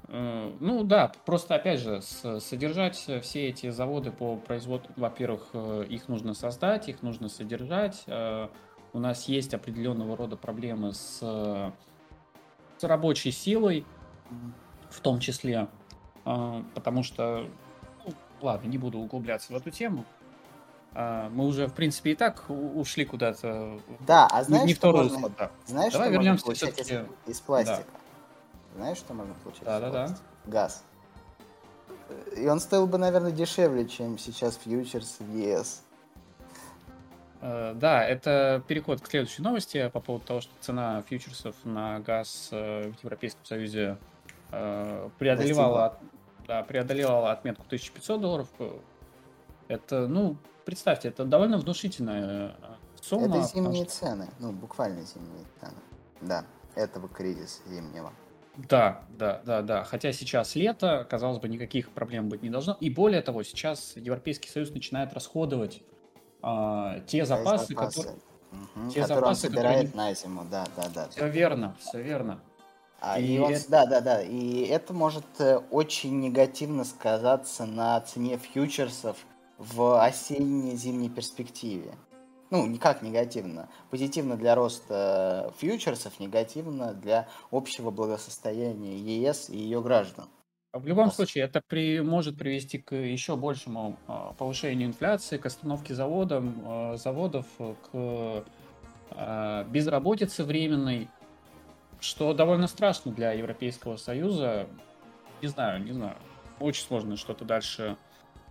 Э, 0.08 0.52
ну 0.60 0.84
да, 0.84 1.12
просто 1.26 1.56
опять 1.56 1.80
же, 1.80 2.02
содержать 2.02 2.95
все 2.95 3.47
эти 3.47 3.69
заводы 3.69 4.12
по 4.12 4.38
производству, 4.38 4.91
во-первых, 4.95 5.49
э, 5.54 5.86
их 5.89 6.08
нужно 6.08 6.34
создать, 6.34 6.89
их 6.89 7.02
нужно 7.04 7.30
содержать, 7.30 8.06
у 8.94 9.00
нас 9.00 9.28
есть 9.28 9.54
определенного 9.54 10.16
рода 10.16 10.38
проблемы 10.38 10.94
с, 10.94 11.20
с 11.20 12.84
рабочей 12.84 13.32
силой, 13.32 13.86
в 14.90 15.00
том 15.02 15.20
числе, 15.20 15.68
а, 16.26 16.64
потому 16.76 17.04
что, 17.04 17.48
ну, 18.06 18.14
ладно, 18.42 18.68
не 18.68 18.78
буду 18.78 19.00
углубляться 19.00 19.52
в 19.52 19.56
эту 19.56 19.72
тему. 19.72 20.06
А, 20.94 21.30
мы 21.30 21.46
уже, 21.48 21.68
в 21.68 21.74
принципе, 21.74 22.12
и 22.12 22.16
так 22.16 22.46
ушли 22.50 23.04
куда-то. 23.04 23.80
Да, 24.02 24.28
а 24.28 24.44
знаешь, 24.44 24.68
не, 24.68 24.76
что 24.76 24.92
можно, 24.92 25.30
да. 25.30 25.52
знаешь, 25.66 25.94
Давай 25.94 26.10
что 26.10 26.14
вернемся 26.14 26.46
можно 26.46 26.68
получать 26.68 26.92
из, 26.92 27.32
из 27.32 27.42
пластика? 27.42 27.84
Да. 27.92 28.76
Знаешь, 28.76 28.98
что 28.98 29.14
можно 29.14 29.34
получать 29.44 29.64
да, 29.66 29.78
из 29.78 29.82
да, 29.82 29.90
пластика? 29.90 30.22
Да. 30.46 30.52
Газ. 30.52 30.84
И 32.38 32.48
он 32.48 32.60
стоил 32.60 32.86
бы, 32.86 32.98
наверное, 32.98 33.32
дешевле, 33.32 33.88
чем 33.88 34.20
сейчас 34.20 34.56
фьючерс 34.64 35.18
в 35.20 35.36
ЕС. 35.36 35.84
Э, 37.44 37.74
да, 37.76 38.06
это 38.06 38.64
переход 38.70 39.02
к 39.02 39.08
следующей 39.08 39.42
новости 39.42 39.90
по 39.90 40.00
поводу 40.00 40.26
того, 40.26 40.40
что 40.40 40.54
цена 40.62 41.02
фьючерсов 41.02 41.56
на 41.66 42.00
газ 42.00 42.48
э, 42.52 42.90
в 42.90 43.04
Европейском 43.04 43.44
Союзе 43.44 43.98
э, 44.52 45.10
преодолевала, 45.20 46.00
да, 46.48 46.64
преодолевала 46.64 47.34
отметку 47.34 47.66
1500 47.66 48.22
долларов. 48.22 48.48
Это, 49.68 50.08
ну, 50.08 50.38
представьте, 50.64 51.10
это 51.10 51.26
довольно 51.26 51.58
внушительная 51.58 52.56
сумма. 53.02 53.40
Это 53.40 53.48
зимние 53.48 53.84
что... 53.84 53.94
цены, 53.94 54.30
ну, 54.40 54.54
буквально 54.54 55.02
зимние 55.02 55.46
цены. 55.60 55.82
Да, 56.22 56.46
этого 56.76 57.10
кризиса 57.10 57.60
зимнего. 57.68 58.14
Да, 58.56 59.04
да, 59.10 59.42
да, 59.46 59.62
да. 59.62 59.84
Хотя 59.84 60.14
сейчас 60.14 60.56
лето, 60.56 61.06
казалось 61.10 61.40
бы, 61.40 61.50
никаких 61.50 61.92
проблем 61.92 62.30
быть 62.30 62.42
не 62.42 62.50
должно. 62.50 62.78
И 62.80 62.90
более 62.90 63.22
того, 63.22 63.44
сейчас 63.44 63.98
Европейский 63.98 64.48
Союз 64.50 64.72
начинает 64.72 65.12
расходовать 65.12 65.82
а, 66.44 67.00
те 67.08 67.26
запасы, 67.26 67.74
запасы. 67.74 68.02
которые... 68.02 68.16
Угу, 68.52 68.90
те 68.92 69.02
которые 69.02 69.08
запасы, 69.08 69.30
он 69.30 69.36
собирает 69.36 69.88
которые... 69.88 70.08
на 70.08 70.14
зиму, 70.14 70.46
да, 70.52 70.66
да, 70.76 70.90
да. 70.94 71.08
Все 71.10 71.28
верно, 71.28 71.76
все 71.80 72.02
верно. 72.02 72.40
А, 73.00 73.20
и, 73.20 73.36
и 73.36 73.40
он, 73.40 73.54
это... 73.54 73.70
Да, 73.70 73.86
да, 73.86 74.02
да. 74.02 74.22
И 74.22 74.66
это 74.66 74.94
может 74.94 75.26
э, 75.40 75.58
очень 75.72 76.20
негативно 76.20 76.84
сказаться 76.84 77.66
на 77.66 78.00
цене 78.02 78.38
фьючерсов 78.38 79.18
в 79.58 80.02
осенне-зимней 80.02 81.10
перспективе. 81.10 81.94
Ну, 82.50 82.68
никак 82.68 83.02
негативно. 83.02 83.68
Позитивно 83.90 84.36
для 84.38 84.54
роста 84.56 85.52
фьючерсов, 85.58 86.20
негативно 86.20 86.94
для 86.94 87.28
общего 87.52 87.90
благосостояния 87.90 88.96
ЕС 88.96 89.50
и 89.50 89.58
ее 89.58 89.82
граждан. 89.82 90.28
В 90.74 90.88
любом 90.88 91.12
случае, 91.12 91.44
это 91.44 91.62
при, 91.62 92.02
может 92.02 92.36
привести 92.36 92.80
к 92.80 92.96
еще 92.96 93.36
большему 93.36 93.96
а, 94.08 94.34
повышению 94.34 94.88
инфляции, 94.88 95.38
к 95.38 95.46
остановке 95.46 95.94
заводам, 95.94 96.64
а, 96.66 96.98
заводов, 96.98 97.46
к 97.60 98.44
а, 99.12 99.64
безработице 99.66 100.44
временной, 100.44 101.10
что 102.00 102.34
довольно 102.34 102.66
страшно 102.66 103.12
для 103.12 103.34
Европейского 103.34 103.98
Союза. 103.98 104.68
Не 105.44 105.48
знаю, 105.48 105.84
не 105.84 105.92
знаю. 105.92 106.18
Очень 106.60 106.86
сложно 106.86 107.18
что-то 107.18 107.46
дальше 107.46 107.96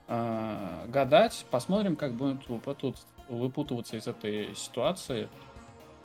гадать. 0.06 1.46
Посмотрим, 1.50 1.96
как 1.96 2.14
будет 2.14 2.42
выпутываться 3.28 3.96
из 3.96 4.06
этой 4.06 4.54
ситуации. 4.54 5.28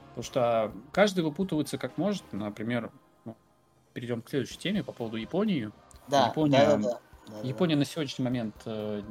Потому 0.10 0.24
что 0.24 0.72
каждый 0.92 1.24
выпутывается 1.24 1.78
как 1.78 1.98
может. 1.98 2.24
Например, 2.32 2.92
ну, 3.26 3.36
перейдем 3.94 4.22
к 4.22 4.30
следующей 4.30 4.58
теме 4.58 4.84
по 4.84 4.94
поводу 4.94 5.18
Японии. 5.18 5.72
Да, 6.08 6.28
Япония, 6.28 6.66
да, 6.66 6.78
да, 6.78 7.00
да, 7.28 7.48
Япония 7.48 7.76
на 7.76 7.86
сегодняшний 7.86 8.24
момент 8.24 8.56
э, 8.66 9.02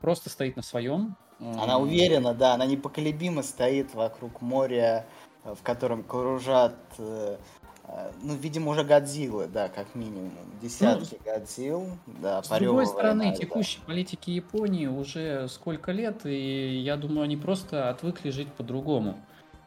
просто 0.00 0.30
стоит 0.30 0.56
на 0.56 0.62
своем. 0.62 1.16
Она 1.38 1.78
уверена, 1.78 2.34
да, 2.34 2.54
она 2.54 2.66
непоколебимо 2.66 3.42
стоит 3.42 3.94
вокруг 3.94 4.40
моря, 4.40 5.06
э, 5.44 5.54
в 5.54 5.62
котором 5.62 6.02
кружат, 6.02 6.76
э, 6.98 7.36
ну, 8.22 8.34
видимо, 8.34 8.70
уже 8.72 8.84
Годзиллы, 8.84 9.46
да, 9.46 9.68
как 9.68 9.94
минимум. 9.94 10.32
Десятки 10.60 11.18
ну, 11.24 11.32
Годзилл, 11.32 11.86
да, 12.06 12.42
С 12.42 12.48
другой 12.48 12.86
стороны, 12.86 13.24
война, 13.24 13.36
текущей 13.36 13.78
да. 13.80 13.86
политики 13.86 14.30
Японии 14.30 14.86
уже 14.86 15.48
сколько 15.48 15.92
лет, 15.92 16.24
и 16.24 16.78
я 16.78 16.96
думаю, 16.96 17.22
они 17.22 17.36
просто 17.36 17.90
отвыкли 17.90 18.30
жить 18.30 18.52
по-другому. 18.52 19.16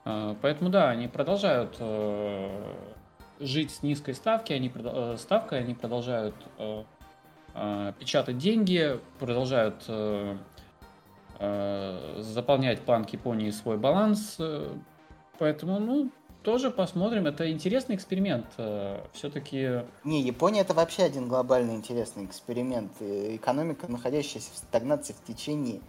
Поэтому, 0.04 0.70
да, 0.70 0.92
они 0.92 1.08
продолжают 1.08 1.78
жить 3.40 3.72
с 3.72 3.84
низкой 3.84 4.14
ставки, 4.14 4.54
они, 4.54 4.72
э, 4.74 5.16
ставкой, 5.18 5.60
они 5.60 5.74
продолжают 5.74 6.36
э, 6.58 6.84
э, 7.54 7.94
печатать 8.00 8.38
деньги, 8.38 9.00
продолжают 9.20 9.84
э, 9.88 10.38
э, 11.40 12.16
заполнять 12.22 12.82
план 12.82 13.06
Японии 13.10 13.52
свой 13.52 13.78
баланс. 13.78 14.38
Поэтому, 15.38 15.80
ну, 15.80 16.12
тоже 16.44 16.72
посмотрим. 16.72 17.28
Это 17.28 17.52
интересный 17.52 17.96
эксперимент. 17.96 18.46
Все-таки... 19.14 19.84
Не, 20.04 20.22
Япония 20.22 20.62
это 20.62 20.74
вообще 20.74 21.04
один 21.04 21.28
глобальный 21.28 21.76
интересный 21.76 22.26
эксперимент. 22.26 22.94
Экономика, 23.02 23.92
находящаяся 23.92 24.54
в 24.54 24.58
стагнации 24.58 25.14
в 25.14 25.24
течение 25.26 25.82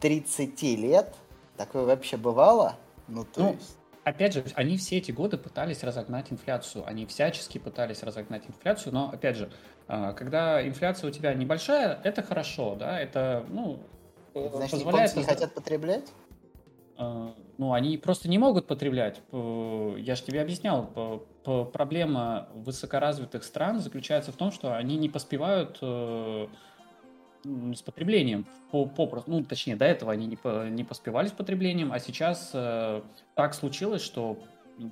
30 0.00 0.62
лет. 0.62 1.14
Такое 1.56 1.84
вообще 1.84 2.16
бывало? 2.16 2.76
Ну, 3.08 3.24
то 3.24 3.40
ну, 3.40 3.52
есть 3.54 3.79
опять 4.10 4.34
же, 4.34 4.44
они 4.54 4.76
все 4.76 4.98
эти 4.98 5.12
годы 5.12 5.38
пытались 5.38 5.82
разогнать 5.82 6.30
инфляцию, 6.30 6.84
они 6.86 7.06
всячески 7.06 7.58
пытались 7.58 8.02
разогнать 8.02 8.46
инфляцию, 8.46 8.92
но, 8.92 9.10
опять 9.10 9.36
же, 9.36 9.50
а, 9.88 10.12
когда 10.12 10.66
инфляция 10.66 11.08
у 11.08 11.12
тебя 11.12 11.32
небольшая, 11.32 11.98
это 12.04 12.22
хорошо, 12.22 12.74
да, 12.74 13.00
это, 13.00 13.44
ну, 13.48 13.80
Значит, 14.34 14.70
позволяет... 14.70 15.16
не 15.16 15.24
хотят 15.24 15.54
потреблять? 15.54 16.12
А, 16.96 17.34
ну, 17.58 17.72
они 17.72 17.96
просто 17.98 18.28
не 18.28 18.38
могут 18.38 18.66
потреблять. 18.66 19.22
Я 19.32 20.14
же 20.14 20.22
тебе 20.22 20.40
объяснял, 20.40 21.26
проблема 21.72 22.48
высокоразвитых 22.54 23.44
стран 23.44 23.80
заключается 23.80 24.32
в 24.32 24.36
том, 24.36 24.52
что 24.52 24.76
они 24.76 24.96
не 24.96 25.08
поспевают 25.08 25.78
э, 25.80 26.46
с 27.44 27.82
потреблением. 27.82 28.46
По, 28.70 28.86
по, 28.86 29.22
ну, 29.26 29.44
точнее, 29.44 29.76
до 29.76 29.84
этого 29.84 30.12
они 30.12 30.26
не, 30.26 30.36
по, 30.36 30.68
не 30.68 30.84
поспевали 30.84 31.28
с 31.28 31.32
потреблением, 31.32 31.92
а 31.92 31.98
сейчас 31.98 32.50
э, 32.54 33.02
так 33.34 33.54
случилось, 33.54 34.02
что 34.02 34.38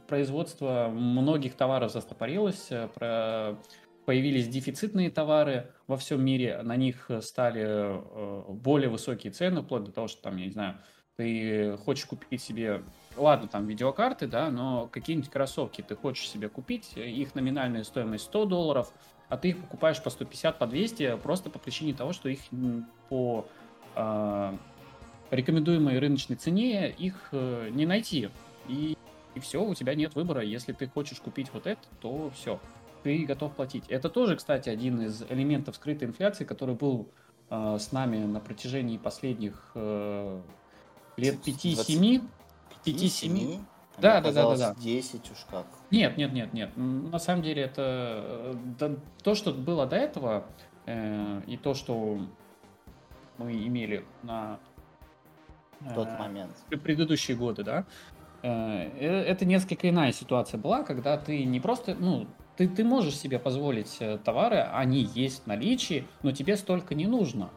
производство 0.06 0.88
многих 0.92 1.54
товаров 1.54 1.92
застопорилось, 1.92 2.68
э, 2.70 2.88
про, 2.94 3.56
появились 4.04 4.48
дефицитные 4.48 5.10
товары 5.10 5.70
во 5.86 5.96
всем 5.96 6.24
мире, 6.24 6.62
на 6.62 6.76
них 6.76 7.10
стали 7.20 7.64
э, 7.64 8.42
более 8.48 8.88
высокие 8.88 9.32
цены, 9.32 9.62
вплоть 9.62 9.84
до 9.84 9.92
того, 9.92 10.08
что 10.08 10.22
там, 10.22 10.36
я 10.36 10.46
не 10.46 10.52
знаю, 10.52 10.78
ты 11.18 11.76
хочешь 11.78 12.06
купить 12.06 12.40
себе, 12.40 12.82
ладно, 13.16 13.48
там 13.48 13.66
видеокарты, 13.66 14.28
да, 14.28 14.50
но 14.50 14.86
какие-нибудь 14.86 15.30
кроссовки 15.30 15.82
ты 15.82 15.96
хочешь 15.96 16.28
себе 16.28 16.48
купить, 16.48 16.96
их 16.96 17.34
номинальная 17.34 17.82
стоимость 17.82 18.24
100 18.24 18.44
долларов, 18.44 18.92
а 19.28 19.36
ты 19.36 19.50
их 19.50 19.58
покупаешь 19.58 20.02
по 20.02 20.10
150, 20.10 20.58
по 20.58 20.66
200, 20.66 21.16
просто 21.18 21.50
по 21.50 21.58
причине 21.58 21.92
того, 21.94 22.12
что 22.12 22.28
их 22.28 22.40
по 23.08 23.46
э, 23.94 24.56
рекомендуемой 25.30 25.98
рыночной 25.98 26.36
цене 26.36 26.90
их 26.90 27.28
э, 27.32 27.68
не 27.70 27.86
найти. 27.86 28.30
И, 28.68 28.96
и 29.34 29.40
все, 29.40 29.62
у 29.62 29.74
тебя 29.74 29.94
нет 29.94 30.14
выбора. 30.14 30.42
Если 30.42 30.72
ты 30.72 30.88
хочешь 30.88 31.18
купить 31.20 31.48
вот 31.52 31.66
это, 31.66 31.82
то 32.00 32.30
все, 32.30 32.60
ты 33.02 33.24
готов 33.24 33.54
платить. 33.54 33.84
Это 33.88 34.08
тоже, 34.08 34.36
кстати, 34.36 34.68
один 34.68 35.02
из 35.02 35.22
элементов 35.28 35.76
скрытой 35.76 36.08
инфляции, 36.08 36.44
который 36.44 36.74
был 36.74 37.08
э, 37.50 37.76
с 37.78 37.92
нами 37.92 38.24
на 38.24 38.40
протяжении 38.40 38.96
последних 38.96 39.70
э, 39.74 40.40
лет 41.16 41.36
5-7. 41.46 42.22
5-7. 42.84 43.60
Да, 43.98 44.20
да, 44.20 44.32
да, 44.32 44.50
да, 44.50 44.56
да. 44.56 44.74
10 44.78 45.30
уж 45.30 45.38
как. 45.50 45.66
Нет, 45.90 46.16
нет, 46.16 46.32
нет, 46.32 46.52
нет. 46.52 46.70
На 46.76 47.18
самом 47.18 47.42
деле 47.42 47.62
это 47.62 47.82
э, 48.24 48.54
да, 48.78 48.90
то, 49.22 49.34
что 49.34 49.52
было 49.52 49.86
до 49.86 49.96
этого, 49.96 50.46
э, 50.86 51.40
и 51.46 51.56
то, 51.56 51.74
что 51.74 52.20
мы 53.38 53.52
имели 53.52 54.04
на 54.22 54.58
в 55.80 55.94
тот 55.94 56.08
э, 56.08 56.18
момент. 56.18 56.56
Предыдущие 56.82 57.36
годы, 57.36 57.62
да. 57.62 57.84
Э, 58.42 58.90
э, 58.98 59.22
это 59.22 59.44
несколько 59.44 59.88
иная 59.88 60.12
ситуация 60.12 60.58
была, 60.58 60.82
когда 60.82 61.16
ты 61.16 61.44
не 61.44 61.60
просто, 61.60 61.94
ну, 61.94 62.26
ты, 62.56 62.68
ты 62.68 62.84
можешь 62.84 63.16
себе 63.16 63.38
позволить 63.38 63.98
товары, 64.24 64.58
они 64.58 65.02
есть 65.14 65.44
в 65.44 65.46
наличии, 65.46 66.06
но 66.22 66.32
тебе 66.32 66.56
столько 66.56 66.94
не 66.94 67.06
нужно. 67.06 67.50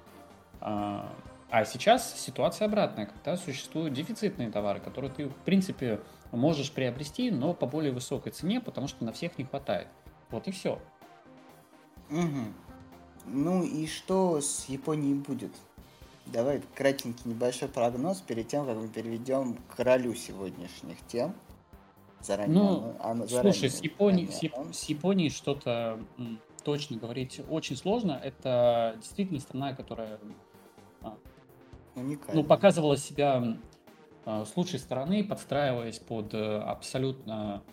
А, 0.59 1.11
а 1.49 1.65
сейчас 1.65 2.19
ситуация 2.19 2.67
обратная, 2.67 3.07
когда 3.07 3.35
существуют 3.35 3.93
дефицитные 3.93 4.51
товары, 4.51 4.79
которые 4.79 5.11
ты, 5.11 5.27
в 5.27 5.35
принципе, 5.37 5.99
можешь 6.31 6.71
приобрести, 6.71 7.31
но 7.31 7.53
по 7.53 7.65
более 7.65 7.91
высокой 7.91 8.31
цене, 8.31 8.61
потому 8.61 8.87
что 8.87 9.03
на 9.03 9.11
всех 9.11 9.37
не 9.37 9.43
хватает. 9.43 9.87
Вот 10.29 10.47
и 10.47 10.51
все. 10.51 10.79
Угу. 12.09 12.53
Ну 13.27 13.63
и 13.63 13.87
что 13.87 14.41
с 14.41 14.65
Японией 14.67 15.15
будет? 15.15 15.51
Давай 16.25 16.61
кратенький 16.75 17.23
небольшой 17.25 17.67
прогноз 17.67 18.21
перед 18.21 18.47
тем, 18.47 18.65
как 18.65 18.77
мы 18.77 18.87
переведем 18.87 19.55
к 19.55 19.75
королю 19.75 20.13
сегодняшних 20.15 20.97
тем. 21.07 21.33
Заранее. 22.21 22.61
Ну, 22.61 22.95
оно, 22.99 23.25
заранее 23.25 23.53
слушай, 23.53 23.69
с 23.69 23.81
Японией, 23.81 24.31
с, 24.31 24.43
Яп... 24.43 24.53
с 24.71 24.83
Японией 24.85 25.29
что-то 25.29 25.99
точно 26.63 26.97
говорить 26.97 27.41
очень 27.49 27.75
сложно. 27.75 28.19
Это 28.23 28.95
действительно 28.97 29.39
страна, 29.39 29.73
которая 29.73 30.19
а, 31.01 31.17
ну, 31.95 32.43
показывала 32.43 32.97
себя 32.97 33.37
а, 33.37 33.57
с 34.25 34.55
лучшей 34.55 34.79
стороны, 34.79 35.23
подстраиваясь 35.23 35.99
под 35.99 36.33
э, 36.33 36.59
абсолютно 36.59 37.63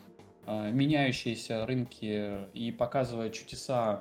а, 0.50 0.70
меняющиеся 0.70 1.66
рынки 1.66 2.48
и 2.54 2.72
показывая 2.72 3.28
чудеса 3.28 4.00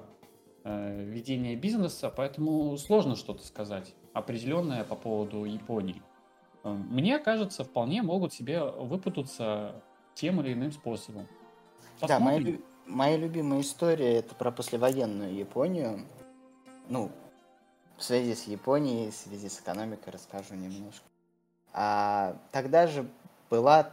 э, 0.63 1.03
ведения 1.03 1.57
бизнеса, 1.57 2.09
поэтому 2.09 2.77
сложно 2.77 3.17
что-то 3.17 3.45
сказать 3.45 3.93
определенное 4.13 4.85
по 4.85 4.95
поводу 4.95 5.43
Японии. 5.43 6.01
Э, 6.63 6.69
мне 6.69 7.19
кажется, 7.19 7.65
вполне 7.65 8.01
могут 8.01 8.33
себе 8.33 8.63
выпутаться 8.63 9.83
тем 10.15 10.39
или 10.39 10.53
иным 10.53 10.71
способом. 10.71 11.27
Посмотрим. 11.99 12.17
Да, 12.17 12.23
моя, 12.23 12.57
моя 12.85 13.17
любимая 13.17 13.59
история 13.59 14.15
это 14.15 14.33
про 14.33 14.49
послевоенную 14.49 15.35
Японию. 15.35 16.07
Ну, 16.87 17.11
в 17.97 18.03
связи 18.03 18.35
с 18.35 18.47
Японией, 18.47 19.11
в 19.11 19.15
связи 19.15 19.49
с 19.49 19.59
экономикой 19.59 20.11
расскажу 20.11 20.55
немножко. 20.55 21.03
А, 21.73 22.35
тогда 22.51 22.87
же 22.87 23.07
была 23.49 23.89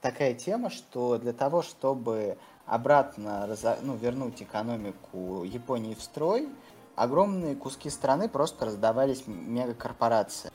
такая 0.00 0.34
тема, 0.34 0.70
что 0.70 1.18
для 1.18 1.32
того, 1.32 1.62
чтобы 1.62 2.36
обратно 2.66 3.46
разо... 3.46 3.78
ну, 3.82 3.96
вернуть 3.96 4.42
экономику 4.42 5.44
Японии 5.44 5.94
в 5.94 6.02
строй, 6.02 6.48
огромные 6.94 7.54
куски 7.54 7.90
страны 7.90 8.28
просто 8.28 8.66
раздавались 8.66 9.24
мегакорпорациям. 9.26 10.52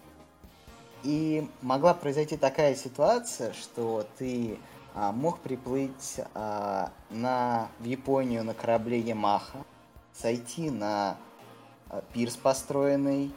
И 1.04 1.50
могла 1.62 1.94
произойти 1.94 2.38
такая 2.38 2.76
ситуация, 2.76 3.54
что 3.54 4.06
ты 4.18 4.60
а, 4.94 5.12
мог 5.12 5.40
приплыть 5.40 6.20
а, 6.34 6.92
на, 7.10 7.70
в 7.80 7.86
Японию 7.86 8.44
на 8.44 8.54
корабле 8.54 9.00
Ямаха, 9.00 9.58
сойти 10.14 10.70
на 10.70 11.18
а, 11.90 12.04
пирс, 12.14 12.36
построенный 12.36 13.34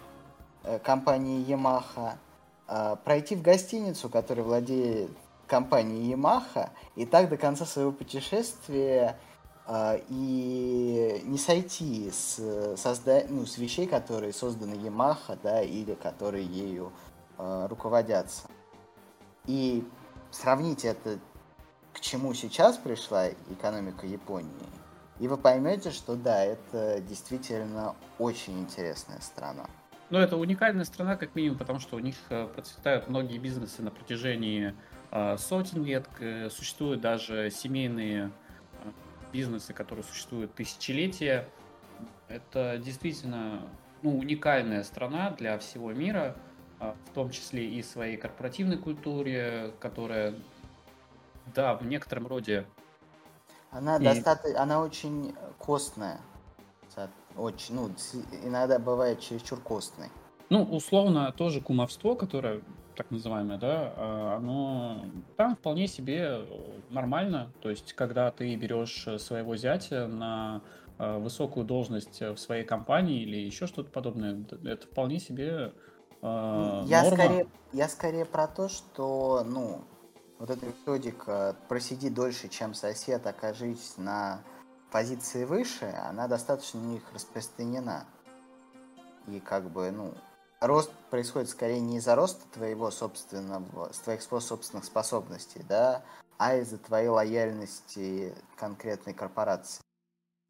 а, 0.63 0.79
компанией 0.79 1.43
Ямаха, 1.43 2.19
пройти 2.67 3.37
в 3.37 3.43
гостиницу, 3.43 4.09
которая 4.09 4.45
владеет 4.45 5.11
компанией 5.47 6.11
Ямаха, 6.11 6.71
и 6.97 7.05
так 7.05 7.29
до 7.29 7.37
конца 7.37 7.65
своего 7.67 7.93
путешествия 7.93 9.19
а, 9.67 9.99
и 10.09 11.23
не 11.25 11.39
сойти 11.39 12.11
с, 12.11 12.77
созда... 12.77 13.25
ну, 13.29 13.47
с 13.47 13.57
вещей, 13.57 13.87
которые 13.87 14.33
созданы 14.33 14.75
Yamaha, 14.75 15.39
да, 15.43 15.63
или 15.63 15.95
которые 15.95 16.45
ею 16.45 16.93
э, 17.39 17.67
руководятся. 17.71 18.43
И 19.47 19.87
сравнить 20.31 20.85
это, 20.85 21.19
к 21.93 22.01
чему 22.01 22.35
сейчас 22.35 22.77
пришла 22.77 23.29
экономика 23.29 24.07
Японии, 24.07 24.51
и 25.19 25.29
вы 25.29 25.39
поймете, 25.39 25.91
что 25.93 26.15
да, 26.15 26.45
это 26.45 27.01
действительно 27.01 27.95
очень 28.19 28.61
интересная 28.61 29.21
страна. 29.21 29.67
Ну, 30.15 30.21
это 30.21 30.37
уникальная 30.37 30.85
страна, 30.85 31.17
как 31.17 31.35
минимум, 31.35 31.59
потому 31.59 31.81
что 31.81 31.97
у 31.97 31.99
них 31.99 32.15
э, 32.29 32.47
процветают 32.47 33.09
многие 33.09 33.39
бизнесы 33.39 33.83
на 33.83 33.91
протяжении 33.91 34.73
э, 35.11 35.37
сотен 35.37 35.83
лет, 35.83 36.09
существуют 36.53 37.01
даже 37.01 37.51
семейные 37.51 38.31
бизнесы, 39.33 39.73
которые 39.73 40.05
существуют 40.05 40.55
тысячелетия. 40.55 41.49
Это 42.29 42.79
действительно 42.79 43.63
ну, 44.03 44.17
уникальная 44.17 44.85
страна 44.85 45.31
для 45.31 45.59
всего 45.59 45.93
мира, 45.93 46.37
а, 46.79 46.95
в 47.11 47.13
том 47.13 47.31
числе 47.31 47.69
и 47.69 47.83
своей 47.83 48.17
корпоративной 48.17 48.79
культуре, 48.79 49.75
которая, 49.81 50.37
да, 51.57 51.75
в 51.75 51.85
некотором 51.85 52.29
роде... 52.29 52.67
Она, 53.73 53.97
и... 53.97 54.05
достаточно, 54.05 54.63
она 54.63 54.81
очень 54.81 55.35
костная. 55.59 56.21
Очень, 57.37 57.75
ну, 57.75 57.91
иногда 58.45 58.79
бывает 58.79 59.21
чересчур 59.21 59.61
костной. 59.61 60.09
Ну, 60.51 60.63
условно, 60.63 61.33
тоже 61.33 61.61
кумовство, 61.61 62.15
которое 62.15 62.63
так 62.97 63.11
называемое, 63.11 63.59
да, 63.59 63.93
а, 63.97 64.37
оно 64.37 65.07
там 65.37 65.57
вполне 65.57 65.89
себе 65.89 66.41
нормально. 66.91 67.53
То 67.61 67.71
есть, 67.71 67.93
когда 67.95 68.31
ты 68.31 68.55
берешь 68.55 69.09
своего 69.19 69.57
зятя 69.57 70.07
на 70.07 70.63
а, 70.99 71.19
высокую 71.19 71.67
должность 71.67 72.21
в 72.21 72.37
своей 72.37 72.65
компании 72.65 73.23
или 73.23 73.37
еще 73.37 73.67
что-то 73.67 73.91
подобное, 73.91 74.45
это 74.65 74.87
вполне 74.87 75.19
себе 75.19 75.73
э, 76.23 76.83
я 76.87 77.03
норма. 77.03 77.17
Скорее, 77.17 77.47
я 77.73 77.89
скорее 77.89 78.25
про 78.25 78.47
то, 78.47 78.69
что, 78.69 79.43
ну, 79.45 79.85
вот 80.39 80.51
эта 80.51 80.67
методика 80.67 81.57
просиди 81.69 82.11
дольше, 82.11 82.49
чем 82.49 82.75
сосед, 82.75 83.27
окажись 83.27 83.95
на 83.97 84.43
позиции 84.95 85.43
выше, 85.45 85.93
она 86.09 86.29
достаточно 86.29 86.79
у 86.79 86.85
них 86.85 87.03
распространена. 87.13 88.05
И 89.27 89.41
как 89.41 89.69
бы, 89.69 89.91
ну, 89.91 90.15
рост 90.61 90.93
происходит 91.11 91.49
скорее 91.49 91.81
не 91.81 91.97
из-за 91.97 92.15
роста 92.15 92.45
твоего 92.53 92.93
собственного, 92.93 93.91
твоих 94.05 94.23
собственных 94.23 94.85
способностей, 94.85 95.65
да, 95.69 96.05
а 96.39 96.55
из-за 96.59 96.79
твоей 96.79 97.09
лояльности 97.09 98.35
конкретной 98.55 99.15
корпорации. 99.15 99.83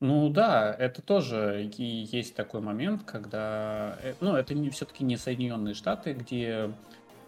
Ну 0.00 0.28
да, 0.28 0.76
это 0.78 1.00
тоже 1.00 1.64
и 1.64 1.82
есть 1.82 2.34
такой 2.34 2.60
момент, 2.60 3.04
когда, 3.04 3.98
э, 4.02 4.12
ну 4.20 4.36
это 4.36 4.52
не 4.52 4.68
все-таки 4.68 5.04
не 5.04 5.16
Соединенные 5.16 5.72
Штаты, 5.72 6.12
где 6.12 6.70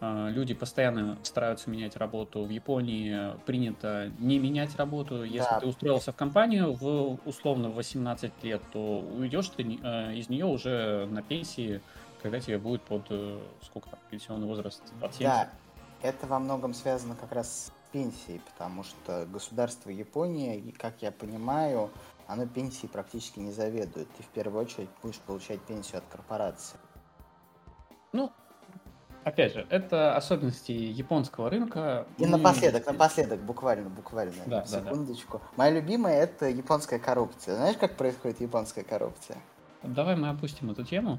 люди 0.01 0.55
постоянно 0.55 1.19
стараются 1.23 1.71
менять 1.71 1.97
работу. 1.97 2.45
В 2.45 2.51
Японии 2.51 3.37
принято 3.47 4.13
не 4.19 4.39
менять 4.39 4.77
работу. 4.77 5.25
Если 5.25 5.51
да. 5.51 5.61
ты 5.61 5.67
устроился 5.67 6.13
в 6.13 6.17
компанию 6.17 6.73
в 6.73 7.19
условно 7.25 7.71
18 7.71 8.33
лет, 8.43 8.63
то 8.73 9.01
уйдешь 9.01 9.49
ты 9.49 9.63
э, 9.63 10.15
из 10.15 10.29
нее 10.29 10.45
уже 10.45 11.07
на 11.11 11.23
пенсии 11.23 11.81
когда 12.27 12.41
тебе 12.41 12.59
будет 12.59 12.83
под 12.83 13.07
э, 13.11 13.41
сколько 13.63 13.89
там, 13.89 14.01
пенсионный 14.11 14.49
возраст? 14.49 14.83
70? 15.01 15.21
Да, 15.21 15.49
это 16.03 16.27
во 16.27 16.41
многом 16.41 16.75
связано 16.75 17.15
как 17.15 17.31
раз 17.31 17.67
с 17.67 17.73
пенсией, 17.93 18.41
потому 18.41 18.83
что 18.83 19.27
государство 19.27 19.91
Япония, 19.91 20.61
как 20.73 21.03
я 21.03 21.13
понимаю, 21.13 21.91
оно 22.27 22.47
пенсии 22.47 22.89
практически 22.89 23.39
не 23.39 23.53
заведует. 23.53 24.09
Ты 24.17 24.25
в 24.25 24.29
первую 24.29 24.65
очередь 24.65 24.89
будешь 25.03 25.21
получать 25.21 25.61
пенсию 25.63 25.99
от 25.99 26.05
корпорации. 26.07 26.79
Ну, 28.13 28.33
опять 29.27 29.55
же, 29.55 29.67
это 29.71 30.17
особенности 30.17 30.71
японского 30.71 31.51
рынка. 31.51 32.07
И 32.17 32.25
Мы... 32.25 32.39
напоследок, 32.39 32.87
напоследок, 32.87 33.41
буквально, 33.41 33.91
буквально, 33.91 34.33
да, 34.47 34.65
секундочку. 34.65 35.39
Да, 35.39 35.45
да. 35.45 35.51
Моя 35.57 35.71
любимая 35.73 36.23
это 36.23 36.49
японская 36.49 37.01
коррупция. 37.01 37.57
Знаешь, 37.57 37.77
как 37.77 37.97
происходит 37.97 38.41
японская 38.41 38.85
коррупция? 38.85 39.37
Давай 39.83 40.15
мы 40.17 40.29
опустим 40.29 40.71
эту 40.71 40.85
тему. 40.85 41.19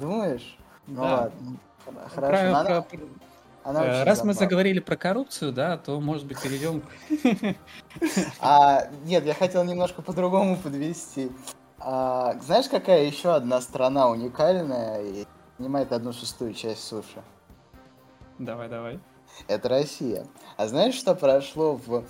Думаешь? 0.00 0.56
Ну 0.86 1.02
да. 1.02 1.16
ладно. 1.16 1.58
Хорошо. 2.14 2.42
Про, 2.42 2.50
Надо... 2.50 2.82
про... 2.82 2.98
Она 3.64 3.84
э, 3.84 4.04
Раз 4.04 4.18
забавна. 4.18 4.24
мы 4.24 4.34
заговорили 4.34 4.78
про 4.80 4.96
коррупцию, 4.96 5.52
да, 5.52 5.76
то, 5.76 6.00
может 6.00 6.26
быть, 6.26 6.40
перейдем 6.40 6.82
А, 8.40 8.88
нет, 9.04 9.24
я 9.24 9.34
хотел 9.34 9.64
немножко 9.64 10.02
по-другому 10.02 10.56
подвести. 10.56 11.30
А, 11.78 12.34
знаешь, 12.40 12.68
какая 12.68 13.04
еще 13.04 13.34
одна 13.34 13.60
страна 13.60 14.08
уникальная 14.08 15.02
и 15.02 15.26
занимает 15.58 15.92
одну 15.92 16.12
шестую 16.12 16.54
часть 16.54 16.84
суши? 16.84 17.22
Давай, 18.38 18.68
давай. 18.68 19.00
Это 19.48 19.68
Россия. 19.68 20.26
А 20.56 20.66
знаешь, 20.66 20.94
что 20.94 21.14
прошло 21.14 21.76
в 21.76 22.04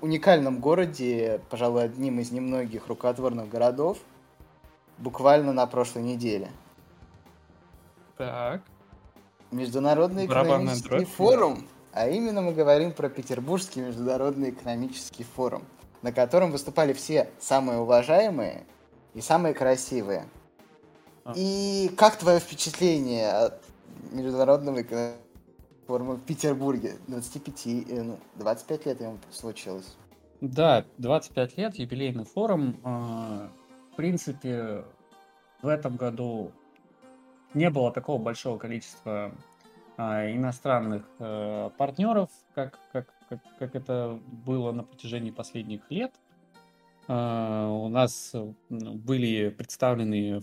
уникальном 0.00 0.60
городе, 0.60 1.40
пожалуй, 1.50 1.84
одним 1.84 2.20
из 2.20 2.30
немногих 2.30 2.86
рукотворных 2.86 3.48
городов, 3.48 3.98
буквально 4.98 5.52
на 5.52 5.66
прошлой 5.66 6.02
неделе? 6.02 6.50
Так. 8.16 8.62
Международный 9.50 10.26
Барабанная 10.26 10.74
экономический 10.74 10.88
дробь, 10.88 11.08
форум. 11.08 11.54
Да. 11.54 12.02
А 12.02 12.08
именно 12.08 12.40
мы 12.40 12.52
говорим 12.52 12.92
про 12.92 13.08
Петербургский 13.08 13.80
международный 13.80 14.50
экономический 14.50 15.24
форум, 15.24 15.64
на 16.02 16.12
котором 16.12 16.52
выступали 16.52 16.92
все 16.92 17.30
самые 17.40 17.80
уважаемые 17.80 18.64
и 19.14 19.20
самые 19.20 19.54
красивые. 19.54 20.26
А. 21.24 21.32
И 21.34 21.90
как 21.96 22.16
твое 22.16 22.38
впечатление 22.38 23.32
от 23.32 23.62
Международного 24.12 24.82
экономического 24.82 25.29
форума 25.90 26.14
в 26.14 26.24
Петербурге? 26.24 26.98
25, 27.08 27.66
э, 27.66 28.02
ну, 28.02 28.18
25 28.36 28.86
лет 28.86 29.00
ему 29.00 29.18
случилось. 29.32 29.96
Да, 30.40 30.84
25 30.98 31.58
лет, 31.58 31.74
юбилейный 31.74 32.24
форум. 32.24 32.76
А, 32.84 33.50
в 33.92 33.96
принципе, 33.96 34.84
в 35.62 35.66
этом 35.66 35.96
году 35.96 36.52
не 37.54 37.70
было 37.70 37.90
такого 37.90 38.22
большого 38.22 38.56
количества 38.56 39.34
а, 39.96 40.30
иностранных 40.30 41.02
а, 41.18 41.70
партнеров, 41.70 42.30
как, 42.54 42.78
как, 42.92 43.12
как, 43.28 43.40
как 43.58 43.74
это 43.74 44.20
было 44.46 44.70
на 44.70 44.84
протяжении 44.84 45.32
последних 45.32 45.90
лет. 45.90 46.12
А, 47.08 47.68
у 47.68 47.88
нас 47.88 48.32
были 48.68 49.48
представлены 49.48 50.40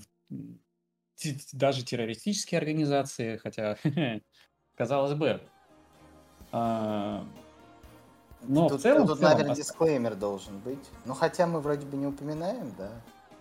даже 1.54 1.84
террористические 1.84 2.60
организации, 2.60 3.38
хотя, 3.38 3.78
казалось 4.78 5.14
бы, 5.14 5.42
а, 6.52 7.24
но 8.44 8.70
тут, 8.70 8.80
в 8.80 8.82
целом... 8.82 9.08
Тут, 9.08 9.18
в 9.18 9.20
целом, 9.20 9.34
наверное, 9.34 9.56
дисклеймер 9.56 10.16
должен 10.16 10.60
быть. 10.60 10.90
Ну, 11.06 11.14
хотя 11.14 11.48
мы 11.48 11.60
вроде 11.60 11.86
бы 11.86 11.98
не 11.98 12.08
упоминаем, 12.08 12.74
да? 12.78 12.90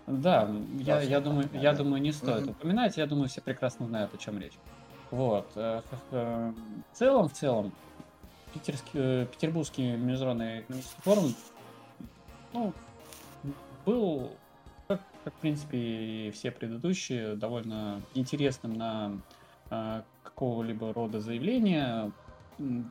Да, 0.06 0.48
я, 0.78 1.00
я, 1.00 1.20
думаю, 1.20 1.48
я 1.52 1.72
думаю, 1.72 2.00
не 2.00 2.12
стоит 2.12 2.46
mm-hmm. 2.46 2.50
упоминать. 2.50 2.96
Я 2.96 3.06
думаю, 3.06 3.28
все 3.28 3.40
прекрасно 3.40 3.86
знают, 3.86 4.14
о 4.14 4.18
чем 4.18 4.38
речь. 4.38 4.56
Вот. 5.10 5.46
Э, 5.56 5.82
в 6.10 6.54
целом, 6.92 7.28
в 7.28 7.32
целом, 7.32 7.72
Питерский, 8.54 8.90
э, 8.94 9.26
Петербургский 9.26 9.96
международный 9.96 10.60
экономический 10.60 11.00
форум 11.02 11.34
ну, 12.52 12.72
был, 13.84 14.30
как, 14.86 15.00
как, 15.24 15.34
в 15.34 15.38
принципе, 15.38 15.78
и 15.78 16.30
все 16.32 16.50
предыдущие, 16.52 17.34
довольно 17.34 18.00
интересным 18.14 18.74
на 18.74 19.12
э, 19.70 20.02
какого-либо 20.36 20.92
рода 20.92 21.20
заявления. 21.20 22.12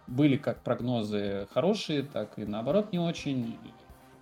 Были 0.08 0.36
как 0.36 0.62
прогнозы 0.62 1.48
хорошие, 1.54 2.04
так 2.04 2.38
и 2.38 2.46
наоборот 2.46 2.92
не 2.92 3.00
очень 3.00 3.58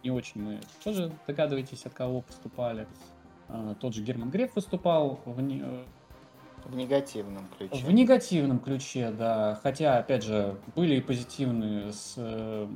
не 0.03 0.11
очень 0.11 0.41
мы 0.41 0.59
тоже 0.83 1.11
догадываетесь, 1.27 1.85
от 1.85 1.93
кого 1.93 2.21
поступали. 2.21 2.85
А, 3.47 3.73
тот 3.75 3.93
же 3.93 4.03
Герман 4.03 4.29
Греф 4.29 4.55
выступал 4.55 5.21
в. 5.25 5.39
Э, 5.39 5.83
в 6.65 6.75
негативном 6.75 7.47
ключе. 7.57 7.85
В 7.85 7.91
негативном 7.91 8.59
ключе, 8.59 9.11
да. 9.11 9.59
Хотя, 9.63 9.97
опять 9.97 10.23
же, 10.23 10.57
были 10.75 10.95
и 10.95 11.01
позитивные 11.01 11.93
с, 11.93 12.15
э, 12.17 12.67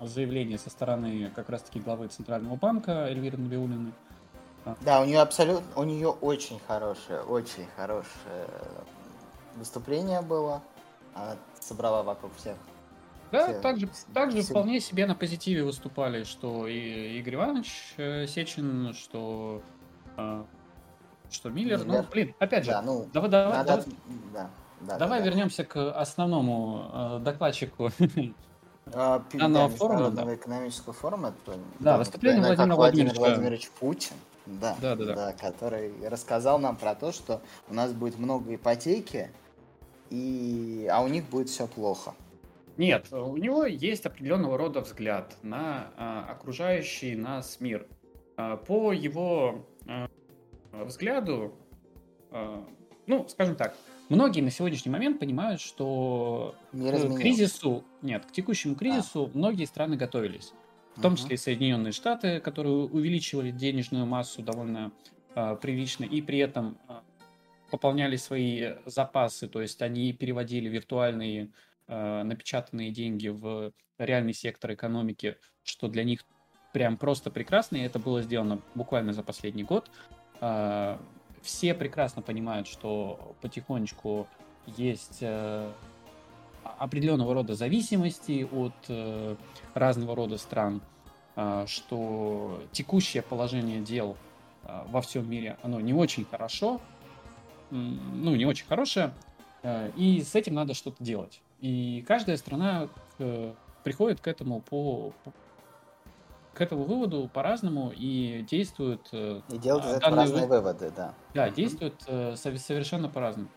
заявления 0.00 0.58
со 0.58 0.68
стороны 0.70 1.30
как 1.34 1.48
раз-таки 1.48 1.80
главы 1.80 2.08
Центрального 2.08 2.56
банка 2.56 3.06
Эльвиры 3.06 3.38
Набиулиной. 3.38 3.92
А. 4.66 4.76
Да, 4.82 5.00
у 5.02 5.04
нее 5.06 5.20
абсолютно, 5.20 5.66
у 5.76 5.84
нее 5.84 6.08
очень 6.08 6.58
хорошее, 6.66 7.20
очень 7.20 7.66
хорошее 7.76 8.46
выступление 9.56 10.22
было. 10.22 10.62
Она 11.14 11.36
собрала 11.60 12.02
вокруг 12.02 12.34
всех 12.36 12.56
да, 13.34 13.48
все, 13.48 13.60
также, 13.60 13.88
также 14.12 14.42
все... 14.42 14.50
вполне 14.50 14.80
себе 14.80 15.06
на 15.06 15.14
позитиве 15.14 15.64
выступали, 15.64 16.24
что 16.24 16.66
и 16.68 17.18
Игорь 17.18 17.34
Иванович 17.34 17.94
э, 17.96 18.26
Сечин, 18.26 18.94
что, 18.94 19.60
э, 20.16 20.44
что 21.30 21.50
Миллер. 21.50 21.84
Миллер. 21.84 22.02
Ну, 22.02 22.08
блин, 22.10 22.34
опять 22.38 22.64
же, 22.64 22.70
да, 22.70 22.82
ну, 22.82 23.08
давай, 23.12 23.30
давай, 23.30 23.58
надо... 23.58 23.68
давай, 23.68 23.84
да, 24.32 24.50
да, 24.82 24.98
давай 24.98 25.18
да, 25.20 25.26
вернемся 25.26 25.64
да. 25.64 25.68
к 25.68 26.00
основному 26.00 26.90
э, 26.92 27.18
докладчику 27.24 27.90
а, 28.92 29.24
данного 29.32 29.68
да, 29.68 29.76
форума. 29.76 30.10
Да. 30.10 30.34
экономического 30.34 30.92
форума. 30.92 31.34
Да, 31.80 31.98
выступление 31.98 32.40
Владимира 32.40 32.76
Владимировича. 32.76 33.20
Владимирович 33.20 33.70
Путин. 33.80 34.14
Да, 34.46 34.76
да, 34.80 34.94
да, 34.94 35.04
да. 35.06 35.14
да, 35.14 35.32
который 35.32 35.92
рассказал 36.06 36.58
нам 36.58 36.76
про 36.76 36.94
то, 36.94 37.12
что 37.12 37.40
у 37.68 37.74
нас 37.74 37.92
будет 37.92 38.18
много 38.18 38.54
ипотеки, 38.54 39.30
и... 40.14 40.86
а 40.86 41.02
у 41.02 41.08
них 41.08 41.24
будет 41.28 41.48
все 41.48 41.66
плохо. 41.66 42.14
Нет, 42.76 43.12
у 43.12 43.36
него 43.36 43.64
есть 43.66 44.04
определенного 44.04 44.58
рода 44.58 44.80
взгляд 44.80 45.36
на 45.42 45.92
а, 45.96 46.26
окружающий 46.30 47.14
нас 47.14 47.60
мир. 47.60 47.86
А, 48.36 48.56
по 48.56 48.92
его 48.92 49.64
а, 49.86 50.08
взгляду, 50.72 51.54
а, 52.30 52.64
ну, 53.06 53.26
скажем 53.28 53.54
так, 53.54 53.76
многие 54.08 54.40
на 54.40 54.50
сегодняшний 54.50 54.90
момент 54.90 55.20
понимают, 55.20 55.60
что 55.60 56.56
мир 56.72 56.96
к 56.96 57.18
кризису, 57.18 57.84
нет, 58.02 58.26
к 58.26 58.32
текущему 58.32 58.74
кризису 58.74 59.30
а. 59.32 59.38
многие 59.38 59.66
страны 59.66 59.96
готовились. 59.96 60.52
В 60.96 61.00
том 61.00 61.16
числе 61.16 61.34
и 61.34 61.38
Соединенные 61.38 61.92
Штаты, 61.92 62.38
которые 62.38 62.74
увеличивали 62.74 63.50
денежную 63.50 64.06
массу 64.06 64.42
довольно 64.42 64.92
а, 65.34 65.54
прилично, 65.56 66.04
и 66.04 66.20
при 66.22 66.38
этом 66.38 66.78
пополняли 67.74 68.14
свои 68.14 68.74
запасы, 68.86 69.48
то 69.48 69.60
есть 69.60 69.82
они 69.82 70.12
переводили 70.12 70.68
виртуальные 70.68 71.50
э, 71.88 72.22
напечатанные 72.22 72.92
деньги 72.92 73.26
в 73.26 73.72
реальный 73.98 74.32
сектор 74.32 74.74
экономики, 74.74 75.38
что 75.64 75.88
для 75.88 76.04
них 76.04 76.20
прям 76.72 76.96
просто 76.96 77.32
прекрасно, 77.32 77.78
и 77.78 77.80
это 77.80 77.98
было 77.98 78.22
сделано 78.22 78.60
буквально 78.76 79.12
за 79.12 79.24
последний 79.24 79.64
год. 79.64 79.90
Э, 80.40 80.98
все 81.42 81.74
прекрасно 81.74 82.22
понимают, 82.22 82.68
что 82.68 83.34
потихонечку 83.40 84.28
есть 84.68 85.18
э, 85.22 85.72
определенного 86.78 87.34
рода 87.34 87.56
зависимости 87.56 88.48
от 88.52 88.74
э, 88.86 89.34
разного 89.74 90.14
рода 90.14 90.38
стран, 90.38 90.80
э, 91.34 91.64
что 91.66 92.62
текущее 92.70 93.24
положение 93.24 93.80
дел 93.80 94.16
э, 94.62 94.84
во 94.86 95.00
всем 95.00 95.28
мире, 95.28 95.56
оно 95.64 95.80
не 95.80 95.92
очень 95.92 96.24
хорошо, 96.24 96.80
ну, 97.74 98.34
не 98.36 98.46
очень 98.46 98.66
хорошее, 98.66 99.12
э, 99.62 99.90
и 99.96 100.22
с 100.22 100.34
этим 100.34 100.54
надо 100.54 100.74
что-то 100.74 101.02
делать. 101.02 101.40
И 101.60 102.04
каждая 102.06 102.36
страна 102.36 102.88
к, 103.18 103.54
приходит 103.82 104.20
к 104.20 104.28
этому 104.28 104.60
по, 104.60 105.12
к 106.54 106.60
этому 106.60 106.84
выводу 106.84 107.28
по-разному 107.32 107.92
и 107.94 108.44
действует... 108.48 109.08
Э, 109.12 109.40
и 109.50 109.58
делают 109.58 109.84
из 109.86 109.92
этого 109.92 110.16
разные 110.16 110.46
вы... 110.46 110.56
выводы, 110.56 110.92
да. 110.94 111.14
Да, 111.34 111.50
действует 111.50 111.94
э, 112.06 112.36
совершенно 112.36 113.08
по-разному. 113.08 113.48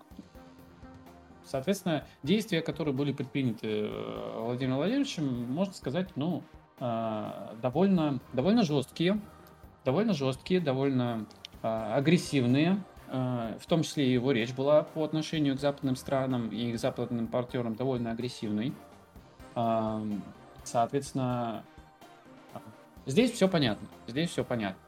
Соответственно, 1.45 2.05
действия, 2.23 2.61
которые 2.61 2.93
были 2.93 3.13
предприняты 3.13 3.67
э, 3.67 4.39
Владимиром 4.39 4.77
Владимировичем, 4.77 5.51
можно 5.51 5.73
сказать, 5.73 6.09
ну, 6.15 6.43
довольно, 6.79 8.19
довольно 8.33 8.63
жесткие, 8.63 9.19
довольно 9.83 10.13
жесткие, 10.13 10.59
довольно 10.59 11.25
агрессивные, 11.63 12.77
в 13.09 13.65
том 13.67 13.83
числе 13.83 14.11
его 14.11 14.31
речь 14.31 14.53
была 14.53 14.83
по 14.83 15.03
отношению 15.03 15.55
к 15.55 15.59
западным 15.59 15.95
странам 15.95 16.49
и 16.49 16.73
к 16.73 16.77
западным 16.77 17.27
партнерам 17.27 17.75
довольно 17.75 18.11
агрессивной. 18.11 18.73
Соответственно, 20.63 21.63
здесь 23.05 23.31
все 23.31 23.47
понятно. 23.47 23.87
Здесь 24.07 24.29
все 24.29 24.43
понятно. 24.43 24.81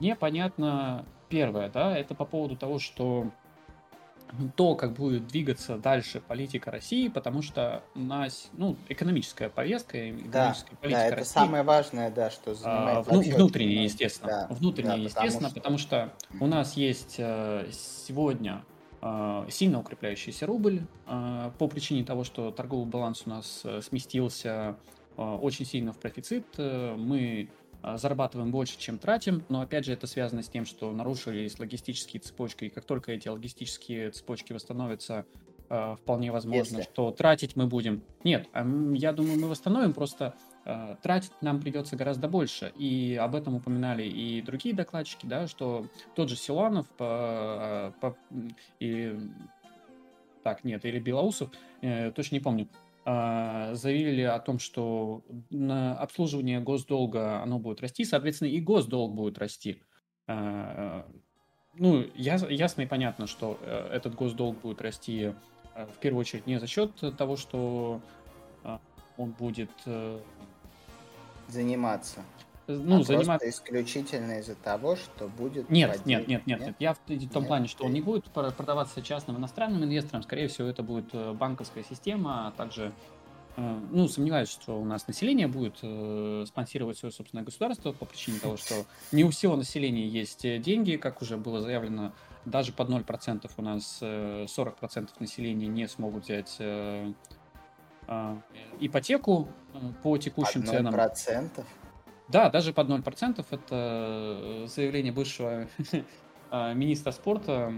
Непонятно 0.00 1.04
первое, 1.28 1.68
да, 1.68 1.96
это 1.96 2.14
по 2.14 2.24
поводу 2.24 2.56
того, 2.56 2.78
что 2.78 3.30
то, 4.56 4.74
как 4.74 4.92
будет 4.92 5.26
двигаться 5.26 5.78
дальше 5.78 6.20
политика 6.20 6.70
России, 6.70 7.08
потому 7.08 7.42
что 7.42 7.82
у 7.94 8.00
нас, 8.00 8.50
ну, 8.54 8.76
экономическая 8.88 9.48
повестка, 9.48 10.10
экономическая 10.10 10.72
да, 10.72 10.76
политика 10.80 11.00
да, 11.00 11.06
это 11.06 11.16
России, 11.16 11.32
самое 11.32 11.62
важное, 11.62 12.10
да, 12.10 12.30
что 12.30 12.54
занимает 12.54 13.06
а, 13.06 13.12
внутреннее, 13.12 13.84
естественно, 13.84 14.46
да, 14.48 14.54
внутреннее, 14.54 14.96
да, 14.96 15.02
естественно, 15.02 15.50
потому 15.50 15.78
что... 15.78 16.12
потому 16.28 16.38
что 16.38 16.44
у 16.44 16.46
нас 16.46 16.76
есть 16.76 17.16
э, 17.18 17.68
сегодня 17.72 18.64
сильно 19.50 19.78
укрепляющийся 19.78 20.46
рубль 20.46 20.80
по 21.04 21.68
причине 21.68 22.02
того, 22.02 22.24
что 22.24 22.50
торговый 22.50 22.86
баланс 22.86 23.22
у 23.26 23.30
нас 23.30 23.64
сместился 23.82 24.76
очень 25.16 25.64
сильно 25.64 25.92
в 25.92 25.98
профицит. 25.98 26.46
Мы 26.58 27.48
зарабатываем 27.94 28.50
больше, 28.50 28.78
чем 28.78 28.98
тратим, 28.98 29.44
но 29.48 29.60
опять 29.60 29.84
же 29.84 29.92
это 29.92 30.06
связано 30.06 30.42
с 30.42 30.48
тем, 30.48 30.66
что 30.66 30.90
нарушились 30.92 31.58
логистические 31.58 32.20
цепочки, 32.20 32.64
и 32.64 32.68
как 32.68 32.84
только 32.84 33.12
эти 33.12 33.28
логистические 33.28 34.10
цепочки 34.10 34.52
восстановятся, 34.52 35.24
вполне 35.68 36.30
возможно, 36.30 36.78
Если. 36.78 36.90
что 36.90 37.10
тратить 37.10 37.56
мы 37.56 37.66
будем. 37.66 38.02
Нет, 38.22 38.48
я 38.54 39.12
думаю, 39.12 39.40
мы 39.40 39.48
восстановим, 39.48 39.94
просто 39.94 40.34
тратить 41.02 41.32
нам 41.40 41.60
придется 41.60 41.96
гораздо 41.96 42.28
больше. 42.28 42.72
И 42.76 43.18
об 43.20 43.34
этом 43.34 43.56
упоминали 43.56 44.04
и 44.04 44.42
другие 44.42 44.74
докладчики, 44.74 45.26
да, 45.26 45.46
что 45.48 45.86
тот 46.14 46.28
же 46.28 46.36
Силанов 46.36 46.86
по, 46.90 47.92
по, 48.00 48.16
и 48.78 49.16
так, 50.46 50.62
нет, 50.62 50.84
или 50.84 51.00
Белоусов, 51.00 51.50
э, 51.82 52.12
точно 52.12 52.36
не 52.36 52.40
помню, 52.40 52.68
заявили 53.06 54.22
о 54.22 54.40
том, 54.40 54.58
что 54.58 55.24
обслуживание 55.98 56.60
госдолга 56.60 57.40
оно 57.40 57.60
будет 57.60 57.80
расти, 57.80 58.04
соответственно, 58.04 58.48
и 58.48 58.60
госдолг 58.60 59.14
будет 59.14 59.38
расти. 59.38 59.80
Э, 60.26 61.02
ну, 61.78 62.04
яс, 62.14 62.44
ясно 62.48 62.82
и 62.82 62.86
понятно, 62.86 63.26
что 63.26 63.58
э, 63.60 63.90
этот 63.92 64.14
госдолг 64.14 64.60
будет 64.60 64.80
расти 64.80 65.34
э, 65.74 65.86
в 65.86 65.98
первую 65.98 66.20
очередь 66.20 66.46
не 66.46 66.58
за 66.58 66.66
счет 66.66 66.90
того, 67.16 67.36
что 67.36 68.00
э, 68.64 68.78
он 69.16 69.30
будет 69.32 69.70
э, 69.84 70.18
заниматься. 71.48 72.24
Ну, 72.68 73.00
а 73.00 73.04
заниматься 73.04 73.48
исключительно 73.48 74.40
из-за 74.40 74.56
того, 74.56 74.96
что 74.96 75.28
будет. 75.28 75.70
Нет, 75.70 75.90
вводить... 75.90 76.06
нет, 76.06 76.26
нет, 76.26 76.46
нет, 76.46 76.60
нет. 76.60 76.76
Я 76.80 76.94
в, 76.94 76.98
том 76.98 77.16
нет? 77.18 77.46
плане, 77.46 77.68
что 77.68 77.84
он 77.84 77.92
не 77.92 78.00
будет 78.00 78.24
продаваться 78.24 79.02
частным 79.02 79.36
иностранным 79.36 79.84
инвесторам. 79.84 80.22
Скорее 80.22 80.48
всего, 80.48 80.66
это 80.68 80.82
будет 80.82 81.06
э, 81.12 81.32
банковская 81.32 81.84
система, 81.84 82.48
а 82.48 82.50
также 82.50 82.92
э, 83.56 83.80
ну, 83.90 84.08
сомневаюсь, 84.08 84.48
что 84.48 84.80
у 84.80 84.84
нас 84.84 85.06
население 85.06 85.46
будет 85.46 85.78
э, 85.82 86.44
спонсировать 86.48 86.98
свое 86.98 87.12
собственное 87.12 87.44
государство 87.44 87.92
по 87.92 88.04
причине 88.04 88.40
того, 88.40 88.56
что 88.56 88.84
не 89.12 89.22
у 89.22 89.30
всего 89.30 89.54
населения 89.54 90.06
есть 90.06 90.42
деньги, 90.60 90.96
как 90.96 91.22
уже 91.22 91.36
было 91.36 91.60
заявлено, 91.60 92.12
даже 92.44 92.72
под 92.72 92.88
0% 92.88 93.48
у 93.56 93.62
нас 93.62 94.00
40% 94.02 95.08
населения 95.20 95.68
не 95.68 95.86
смогут 95.86 96.24
взять 96.24 96.56
а, 98.08 98.40
ипотеку 98.78 99.48
по 100.02 100.16
текущим 100.16 100.62
под 100.62 100.70
0%? 100.70 100.76
ценам. 100.76 100.92
процентов? 100.92 101.66
Да, 102.28 102.50
даже 102.50 102.72
под 102.72 102.88
0%. 102.88 103.44
Это 103.50 103.60
э, 103.70 104.66
заявление 104.68 105.12
бывшего 105.12 105.68
а, 106.50 106.72
министра 106.72 107.12
спорта 107.12 107.72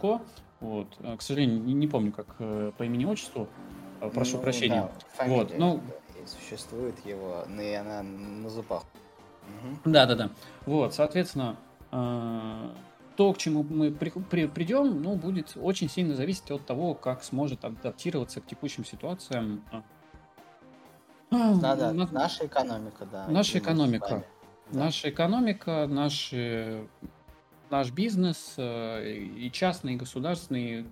Ко. 0.00 0.22
Вот. 0.60 0.88
Э, 1.00 1.16
к 1.16 1.22
сожалению, 1.22 1.60
не, 1.62 1.88
помню, 1.88 2.12
как 2.12 2.36
по 2.36 2.82
имени-отчеству. 2.82 3.48
Прошу 4.14 4.36
ну, 4.36 4.42
прощения. 4.42 4.90
Да, 5.18 5.24
вот, 5.26 5.58
ну, 5.58 5.80
существует 6.26 6.94
его, 7.04 7.44
но 7.48 7.60
и 7.60 7.72
она 7.72 8.02
на 8.02 8.48
зубах. 8.48 8.84
Да, 9.84 10.06
да, 10.06 10.14
да. 10.14 10.30
Вот, 10.64 10.94
соответственно, 10.94 11.56
то, 11.90 13.32
к 13.34 13.38
чему 13.38 13.62
мы 13.62 13.90
при, 13.90 14.08
при, 14.08 14.46
придем, 14.46 15.02
ну, 15.02 15.16
будет 15.16 15.52
очень 15.60 15.90
сильно 15.90 16.14
зависеть 16.14 16.50
от 16.50 16.64
того, 16.64 16.94
как 16.94 17.22
сможет 17.22 17.64
адаптироваться 17.64 18.40
к 18.40 18.46
текущим 18.46 18.84
ситуациям. 18.84 19.62
Да, 21.30 21.76
да, 21.76 21.92
на... 21.92 22.06
наша 22.10 22.46
экономика, 22.46 23.06
да. 23.10 23.26
Наша 23.28 23.58
экономика. 23.58 24.24
Да. 24.70 24.84
Наша 24.84 25.10
экономика, 25.10 25.86
наш, 25.88 26.32
наш 27.70 27.90
бизнес 27.90 28.54
э, 28.56 29.12
и 29.14 29.50
частный, 29.50 29.94
и 29.94 29.96
государственный. 29.96 30.86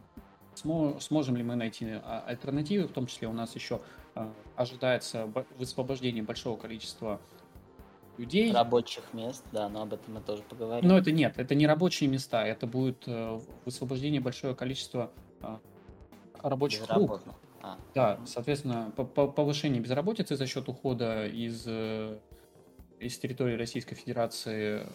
Сможем 0.55 1.36
ли 1.36 1.45
мы 1.45 1.55
найти 1.55 1.86
а, 1.89 2.24
альтернативы, 2.26 2.89
в 2.89 2.93
том 2.93 3.07
числе 3.07 3.28
у 3.28 3.32
нас 3.32 3.55
еще 3.55 3.80
а, 4.16 4.32
ожидается 4.57 5.30
высвобождение 5.57 6.24
большого 6.24 6.57
количества 6.57 7.20
людей. 8.18 8.53
Рабочих 8.53 9.05
мест, 9.12 9.45
да, 9.53 9.68
но 9.68 9.82
об 9.82 9.95
этом 9.95 10.14
мы 10.14 10.20
тоже 10.20 10.43
поговорим. 10.43 10.89
Но 10.89 10.99
это 10.99 11.12
нет, 11.12 11.34
это 11.36 11.55
не 11.55 11.66
рабочие 11.66 12.11
места, 12.11 12.45
это 12.45 12.66
будет 12.66 13.05
э, 13.07 13.41
высвобождение 13.64 14.20
большого 14.20 14.55
количества 14.55 15.11
э, 15.41 15.57
рабочих 16.43 16.89
рук. 16.91 17.22
Да, 17.94 18.20
соответственно, 18.26 18.92
повышение 18.92 19.80
безработицы 19.82 20.36
за 20.36 20.46
счет 20.46 20.68
ухода 20.68 21.26
из, 21.26 21.64
э, 21.66 22.18
из 23.00 23.18
территории 23.18 23.56
Российской 23.56 23.94
Федерации 23.94 24.86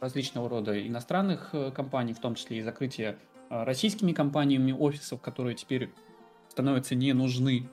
различного 0.00 0.48
рода 0.48 0.86
иностранных 0.86 1.54
компаний, 1.74 2.12
в 2.12 2.20
том 2.20 2.34
числе 2.34 2.58
и 2.58 2.62
закрытие 2.62 3.18
российскими 3.50 4.12
компаниями 4.12 4.72
офисов, 4.72 5.20
которые 5.20 5.56
теперь 5.56 5.90
становятся 6.48 6.94
не 6.94 7.12
нужны 7.12 7.68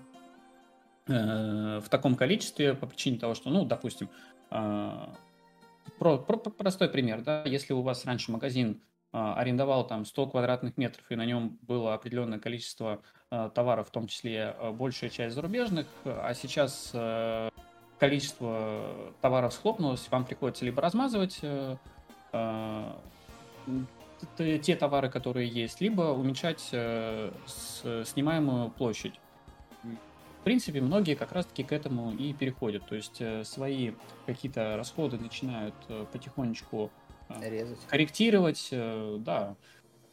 в 1.07 1.83
таком 1.91 2.15
количестве 2.15 2.73
по 2.73 2.87
причине 2.87 3.19
того, 3.19 3.35
что, 3.35 3.51
ну, 3.51 3.63
допустим, 3.63 4.09
а, 4.49 5.13
про, 5.99 6.17
про, 6.17 6.37
простой 6.37 6.89
пример, 6.89 7.21
да, 7.21 7.43
если 7.45 7.73
у 7.73 7.81
вас 7.81 8.05
раньше 8.05 8.31
магазин 8.31 8.81
арендовал 9.15 9.87
там 9.87 10.05
100 10.05 10.27
квадратных 10.27 10.77
метров, 10.77 11.05
и 11.09 11.15
на 11.15 11.25
нем 11.25 11.57
было 11.61 11.93
определенное 11.93 12.39
количество 12.39 13.01
а, 13.29 13.49
товаров, 13.49 13.87
в 13.87 13.91
том 13.91 14.07
числе 14.07 14.55
большая 14.73 15.09
часть 15.09 15.35
зарубежных, 15.35 15.87
а 16.03 16.33
сейчас 16.33 16.93
количество 17.97 19.13
товаров 19.21 19.53
схлопнулось, 19.53 20.05
вам 20.09 20.25
приходится 20.25 20.65
либо 20.65 20.81
размазывать 20.81 21.39
те 24.37 24.75
товары, 24.75 25.09
которые 25.09 25.47
есть, 25.47 25.81
либо 25.81 26.01
уменьшать 26.01 26.59
снимаемую 26.59 28.69
площадь 28.71 29.19
принципе, 30.45 30.79
многие 30.79 31.15
как 31.15 31.31
раз-таки 31.31 31.63
к 31.63 31.73
этому 31.73 32.11
и 32.11 32.31
переходят. 32.31 32.87
То 32.87 32.95
есть 32.95 33.17
э, 33.19 33.43
свои 33.43 33.93
какие-то 34.27 34.77
расходы 34.77 35.17
начинают 35.17 35.73
э, 35.89 36.05
потихонечку 36.13 36.85
э, 36.85 36.89
Резать. 37.29 37.79
корректировать, 37.87 38.69
да. 38.71 39.55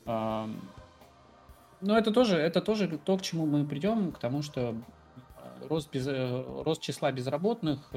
Но 0.06 1.98
это 1.98 2.12
тоже, 2.12 2.36
это 2.36 2.60
тоже 2.60 2.88
то, 2.98 3.18
к 3.18 3.22
чему 3.22 3.46
мы 3.46 3.66
придем, 3.66 4.12
к 4.12 4.18
тому, 4.18 4.42
что 4.42 4.74
рост, 5.68 5.90
без, 5.90 6.06
рост 6.06 6.80
числа 6.80 7.12
безработных 7.12 7.90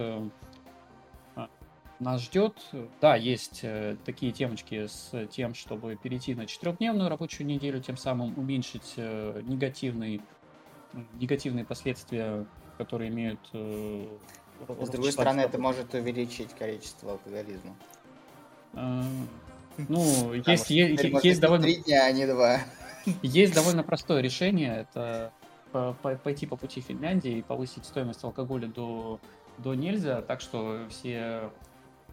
нас 2.00 2.22
ждет. 2.22 2.58
Да, 3.00 3.16
есть 3.16 3.64
такие 4.06 4.32
темочки 4.32 4.88
с 4.88 5.28
тем, 5.28 5.54
чтобы 5.54 5.96
перейти 5.96 6.36
на 6.36 6.46
четырехдневную 6.46 7.10
рабочую 7.10 7.48
неделю, 7.48 7.80
тем 7.82 7.96
самым 7.96 8.38
уменьшить 8.38 8.98
негативный 8.98 10.22
негативные 11.14 11.66
последствия, 11.66 12.46
которые 12.78 13.10
имеют... 13.10 13.40
Э, 13.54 14.08
С 14.82 14.90
другой 14.90 15.12
стороны, 15.12 15.42
это 15.42 15.60
может 15.60 15.94
увеличить 15.94 16.54
количество 16.54 17.14
алкоголизма. 17.14 17.76
А, 18.76 19.04
ну, 19.78 20.34
есть, 20.34 20.70
есть, 20.70 21.04
есть 21.24 21.42
довольно... 21.42 21.64
Три 21.64 21.78
дня, 21.78 22.06
а 22.06 22.12
не 22.12 22.26
два. 22.26 22.60
Есть 23.22 23.54
довольно 23.54 23.84
простое 23.84 24.22
решение. 24.22 24.88
Это 24.90 25.32
пойти 26.24 26.46
по 26.46 26.56
пути 26.56 26.82
Финляндии 26.82 27.40
и 27.40 27.42
повысить 27.42 27.86
стоимость 27.86 28.24
алкоголя 28.24 28.68
до, 28.68 29.20
до 29.58 29.74
нельзя, 29.74 30.22
так 30.22 30.40
что 30.40 30.80
все 30.90 31.52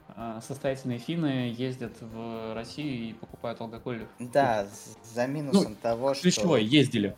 а, 0.08 0.40
состоятельные 0.40 0.98
финны 0.98 1.54
ездят 1.56 1.92
в 2.00 2.54
Россию 2.54 3.10
и 3.10 3.12
покупают 3.14 3.60
алкоголь. 3.60 4.06
Да, 4.18 4.66
за 5.04 5.26
минусом 5.26 5.72
ну, 5.72 5.78
того, 5.80 6.14
что... 6.14 6.22
Ключевое, 6.22 6.60
ездили. 6.60 7.16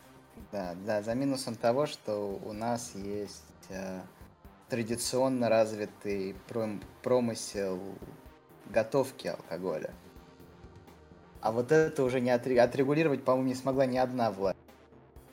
Да, 0.53 0.75
да, 0.87 1.03
за 1.03 1.15
минусом 1.15 1.57
того, 1.57 1.87
что 1.87 2.41
у 2.45 2.53
нас 2.53 2.93
есть 2.95 3.43
э, 3.71 4.01
традиционно 4.69 5.49
развитый 5.49 6.37
пром 6.47 6.81
промысел 7.03 7.81
готовки 8.71 9.29
алкоголя. 9.29 9.93
А 11.41 11.53
вот 11.53 11.73
это 11.73 12.03
уже 12.03 12.21
не 12.21 12.31
отре 12.31 12.61
отрегулировать, 12.61 13.25
по-моему, 13.25 13.49
не 13.49 13.55
смогла 13.55 13.85
ни 13.85 13.99
одна 13.99 14.31
власть, 14.31 14.59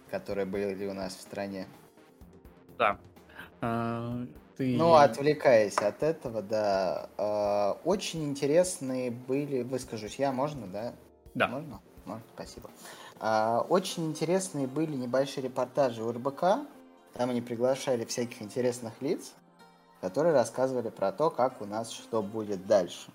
которая 0.09 0.45
были 0.45 0.85
у 0.87 0.93
нас 0.93 1.15
в 1.15 1.21
стране. 1.21 1.67
Да. 2.77 2.99
А, 3.61 4.25
ты... 4.57 4.75
Ну, 4.75 4.95
отвлекаясь 4.95 5.77
от 5.77 6.03
этого, 6.03 6.41
да. 6.41 7.09
Э, 7.17 7.79
очень 7.85 8.25
интересные 8.25 9.09
были, 9.09 9.61
выскажусь 9.61 10.15
я, 10.15 10.31
можно, 10.31 10.67
да? 10.67 10.93
Да. 11.33 11.47
Можно? 11.47 11.79
Можно, 12.05 12.23
спасибо. 12.33 12.69
А, 13.19 13.65
очень 13.69 14.07
интересные 14.07 14.67
были 14.67 14.95
небольшие 14.95 15.43
репортажи 15.43 16.03
у 16.03 16.11
РБК. 16.11 16.41
Там 17.13 17.29
они 17.29 17.41
приглашали 17.41 18.03
всяких 18.03 18.41
интересных 18.41 19.01
лиц, 19.01 19.33
которые 20.01 20.33
рассказывали 20.33 20.89
про 20.89 21.11
то, 21.11 21.29
как 21.29 21.61
у 21.61 21.65
нас 21.65 21.91
что 21.91 22.21
будет 22.21 22.65
дальше. 22.67 23.11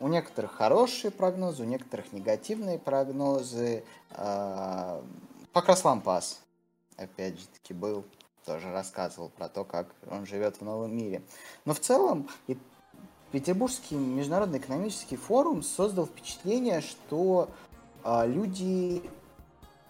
У 0.00 0.08
некоторых 0.08 0.52
хорошие 0.52 1.10
прогнозы, 1.10 1.64
у 1.64 1.66
некоторых 1.66 2.12
негативные 2.12 2.78
прогнозы. 2.78 3.84
А, 4.10 5.02
Покрас 5.52 5.84
Лампас, 5.84 6.40
опять 6.96 7.38
же 7.40 7.46
таки, 7.48 7.74
был, 7.74 8.04
тоже 8.44 8.70
рассказывал 8.70 9.28
про 9.28 9.48
то, 9.48 9.64
как 9.64 9.88
он 10.08 10.24
живет 10.24 10.56
в 10.56 10.62
новом 10.62 10.96
мире. 10.96 11.22
Но 11.64 11.74
в 11.74 11.80
целом 11.80 12.28
Петербургский 13.32 13.96
международный 13.96 14.58
экономический 14.58 15.16
форум 15.16 15.62
создал 15.62 16.06
впечатление, 16.06 16.80
что 16.80 17.50
а, 18.04 18.24
люди 18.24 19.02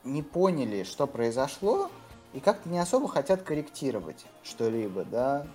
не 0.05 0.23
поняли, 0.23 0.85
что 0.85 1.07
произошло, 1.07 1.91
и 2.33 2.41
как-то 2.41 2.69
не 2.69 2.79
особо 2.79 3.09
хотят 3.09 3.43
корректировать 3.43 4.25
что-либо, 4.43 5.05
да. 5.05 5.47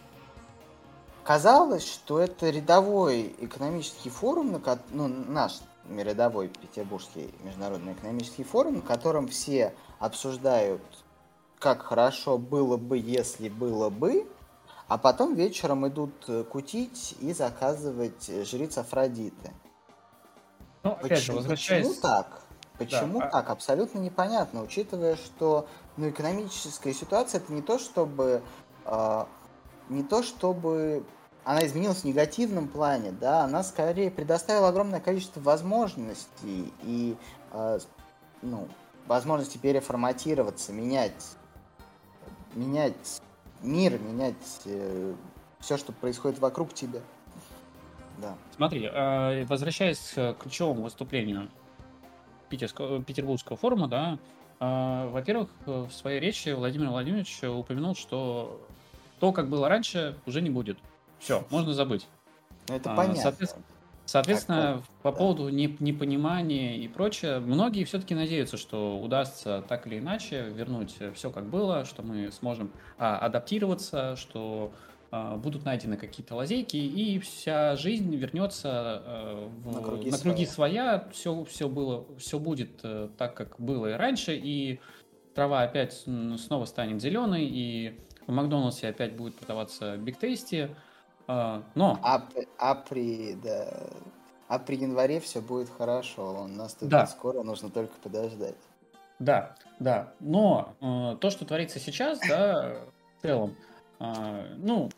Казалось, 1.24 1.88
что 1.88 2.20
это 2.20 2.50
рядовой 2.50 3.34
экономический 3.40 4.10
форум, 4.10 4.52
на, 4.52 4.80
ну, 4.90 5.08
наш 5.08 5.62
рядовой 5.90 6.50
Петербургский 6.50 7.34
международный 7.44 7.94
экономический 7.94 8.44
форум, 8.44 8.76
на 8.76 8.82
котором 8.82 9.28
все 9.28 9.74
обсуждают, 10.00 10.82
как 11.60 11.84
хорошо 11.84 12.38
было 12.38 12.76
бы, 12.76 12.98
если 12.98 13.48
было 13.48 13.90
бы, 13.90 14.28
а 14.90 14.98
потом 14.98 15.34
вечером 15.34 15.88
идут 15.88 16.14
э, 16.28 16.44
кутить 16.44 17.16
и 17.22 17.32
заказывать 17.32 18.30
жриц 18.46 18.78
Афродиты. 18.78 19.54
Ну, 20.84 20.92
опять 20.92 21.20
почему, 21.20 21.22
же, 21.22 21.32
возвращаясь... 21.34 21.88
Почему 21.88 22.02
так? 22.02 22.42
Почему 22.78 23.20
да, 23.20 23.30
так? 23.30 23.50
Абсолютно 23.50 24.00
непонятно, 24.00 24.62
учитывая, 24.62 25.16
что 25.16 25.68
ну, 25.96 26.10
экономическая 26.10 26.94
ситуация 26.94 27.40
это 27.40 27.54
не 27.54 27.62
то, 27.62 27.80
чтобы 27.80 28.42
э, 28.86 29.26
не 29.94 30.04
то, 30.04 30.24
чтобы 30.24 31.04
она 31.44 31.66
изменилась 31.66 32.00
в 32.00 32.04
негативном 32.06 32.68
плане, 32.68 33.12
да, 33.12 33.44
она 33.44 33.64
скорее 33.64 34.10
предоставила 34.10 34.70
огромное 34.70 35.00
количество 35.00 35.39
возможностей 35.41 36.74
и 36.84 37.16
э, 37.52 37.80
ну, 38.41 38.68
возможности 39.08 39.58
переформатироваться, 39.58 40.72
менять, 40.72 41.36
менять 42.54 43.22
мир, 43.62 44.00
менять 44.00 44.62
э, 44.66 45.14
все, 45.60 45.78
что 45.78 45.91
происходит 45.91 46.39
вокруг 46.39 46.74
тебя. 46.74 47.02
Да. 48.20 48.36
Смотри, 48.56 48.86
э, 48.86 49.46
возвращаясь 49.46 50.14
к 50.16 50.36
ключевому 50.39 50.84
выступлению 50.84 51.50
Питерского, 52.50 53.04
Петербургского 53.04 53.58
форума, 53.58 53.88
да, 53.88 54.18
э, 54.60 55.10
во-первых, 55.10 55.50
в 55.66 55.89
своей 55.91 56.22
речи 56.22 56.50
Владимир 56.50 56.89
Владимирович 56.89 57.44
упомянул, 57.44 57.96
что 57.96 58.66
то, 59.24 59.32
как 59.32 59.48
было 59.48 59.70
раньше, 59.70 60.18
уже 60.26 60.42
не 60.42 60.50
будет. 60.50 60.78
Все, 61.18 61.48
можно 61.50 61.74
забыть. 61.74 62.10
Это 62.68 62.92
а, 62.92 62.98
понятно. 62.98 63.22
Соответственно, 63.22 63.64
соответственно 64.04 64.74
так, 64.74 64.84
по 65.02 65.12
да. 65.14 65.18
поводу 65.18 65.48
непонимания 65.48 66.76
и 66.76 66.90
прочее, 66.90 67.40
многие 67.40 67.86
все-таки 67.86 68.16
надеются, 68.16 68.58
что 68.58 69.00
удастся 69.00 69.64
так 69.70 69.88
или 69.88 70.00
иначе 70.00 70.50
вернуть 70.50 70.98
все 71.16 71.32
как 71.32 71.46
было, 71.46 71.86
что 71.86 72.02
мы 72.02 72.34
сможем 72.34 72.70
а, 72.98 73.18
адаптироваться, 73.18 74.18
что 74.18 74.74
а, 75.10 75.38
будут 75.38 75.64
найдены 75.64 75.96
какие-то 75.96 76.36
лазейки, 76.36 76.76
и 76.76 77.18
вся 77.20 77.78
жизнь 77.78 78.14
вернется 78.14 78.70
а, 78.74 79.50
в, 79.64 79.74
на 79.74 79.82
круги, 79.82 80.12
на 80.12 80.18
круги 80.18 80.46
своя. 80.46 81.08
Все, 81.14 81.46
все, 81.46 81.70
было, 81.70 82.06
все 82.18 82.40
будет 82.40 82.82
а, 82.84 83.10
так, 83.18 83.36
как 83.36 83.58
было 83.58 83.88
и 83.88 83.94
раньше, 83.94 84.36
и 84.36 84.82
трава 85.34 85.62
опять 85.62 85.94
снова 85.94 86.66
станет 86.66 87.02
зеленой, 87.02 87.46
и 87.46 88.02
в 88.28 88.32
Макдональдсе 88.32 88.90
опять 88.90 89.16
будет 89.16 89.36
продаваться 89.36 89.98
Биг 89.98 90.18
Тейсти. 90.18 90.70
А, 91.28 91.64
но... 91.76 92.00
А, 92.04 92.28
а 92.58 92.76
при, 92.76 93.36
да, 93.36 93.90
а 94.48 94.60
при 94.60 94.78
январе 94.78 95.20
все 95.20 95.42
будет 95.42 95.70
хорошо. 95.70 96.34
Он 96.34 96.56
наступит 96.56 96.90
да. 96.90 97.08
скоро, 97.08 97.44
нужно 97.44 97.70
только 97.70 97.94
подождать. 98.02 98.56
Да, 99.20 99.56
да. 99.80 100.14
Но 100.20 100.76
э, 100.82 101.18
то, 101.20 101.30
что 101.30 101.46
творится 101.46 101.80
сейчас, 101.80 102.20
да, 102.28 102.82
в 103.18 103.22
целом, 103.22 103.56
э, 104.00 104.56
ну, 104.58 104.90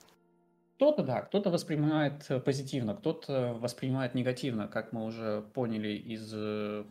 кто-то, 0.76 1.04
да, 1.04 1.22
кто-то 1.22 1.52
воспринимает 1.52 2.28
позитивно, 2.44 2.96
кто-то 2.96 3.56
воспринимает 3.60 4.16
негативно, 4.16 4.68
как 4.68 4.94
мы 4.94 5.06
уже 5.06 5.44
поняли 5.54 5.90
из 5.90 6.32
э, 6.34 6.84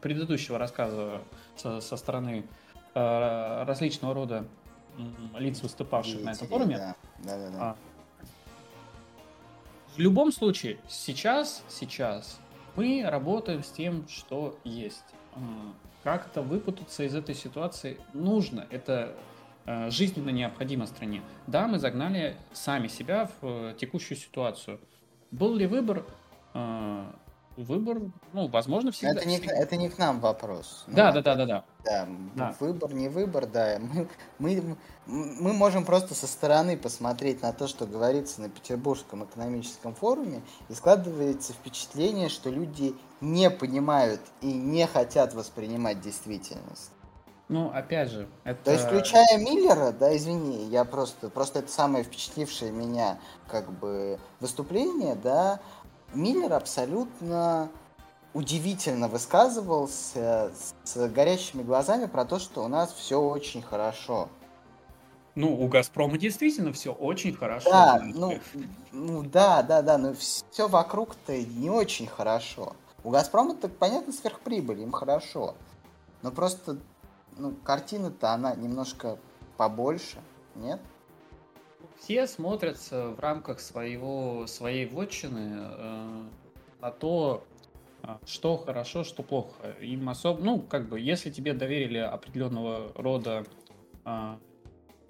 предыдущего 0.00 0.58
рассказа 0.58 1.22
со, 1.56 1.80
со 1.80 1.96
стороны 1.96 2.46
э, 2.94 3.64
различного 3.64 4.14
рода 4.14 4.44
лиц, 5.38 5.62
выступавших 5.62 6.14
Деятелей, 6.14 6.32
на 6.32 6.36
этом 6.36 6.48
форуме. 6.48 6.76
Да, 6.78 6.94
да, 7.18 7.36
да. 7.36 7.50
да. 7.50 7.76
В 9.94 9.98
любом 9.98 10.32
случае, 10.32 10.78
сейчас, 10.88 11.64
сейчас 11.68 12.40
мы 12.76 13.04
работаем 13.04 13.62
с 13.62 13.70
тем, 13.70 14.06
что 14.08 14.58
есть. 14.64 15.04
Как-то 16.02 16.42
выпутаться 16.42 17.02
из 17.02 17.14
этой 17.14 17.34
ситуации 17.34 17.98
нужно. 18.14 18.66
Это 18.70 19.14
э, 19.66 19.90
жизненно 19.90 20.30
необходимо 20.30 20.86
стране. 20.86 21.22
Да, 21.46 21.66
мы 21.66 21.78
загнали 21.78 22.36
сами 22.52 22.88
себя 22.88 23.28
в 23.40 23.46
э, 23.46 23.74
текущую 23.78 24.16
ситуацию. 24.16 24.80
Был 25.30 25.54
ли 25.54 25.66
выбор? 25.66 26.06
Э, 27.56 27.62
выбор, 27.62 27.98
ну, 28.32 28.48
возможно, 28.48 28.92
всегда. 28.92 29.12
Это 29.12 29.26
не, 29.26 29.38
это 29.38 29.76
не 29.76 29.88
к 29.88 29.98
нам 29.98 30.20
вопрос. 30.20 30.84
Ну, 30.86 30.96
да, 30.96 31.12
да, 31.12 31.22
да, 31.22 31.34
да, 31.34 31.46
да. 31.46 31.64
Да, 31.84 32.08
да. 32.34 32.54
выбор, 32.60 32.92
не 32.92 33.08
выбор, 33.08 33.46
да. 33.46 33.78
Мы, 33.80 34.08
мы, 34.38 34.76
мы 35.06 35.52
можем 35.52 35.84
просто 35.84 36.14
со 36.14 36.26
стороны 36.26 36.76
посмотреть 36.76 37.42
на 37.42 37.52
то, 37.52 37.66
что 37.66 37.86
говорится 37.86 38.40
на 38.40 38.48
Петербургском 38.48 39.24
экономическом 39.24 39.94
форуме, 39.94 40.42
и 40.68 40.74
складывается 40.74 41.52
впечатление, 41.52 42.28
что 42.28 42.50
люди 42.50 42.94
не 43.20 43.50
понимают 43.50 44.20
и 44.40 44.52
не 44.52 44.86
хотят 44.86 45.34
воспринимать 45.34 46.00
действительность. 46.00 46.90
Ну, 47.50 47.68
опять 47.74 48.10
же, 48.10 48.28
это... 48.44 48.62
То 48.62 48.70
есть, 48.70 48.84
включая 48.84 49.36
Миллера, 49.38 49.90
да, 49.90 50.16
извини, 50.16 50.68
я 50.68 50.84
просто, 50.84 51.28
просто 51.30 51.58
это 51.58 51.68
самое 51.68 52.04
впечатлившее 52.04 52.70
меня, 52.70 53.18
как 53.48 53.72
бы, 53.72 54.20
выступление, 54.38 55.16
да, 55.16 55.58
Миллер 56.14 56.52
абсолютно 56.52 57.70
удивительно 58.34 59.08
высказывался 59.08 60.52
с 60.84 61.08
горящими 61.08 61.62
глазами 61.62 62.06
про 62.06 62.24
то, 62.24 62.38
что 62.38 62.64
у 62.64 62.68
нас 62.68 62.92
все 62.92 63.20
очень 63.20 63.62
хорошо. 63.62 64.28
Ну, 65.36 65.54
у 65.54 65.68
Газпрома 65.68 66.18
действительно 66.18 66.72
все 66.72 66.92
очень 66.92 67.34
хорошо. 67.34 67.70
Да, 67.70 68.00
ну, 68.02 68.38
ну 68.92 69.22
да, 69.22 69.62
да, 69.62 69.80
да, 69.82 69.96
но 69.96 70.14
все 70.14 70.68
вокруг-то 70.68 71.36
не 71.36 71.70
очень 71.70 72.06
хорошо. 72.06 72.74
У 73.04 73.10
Газпрома 73.10 73.54
так 73.54 73.74
понятно 73.76 74.12
сверхприбыль, 74.12 74.82
им 74.82 74.92
хорошо. 74.92 75.54
Но 76.22 76.30
просто, 76.30 76.78
ну, 77.36 77.54
картина-то 77.64 78.32
она 78.32 78.54
немножко 78.54 79.18
побольше, 79.56 80.18
нет? 80.56 80.80
Все 82.00 82.26
смотрятся 82.26 83.10
в 83.10 83.20
рамках 83.20 83.60
своего, 83.60 84.46
своей 84.46 84.86
вотчины 84.86 85.52
э, 85.54 86.22
на 86.80 86.90
то, 86.90 87.44
э, 88.02 88.16
что 88.26 88.56
хорошо, 88.56 89.04
что 89.04 89.22
плохо. 89.22 89.72
Им 89.80 90.08
особо, 90.08 90.42
ну, 90.42 90.60
как 90.60 90.88
бы, 90.88 90.98
если 90.98 91.30
тебе 91.30 91.52
доверили 91.52 91.98
определенного 91.98 92.92
рода 92.94 93.44
э, 94.06 94.36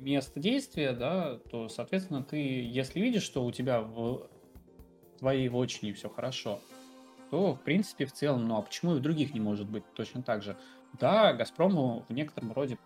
место 0.01 0.41
действия, 0.41 0.93
да, 0.93 1.39
то, 1.51 1.69
соответственно, 1.69 2.25
ты, 2.25 2.37
если 2.37 3.01
видишь, 3.01 3.23
что 3.23 3.45
у 3.45 3.53
тебя 3.53 3.81
в 3.81 4.29
твоей 5.19 5.49
вотчине 5.49 5.95
все 5.95 6.09
хорошо, 6.09 6.61
то, 7.31 7.55
в 7.55 7.61
принципе, 7.61 8.07
в 8.07 8.13
целом, 8.13 8.49
ну, 8.49 8.57
а 8.57 8.63
почему 8.63 8.97
и 8.97 8.99
в 8.99 9.03
других 9.03 9.33
не 9.33 9.41
может 9.41 9.69
быть 9.69 9.85
точно 9.95 10.23
так 10.23 10.43
же? 10.43 10.57
Да, 10.99 11.33
Газпрому 11.35 12.05
в 12.09 12.13
некотором 12.13 12.53
роде 12.53 12.79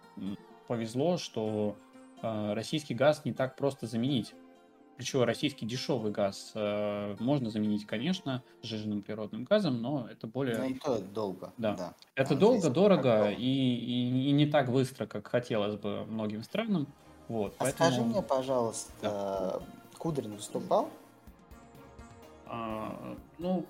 повезло, 0.68 1.16
что 1.16 1.78
российский 2.54 2.94
газ 2.94 3.24
не 3.24 3.32
так 3.32 3.56
просто 3.56 3.86
заменить. 3.86 4.34
Причем 4.96 5.24
российский 5.24 5.66
дешевый 5.66 6.12
газ 6.12 6.52
э, 6.54 7.16
можно 7.18 7.50
заменить, 7.50 7.84
конечно, 7.84 8.44
сжиженным 8.62 9.02
природным 9.02 9.42
газом, 9.42 9.82
но 9.82 10.06
это 10.08 10.28
более... 10.28 10.56
Ну 10.56 10.64
и 10.66 10.74
то 10.74 10.98
долго. 11.00 11.52
Да. 11.56 11.74
да. 11.74 11.94
Это 12.14 12.34
а 12.34 12.36
долго, 12.36 12.70
дорого 12.70 13.30
и, 13.30 13.42
и, 13.42 14.28
и 14.28 14.30
не 14.30 14.46
так 14.46 14.70
быстро, 14.70 15.06
как 15.06 15.26
хотелось 15.26 15.74
бы 15.74 16.04
многим 16.04 16.44
странам. 16.44 16.86
Вот, 17.26 17.54
а 17.58 17.64
поэтому... 17.64 17.90
скажи 17.90 18.02
мне, 18.02 18.22
пожалуйста, 18.22 18.92
да. 19.02 19.60
Кудрин 19.98 20.36
выступал? 20.36 20.90
А, 22.46 23.16
ну, 23.38 23.66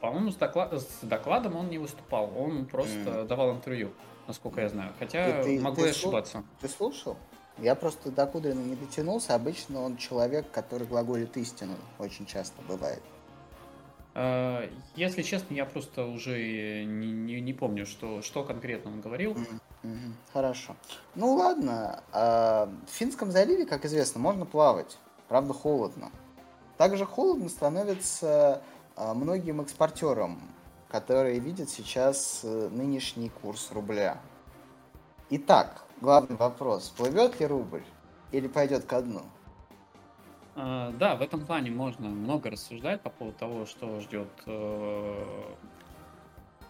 по-моему, 0.00 0.32
с, 0.32 0.36
доклад... 0.36 0.74
с 0.74 0.98
докладом 1.02 1.56
он 1.56 1.70
не 1.70 1.78
выступал, 1.78 2.30
он 2.36 2.66
просто 2.66 2.98
mm. 2.98 3.26
давал 3.26 3.52
интервью, 3.52 3.92
насколько 4.26 4.60
я 4.60 4.68
знаю. 4.68 4.92
Хотя 4.98 5.42
ты, 5.44 5.58
могу 5.60 5.80
ты 5.80 5.90
ошибаться. 5.90 6.44
Ты 6.60 6.68
слушал? 6.68 7.16
Я 7.62 7.76
просто 7.76 8.10
до 8.10 8.26
Кудрина 8.26 8.60
не 8.60 8.74
дотянулся. 8.74 9.36
Обычно 9.36 9.82
он 9.82 9.96
человек, 9.96 10.50
который 10.50 10.84
глаголит 10.86 11.36
истину. 11.36 11.76
Очень 12.00 12.26
часто 12.26 12.60
бывает. 12.62 13.00
А, 14.14 14.68
если 14.96 15.22
честно, 15.22 15.54
я 15.54 15.64
просто 15.64 16.04
уже 16.04 16.84
не, 16.84 17.12
не, 17.12 17.40
не 17.40 17.52
помню, 17.52 17.86
что, 17.86 18.20
что 18.20 18.42
конкретно 18.42 18.90
он 18.90 19.00
говорил. 19.00 19.34
Mm-hmm. 19.34 20.12
Хорошо. 20.32 20.74
Ну 21.14 21.34
ладно. 21.34 22.02
А, 22.12 22.68
в 22.86 22.90
Финском 22.90 23.30
заливе, 23.30 23.64
как 23.64 23.84
известно, 23.84 24.20
можно 24.20 24.44
плавать. 24.44 24.98
Правда, 25.28 25.54
холодно. 25.54 26.10
Также 26.78 27.06
холодно 27.06 27.48
становится 27.48 28.60
а, 28.96 29.14
многим 29.14 29.60
экспортерам, 29.60 30.42
которые 30.88 31.38
видят 31.38 31.70
сейчас 31.70 32.40
э, 32.42 32.68
нынешний 32.70 33.30
курс 33.30 33.70
рубля. 33.72 34.20
Итак, 35.30 35.84
главный 36.02 36.36
вопрос. 36.36 36.90
Плывет 36.90 37.40
ли 37.40 37.46
рубль 37.46 37.84
или 38.32 38.48
пойдет 38.48 38.84
ко 38.84 39.00
дну? 39.00 39.22
А, 40.54 40.90
да, 40.98 41.16
в 41.16 41.22
этом 41.22 41.46
плане 41.46 41.70
можно 41.70 42.08
много 42.08 42.50
рассуждать 42.50 43.00
по 43.00 43.08
поводу 43.08 43.38
того, 43.38 43.64
что 43.66 44.00
ждет 44.00 44.28
э, 44.46 45.24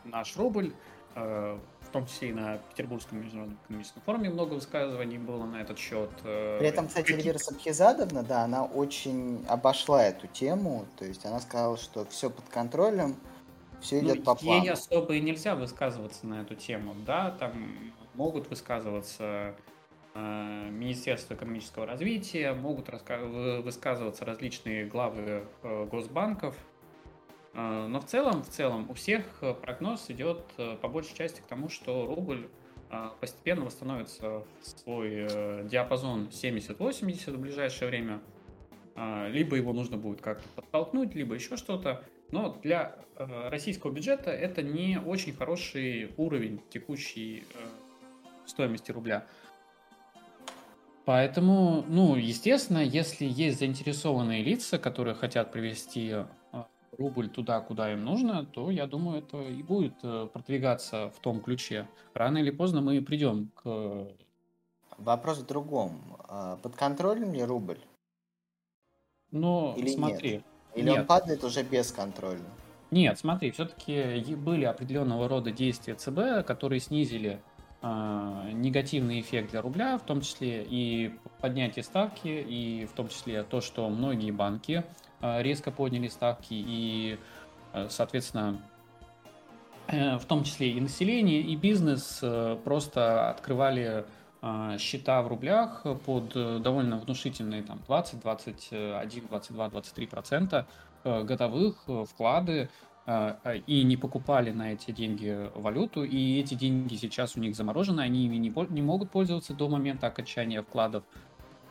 наш 0.05 0.37
рубль. 0.37 0.73
э, 1.17 1.59
в 1.81 1.89
том 1.93 2.07
числе 2.07 2.31
и 2.31 2.33
на 2.33 2.57
Петербургском 2.57 3.21
международном 3.21 3.59
экономическом 3.65 4.03
форуме 4.07 4.31
много 4.31 4.55
высказываний 4.55 5.19
было 5.19 5.45
на 5.45 5.61
этот 5.61 5.79
счет. 5.79 6.09
Э, 6.25 6.57
При 6.59 6.69
этом, 6.69 6.89
кстати, 6.89 7.13
Эльвира 7.13 7.37
Сабхизадовна, 7.37 8.23
да, 8.23 8.45
она 8.45 8.65
очень 8.65 9.45
обошла 9.47 10.03
эту 10.05 10.27
тему, 10.27 10.87
то 10.99 11.05
есть 11.05 11.27
она 11.27 11.41
сказала, 11.41 11.77
что 11.77 12.07
все 12.07 12.31
под 12.31 12.49
контролем, 12.49 13.17
все 13.83 13.99
идет 14.01 14.19
ну, 14.19 14.23
по 14.25 14.35
плану. 14.37 14.63
Ей 14.63 14.71
особо 14.71 15.15
и 15.15 15.21
нельзя 15.21 15.55
высказываться 15.55 16.27
на 16.27 16.41
эту 16.41 16.55
тему, 16.55 16.95
да, 17.05 17.33
там 17.33 17.53
могут 18.15 18.49
высказываться 18.49 19.55
э, 20.15 20.69
Министерство 20.71 21.35
экономического 21.35 21.87
развития, 21.87 22.53
могут 22.53 22.89
высказываться 23.65 24.25
различные 24.25 24.87
главы 24.87 25.45
э, 25.63 25.87
госбанков, 25.91 26.57
э, 27.55 27.87
но 27.89 28.01
в 28.01 28.07
целом, 28.07 28.43
в 28.43 28.49
целом 28.49 28.91
у 28.91 28.95
всех 28.95 29.25
прогноз 29.63 30.11
идет 30.11 30.45
по 30.81 30.89
большей 30.89 31.17
части 31.17 31.41
к 31.41 31.45
тому, 31.45 31.69
что 31.69 32.07
рубль 32.07 32.49
постепенно 33.21 33.65
восстановится 33.65 34.45
в 34.61 34.67
свой 34.67 35.27
диапазон 35.65 36.29
70-80 36.31 37.33
в 37.33 37.41
ближайшее 37.41 37.89
время. 37.89 38.21
Либо 39.29 39.57
его 39.57 39.73
нужно 39.73 39.97
будет 39.97 40.21
как-то 40.21 40.47
подтолкнуть, 40.55 41.15
либо 41.15 41.35
еще 41.35 41.57
что-то. 41.57 42.05
Но 42.31 42.59
для 42.63 42.99
российского 43.17 43.93
бюджета 43.93 44.31
это 44.31 44.63
не 44.63 45.01
очень 45.01 45.33
хороший 45.33 46.13
уровень 46.19 46.61
текущей 46.71 47.45
э, 47.55 47.82
стоимости 48.47 48.91
рубля. 48.91 49.25
Поэтому, 51.05 51.85
ну, 51.89 52.15
естественно, 52.15 52.79
если 52.79 53.25
есть 53.25 53.59
заинтересованные 53.59 54.43
лица, 54.43 54.79
которые 54.79 55.15
хотят 55.15 55.51
привести 55.51 56.11
э, 56.13 56.25
рубль 56.97 57.29
туда, 57.29 57.61
куда 57.61 57.93
им 57.93 58.05
нужно, 58.05 58.45
то, 58.47 58.71
я 58.71 58.87
думаю, 58.87 59.19
это 59.19 59.43
и 59.43 59.63
будет 59.63 59.95
э, 60.05 60.29
продвигаться 60.33 61.11
в 61.11 61.21
том 61.21 61.41
ключе. 61.41 61.89
Рано 62.15 62.39
или 62.39 62.51
поздно 62.51 62.81
мы 62.81 63.01
придем 63.03 63.51
к... 63.63 64.09
Вопрос 64.99 65.39
в 65.39 65.47
другом. 65.47 66.17
А 66.29 66.57
под 66.59 66.77
контролем 66.77 67.35
ли 67.35 67.43
рубль? 67.43 67.81
Ну, 69.33 69.75
Или 69.77 69.89
смотри. 69.89 70.33
Нет? 70.33 70.45
Или 70.75 70.91
нет. 70.91 71.01
он 71.01 71.07
падает 71.07 71.43
уже 71.43 71.63
бесконтрольно? 71.63 72.49
Нет, 72.93 73.19
смотри, 73.19 73.51
все-таки 73.51 74.35
были 74.35 74.67
определенного 74.67 75.27
рода 75.27 75.51
действия 75.51 75.95
ЦБ, 75.95 76.47
которые 76.47 76.79
снизили 76.79 77.41
а, 77.41 77.52
негативный 77.83 79.21
эффект 79.21 79.51
для 79.51 79.61
рубля, 79.61 79.99
в 79.99 80.03
том 80.03 80.21
числе 80.21 80.65
и 80.69 81.13
поднятие 81.41 81.83
ставки, 81.83 82.29
и 82.29 82.87
в 82.87 82.93
том 82.93 83.09
числе 83.09 83.43
то, 83.43 83.61
что 83.61 83.89
многие 83.89 84.31
банки 84.31 84.85
а, 85.23 85.41
резко 85.41 85.71
подняли 85.71 86.09
ставки, 86.09 86.49
и, 86.51 87.19
а, 87.73 87.89
соответственно, 87.89 88.61
э, 89.87 90.19
в 90.19 90.25
том 90.25 90.43
числе 90.43 90.73
и 90.73 90.81
население, 90.81 91.41
и 91.41 91.55
бизнес 91.57 92.19
э, 92.23 92.59
просто 92.65 93.31
открывали 93.31 94.05
счета 94.81 95.23
в 95.23 95.29
рублях 95.29 95.87
под 96.05 96.33
э, 96.35 96.59
довольно 96.59 96.99
внушительные 96.99 97.63
там 97.63 97.81
20, 97.87 98.19
21, 98.19 99.27
22, 99.29 99.69
23 99.69 100.07
процента 100.09 100.67
годовых 101.05 101.85
вклады 102.11 102.69
и 103.07 103.83
не 103.83 103.97
покупали 103.97 104.53
на 104.53 104.75
эти 104.75 104.93
деньги 104.93 105.51
валюту, 105.55 106.05
и 106.05 106.39
эти 106.39 106.55
деньги 106.55 106.95
сейчас 106.95 107.37
у 107.37 107.41
них 107.41 107.57
заморожены, 107.57 108.01
они 108.01 108.27
ими 108.27 108.37
не, 108.37 108.55
не 108.71 108.83
могут 108.83 109.11
пользоваться 109.11 109.55
до 109.55 109.69
момента 109.69 110.07
окончания 110.07 110.63
вкладов. 110.63 111.03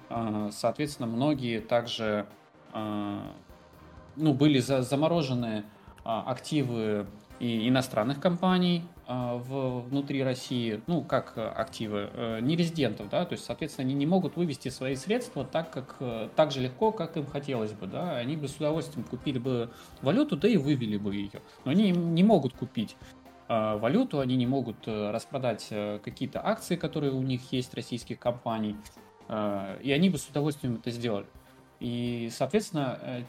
А, 0.09 0.49
соответственно, 0.51 1.07
многие 1.07 1.59
также 1.59 2.25
ну, 2.73 4.33
были 4.33 4.59
за, 4.59 4.81
заморожены 4.81 5.63
активы 6.03 7.07
и 7.39 7.67
иностранных 7.67 8.19
компаний 8.19 8.83
а, 9.00 9.00
в, 9.13 9.81
внутри 9.81 10.23
России, 10.23 10.81
ну, 10.87 11.01
как 11.03 11.33
активы, 11.37 12.09
э, 12.13 12.39
не 12.41 12.55
резидентов, 12.55 13.09
да, 13.09 13.25
то 13.25 13.33
есть, 13.33 13.45
соответственно, 13.45 13.85
они 13.85 13.95
не 13.95 14.05
могут 14.05 14.35
вывести 14.35 14.69
свои 14.69 14.95
средства 14.95 15.43
так, 15.43 15.71
как, 15.71 15.95
э, 15.99 16.29
так 16.35 16.51
же 16.51 16.61
легко, 16.61 16.91
как 16.91 17.17
им 17.17 17.25
хотелось 17.25 17.73
бы, 17.73 17.87
да, 17.87 18.17
они 18.17 18.37
бы 18.37 18.47
с 18.47 18.55
удовольствием 18.55 19.05
купили 19.05 19.39
бы 19.39 19.71
валюту, 20.01 20.37
да 20.37 20.47
и 20.47 20.57
вывели 20.57 20.97
бы 20.97 21.15
ее, 21.15 21.41
но 21.65 21.71
они 21.71 21.91
не 21.91 22.23
могут 22.23 22.53
купить 22.53 22.95
а, 23.47 23.77
валюту, 23.77 24.19
они 24.19 24.35
не 24.37 24.47
могут 24.47 24.87
э, 24.87 25.11
распродать 25.11 25.67
какие-то 26.03 26.45
акции, 26.45 26.75
которые 26.75 27.11
у 27.11 27.21
них 27.21 27.51
есть, 27.51 27.73
российских 27.73 28.19
компаний, 28.19 28.75
и 29.29 29.91
они 29.93 30.09
бы 30.09 30.17
с 30.17 30.27
удовольствием 30.27 30.75
это 30.75 30.91
сделали. 30.91 31.25
И, 31.79 32.29
соответственно, 32.33 33.23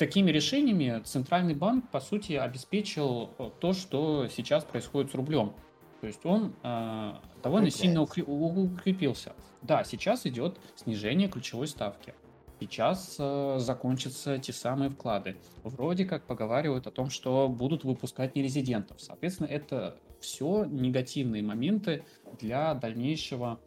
такими 0.00 0.30
решениями 0.30 1.02
Центральный 1.04 1.54
банк, 1.54 1.90
по 1.90 2.00
сути, 2.00 2.32
обеспечил 2.32 3.30
э, 3.38 3.50
то, 3.60 3.74
что 3.74 4.28
сейчас 4.28 4.64
происходит 4.64 5.10
с 5.10 5.14
рублем. 5.14 5.52
То 6.00 6.06
есть 6.06 6.24
он 6.24 6.54
э, 6.62 7.12
довольно 7.42 7.70
сильно 7.70 8.00
укрепился. 8.00 9.34
Да, 9.60 9.84
сейчас 9.84 10.24
идет 10.24 10.58
снижение 10.74 11.28
ключевой 11.28 11.68
ставки. 11.68 12.14
Сейчас 12.60 13.16
э, 13.18 13.56
закончатся 13.58 14.38
те 14.38 14.54
самые 14.54 14.88
вклады. 14.88 15.36
Вроде 15.64 16.06
как 16.06 16.24
поговаривают 16.24 16.86
о 16.86 16.90
том, 16.90 17.10
что 17.10 17.50
будут 17.50 17.84
выпускать 17.84 18.34
нерезидентов. 18.34 19.02
Соответственно, 19.02 19.48
это 19.48 19.98
все 20.18 20.64
негативные 20.64 21.42
моменты 21.42 22.06
для 22.40 22.72
дальнейшего 22.72 23.60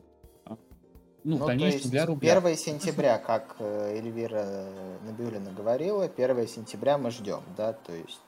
ну, 1.24 1.38
ну 1.38 1.46
конечно, 1.46 1.78
есть 1.78 1.90
для 1.90 2.06
рубля. 2.06 2.38
1 2.38 2.58
сентября, 2.58 3.18
как 3.18 3.56
э, 3.60 3.98
Эльвира 3.98 4.68
Набиулина 5.06 5.52
говорила, 5.52 6.06
1 6.06 6.48
сентября 6.48 6.98
мы 6.98 7.12
ждем, 7.12 7.42
да, 7.56 7.74
то 7.74 7.94
есть 7.94 8.20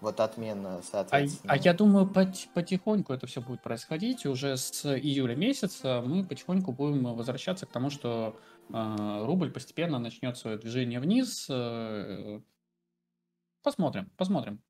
вот 0.00 0.20
отмена, 0.20 0.82
соответственно. 0.82 1.52
А, 1.52 1.56
а 1.56 1.58
я 1.58 1.72
думаю, 1.72 2.06
потихоньку 2.06 3.12
это 3.12 3.26
все 3.26 3.40
будет 3.40 3.62
происходить. 3.62 4.26
Уже 4.26 4.56
с 4.56 4.84
июля 4.84 5.34
месяца 5.34 6.02
мы 6.04 6.24
потихоньку 6.24 6.72
будем 6.72 7.14
возвращаться 7.14 7.66
к 7.66 7.70
тому, 7.70 7.90
что 7.90 8.36
э, 8.68 9.24
рубль 9.24 9.50
постепенно 9.50 9.98
начнет 9.98 10.36
свое 10.36 10.58
движение 10.58 11.00
вниз. 11.00 11.46
Э, 11.48 12.40
посмотрим, 13.62 14.10
посмотрим. 14.16 14.60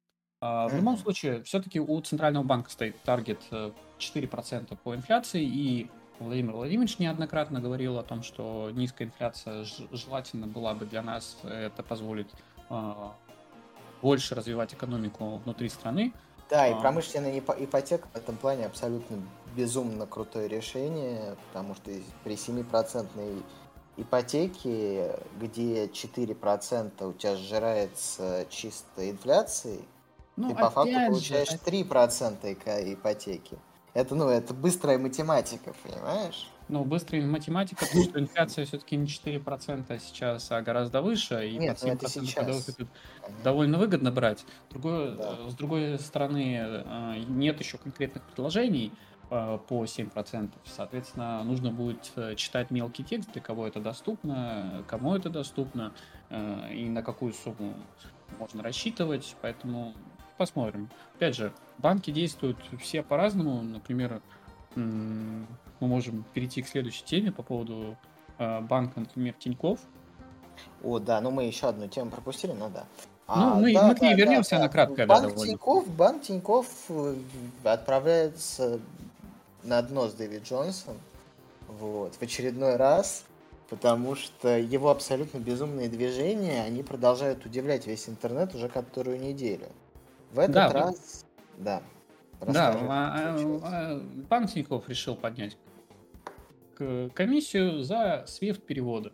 Э, 0.41 0.69
в 0.69 0.75
любом 0.77 0.97
случае, 0.97 1.43
все-таки 1.43 1.81
у 1.81 2.01
Центрального 2.01 2.45
банка 2.45 2.71
стоит 2.71 3.01
таргет 3.03 3.41
4% 3.51 4.67
э, 4.71 4.77
по 4.77 4.95
инфляции, 4.95 5.43
и 5.43 5.91
Владимир 6.19 6.53
Владимирович 6.53 6.99
неоднократно 6.99 7.61
говорил 7.61 7.99
о 7.99 8.03
том, 8.03 8.23
что 8.23 8.71
низкая 8.73 9.09
инфляция 9.09 9.65
желательно 9.93 10.47
была 10.47 10.75
бы 10.75 10.87
для 10.87 11.03
нас, 11.03 11.37
это 11.45 11.83
позволит 11.83 12.29
э, 12.71 12.93
больше 14.03 14.35
развивать 14.35 14.73
экономику 14.75 15.41
внутри 15.45 15.69
страны. 15.69 16.13
Да, 16.49 16.67
и 16.67 16.73
а. 16.73 16.77
промышленная 16.77 17.39
ипотека 17.39 18.09
в 18.13 18.17
этом 18.17 18.37
плане 18.37 18.67
абсолютно 18.67 19.19
безумно 19.57 20.07
крутое 20.07 20.49
решение, 20.49 21.37
потому 21.49 21.75
что 21.75 21.91
при 22.25 22.35
7% 22.35 23.43
ипотеке, 23.97 25.19
где 25.41 25.87
4% 25.87 27.09
у 27.09 27.13
тебя 27.15 27.37
сжирается 27.37 28.47
чисто 28.49 29.11
инфляцией, 29.11 29.85
ну, 30.37 30.51
ты 30.51 30.55
по 30.55 30.71
факту 30.71 30.93
же, 30.93 31.07
получаешь 31.07 31.49
3% 31.49 32.93
ипотеки. 32.95 33.59
Это, 33.97 34.15
ну, 34.15 34.29
это 34.29 34.53
быстрая 34.53 34.99
математика, 34.99 35.73
понимаешь? 35.83 36.51
Ну, 36.69 36.85
быстрая 36.85 37.25
математика, 37.25 37.87
потому 37.87 38.05
что 38.05 38.21
инфляция 38.21 38.67
все-таки 38.67 38.95
не 38.95 39.07
4% 39.07 39.99
сейчас, 40.01 40.53
а 40.53 40.61
гораздо 40.61 41.01
выше. 41.01 41.49
И 41.49 41.57
Нет, 41.57 41.79
7% 41.79 41.87
ну, 41.87 41.93
это 41.93 42.09
сейчас. 42.11 42.77
Довольно 43.43 43.79
выгодно 43.79 44.13
брать. 44.13 44.45
Другое, 44.69 45.13
да. 45.13 45.49
С 45.49 45.55
другой 45.55 45.99
стороны, 45.99 46.59
э, 46.61 47.25
нет 47.27 47.59
еще 47.59 47.79
конкретных 47.79 48.23
предложений 48.25 48.93
э, 49.31 49.59
по 49.67 49.85
7%. 49.85 50.51
Соответственно, 50.67 51.43
нужно 51.43 51.71
будет 51.71 52.13
э, 52.17 52.35
читать 52.35 52.71
мелкий 52.71 53.03
текст, 53.03 53.33
для 53.33 53.41
кого 53.41 53.67
это 53.67 53.81
доступно, 53.81 54.85
кому 54.89 55.17
это 55.17 55.31
доступно 55.31 55.95
и 56.71 56.85
на 56.91 57.03
какую 57.03 57.33
сумму 57.33 57.73
можно 58.39 58.63
рассчитывать. 58.63 59.37
Поэтому 59.41 59.95
посмотрим. 60.37 60.89
Опять 61.15 61.37
же, 61.37 61.53
банки 61.79 62.11
действуют 62.11 62.59
все 62.81 63.03
по-разному. 63.03 63.63
Например, 63.63 64.21
мы 64.75 65.47
можем 65.81 66.25
перейти 66.35 66.63
к 66.63 66.69
следующей 66.69 67.05
теме 67.05 67.33
по 67.33 67.43
поводу 67.43 67.97
а, 68.39 68.61
банка, 68.61 69.01
например, 69.01 69.35
Тиньков. 69.35 69.81
О, 70.83 70.99
да, 70.99 71.21
ну 71.21 71.31
мы 71.31 71.45
еще 71.45 71.69
одну 71.69 71.89
тему 71.89 72.11
пропустили, 72.11 72.53
но 72.53 72.69
да. 72.69 72.85
А, 73.27 73.55
ну, 73.55 73.61
мы, 73.61 73.75
да, 73.75 73.89
мы 73.89 73.95
к 73.95 74.01
ней 74.01 74.15
да, 74.15 74.21
вернемся, 74.21 74.51
да, 74.53 74.57
она 74.59 74.69
краткая. 74.69 75.07
Банк, 75.07 75.35
да, 75.35 75.45
Тиньков, 75.45 75.89
банк 75.89 76.23
Тиньков 76.23 76.67
э, 76.89 77.17
отправляется 77.65 78.79
на 79.65 79.83
дно 79.83 80.09
с 80.09 80.15
Дэвид 80.15 80.45
Джонсом 80.45 80.97
вот, 81.67 82.15
в 82.15 82.23
очередной 82.23 82.77
раз, 82.77 83.25
потому 83.69 84.15
что 84.15 84.57
его 84.57 84.91
абсолютно 84.91 85.39
безумные 85.39 85.89
движения, 85.89 86.63
они 86.63 86.83
продолжают 86.83 87.45
удивлять 87.45 87.87
весь 87.87 88.09
интернет 88.09 88.55
уже 88.55 88.69
которую 88.69 89.21
неделю. 89.21 89.67
В 90.33 90.39
этот 90.39 90.55
да, 90.55 90.73
раз, 90.73 91.27
да. 91.59 91.83
Да, 92.41 92.73
а, 92.89 93.37
а, 93.63 94.01
банк 94.29 94.51
Тинькофф 94.51 94.87
решил 94.89 95.17
поднять 95.17 95.57
комиссию 97.15 97.83
за 97.83 98.27
SWIFT 98.27 98.61
переводы. 98.61 99.13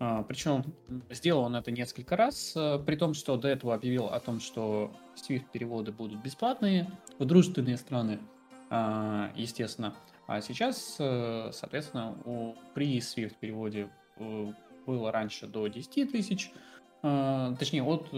А, 0.00 0.24
Причем 0.24 0.64
сделал 1.10 1.44
он 1.44 1.54
это 1.54 1.70
несколько 1.70 2.16
раз, 2.16 2.52
при 2.84 2.96
том, 2.96 3.14
что 3.14 3.36
до 3.36 3.46
этого 3.46 3.74
объявил 3.74 4.06
о 4.06 4.18
том, 4.18 4.40
что 4.40 4.92
SWIFT-переводы 5.14 5.92
будут 5.92 6.20
бесплатные 6.20 6.90
в 7.18 7.24
дружественные 7.24 7.76
страны, 7.76 8.18
а, 8.70 9.30
естественно. 9.36 9.94
А 10.26 10.42
сейчас, 10.42 10.96
э, 10.98 11.50
соответственно, 11.52 12.14
при 12.74 12.98
SWIFT-переводе 12.98 13.88
э, 14.16 14.52
было 14.84 15.10
раньше 15.10 15.46
до 15.46 15.66
10 15.68 16.12
тысяч, 16.12 16.52
точнее, 17.02 17.82
от 17.82 18.08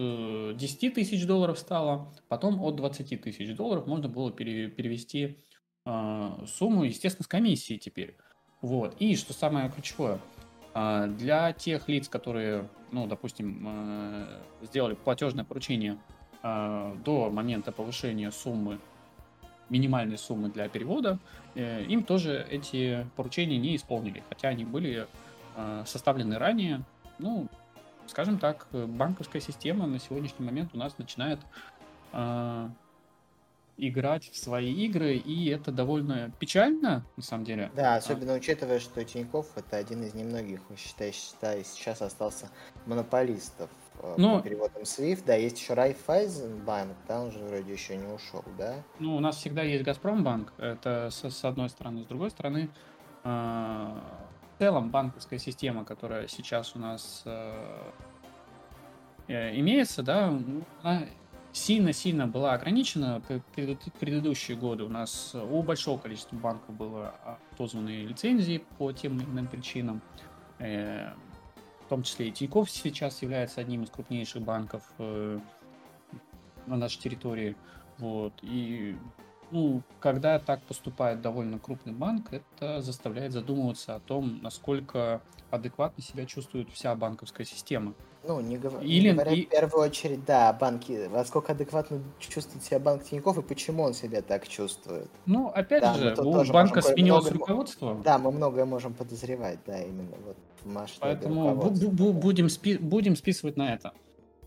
10 0.56 0.94
тысяч 0.94 1.26
долларов 1.26 1.58
стало, 1.58 2.14
потом 2.28 2.62
от 2.62 2.76
20 2.76 3.20
тысяч 3.20 3.54
долларов 3.54 3.86
можно 3.86 4.08
было 4.08 4.32
перевести 4.32 5.38
сумму, 5.84 6.84
естественно, 6.84 7.24
с 7.24 7.28
комиссией 7.28 7.78
теперь. 7.78 8.16
Вот. 8.62 8.96
И 8.98 9.16
что 9.16 9.32
самое 9.32 9.70
ключевое– 9.70 10.18
для 10.74 11.52
тех 11.52 11.88
лиц, 11.88 12.08
которые, 12.08 12.68
ну, 12.92 13.06
допустим, 13.06 13.66
э, 13.66 14.40
сделали 14.62 14.94
платежное 14.94 15.44
поручение 15.44 15.98
до 16.42 17.28
момента 17.30 17.70
повышения 17.70 18.30
суммы, 18.30 18.78
минимальной 19.68 20.16
суммы 20.16 20.48
для 20.48 20.68
перевода, 20.70 21.18
э, 21.54 21.84
им 21.84 22.02
тоже 22.02 22.46
эти 22.50 23.06
поручения 23.14 23.58
не 23.58 23.76
исполнили, 23.76 24.22
хотя 24.28 24.48
они 24.48 24.64
были 24.64 25.06
составлены 25.84 26.38
ранее. 26.38 26.82
Ну, 27.18 27.48
скажем 28.10 28.38
так, 28.38 28.66
банковская 28.72 29.40
система 29.40 29.86
на 29.86 29.98
сегодняшний 29.98 30.44
момент 30.44 30.70
у 30.74 30.78
нас 30.78 30.98
начинает 30.98 31.40
играть 33.80 34.30
в 34.30 34.36
свои 34.36 34.72
игры, 34.72 35.16
и 35.16 35.48
это 35.48 35.72
довольно 35.72 36.30
печально, 36.38 37.04
на 37.16 37.22
самом 37.22 37.44
деле. 37.44 37.70
Да, 37.74 37.96
особенно 37.96 38.34
а. 38.34 38.36
учитывая, 38.36 38.78
что 38.78 39.04
Тиньков 39.04 39.56
это 39.56 39.76
один 39.76 40.02
из 40.02 40.14
немногих, 40.14 40.60
считай, 40.76 41.12
считай, 41.12 41.64
сейчас 41.64 42.02
остался 42.02 42.50
монополистов 42.86 43.70
э, 44.00 44.14
ну, 44.18 44.36
по 44.36 44.42
переводам 44.42 44.82
SWIFT. 44.82 45.24
Да, 45.26 45.34
есть 45.34 45.58
еще 45.58 45.74
Райфайзенбанк, 45.74 46.96
да, 47.08 47.22
он 47.22 47.32
же 47.32 47.38
вроде 47.38 47.72
еще 47.72 47.96
не 47.96 48.06
ушел, 48.06 48.44
да? 48.58 48.76
Ну, 48.98 49.16
у 49.16 49.20
нас 49.20 49.36
всегда 49.36 49.62
есть 49.62 49.84
Газпромбанк, 49.84 50.52
это 50.58 51.08
с, 51.10 51.28
с 51.30 51.44
одной 51.44 51.70
стороны. 51.70 52.04
С 52.04 52.06
другой 52.06 52.30
стороны, 52.30 52.68
э, 53.24 54.00
целом 54.60 54.90
банковская 54.90 55.38
система, 55.38 55.86
которая 55.86 56.28
сейчас 56.28 56.76
у 56.76 56.78
нас 56.78 57.22
э, 57.24 57.92
э 59.26 59.58
имеется, 59.58 60.02
да, 60.02 60.38
она 60.82 61.06
сильно-сильно 61.52 62.26
была 62.26 62.52
ограничена. 62.52 63.22
Предыдущие 63.98 64.58
годы 64.58 64.84
у 64.84 64.90
нас 64.90 65.34
у 65.34 65.62
большого 65.62 65.98
количества 65.98 66.36
банков 66.36 66.76
было 66.76 67.14
отозваны 67.52 68.04
лицензии 68.04 68.62
по 68.76 68.92
тем 68.92 69.16
или 69.16 69.24
иным 69.24 69.46
причинам. 69.46 70.02
Э, 70.58 71.14
в 71.86 71.88
том 71.88 72.02
числе 72.02 72.28
и 72.28 72.30
Тинькофф 72.30 72.70
сейчас 72.70 73.22
является 73.22 73.62
одним 73.62 73.84
из 73.84 73.90
крупнейших 73.90 74.42
банков 74.42 74.82
на 74.98 75.40
нашей 76.66 77.00
территории. 77.00 77.56
Вот. 77.96 78.34
И 78.42 78.94
ну, 79.50 79.82
когда 80.00 80.38
так 80.38 80.62
поступает 80.62 81.20
довольно 81.20 81.58
крупный 81.58 81.92
банк, 81.92 82.32
это 82.32 82.80
заставляет 82.80 83.32
задумываться 83.32 83.94
о 83.94 84.00
том, 84.00 84.40
насколько 84.42 85.20
адекватно 85.50 86.02
себя 86.02 86.26
чувствует 86.26 86.70
вся 86.70 86.94
банковская 86.94 87.44
система. 87.44 87.94
Ну, 88.22 88.40
не, 88.40 88.58
гов... 88.58 88.82
Или... 88.82 89.08
не 89.08 89.12
говоря 89.14 89.32
и... 89.32 89.46
в 89.46 89.48
первую 89.48 89.84
очередь, 89.86 90.24
да, 90.24 90.52
банки, 90.52 91.08
насколько 91.12 91.52
адекватно 91.52 92.02
чувствует 92.18 92.62
себя 92.62 92.78
банк 92.78 93.04
Тинькофф 93.04 93.38
и 93.38 93.42
почему 93.42 93.82
он 93.82 93.94
себя 93.94 94.22
так 94.22 94.46
чувствует. 94.46 95.10
Ну, 95.26 95.48
опять 95.48 95.82
да, 95.82 95.94
же, 95.94 96.14
у 96.18 96.52
банка 96.52 96.82
сменилось 96.82 97.24
много... 97.24 97.38
руководство. 97.38 98.00
Да, 98.04 98.18
мы 98.18 98.30
многое 98.30 98.64
можем 98.64 98.94
подозревать, 98.94 99.58
да, 99.66 99.80
именно 99.80 100.16
вот 100.24 100.36
в 100.62 101.00
Поэтому 101.00 101.54
будем, 101.54 102.50
спи... 102.50 102.76
будем 102.76 103.16
списывать 103.16 103.56
на 103.56 103.72
это. 103.72 103.92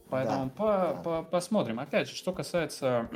Поэтому 0.09 0.45
да, 0.45 0.51
по 0.51 0.65
да. 0.65 1.01
По 1.03 1.23
посмотрим. 1.23 1.79
Опять 1.79 2.07
же, 2.07 2.15
что 2.15 2.33
касается 2.33 3.09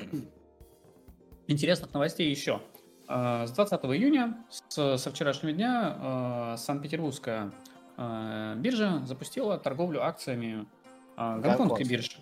интересных 1.47 1.93
новостей 1.93 2.29
еще. 2.29 2.61
А, 3.07 3.47
с 3.47 3.51
20 3.51 3.85
июня, 3.85 4.37
с, 4.49 4.97
со 4.97 5.11
вчерашнего 5.11 5.53
дня, 5.53 5.95
а, 5.97 6.57
Санкт-Петербургская 6.57 7.51
а, 7.95 8.55
биржа 8.55 9.01
запустила 9.05 9.57
торговлю 9.57 10.03
акциями 10.03 10.67
гонконгской 11.15 11.85
биржи. 11.85 12.17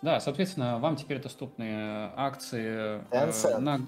Да, 0.00 0.20
соответственно, 0.20 0.78
вам 0.78 0.94
теперь 0.94 1.20
доступны 1.20 2.12
акции 2.14 3.02
Tencent. 3.10 3.58
на 3.58 3.80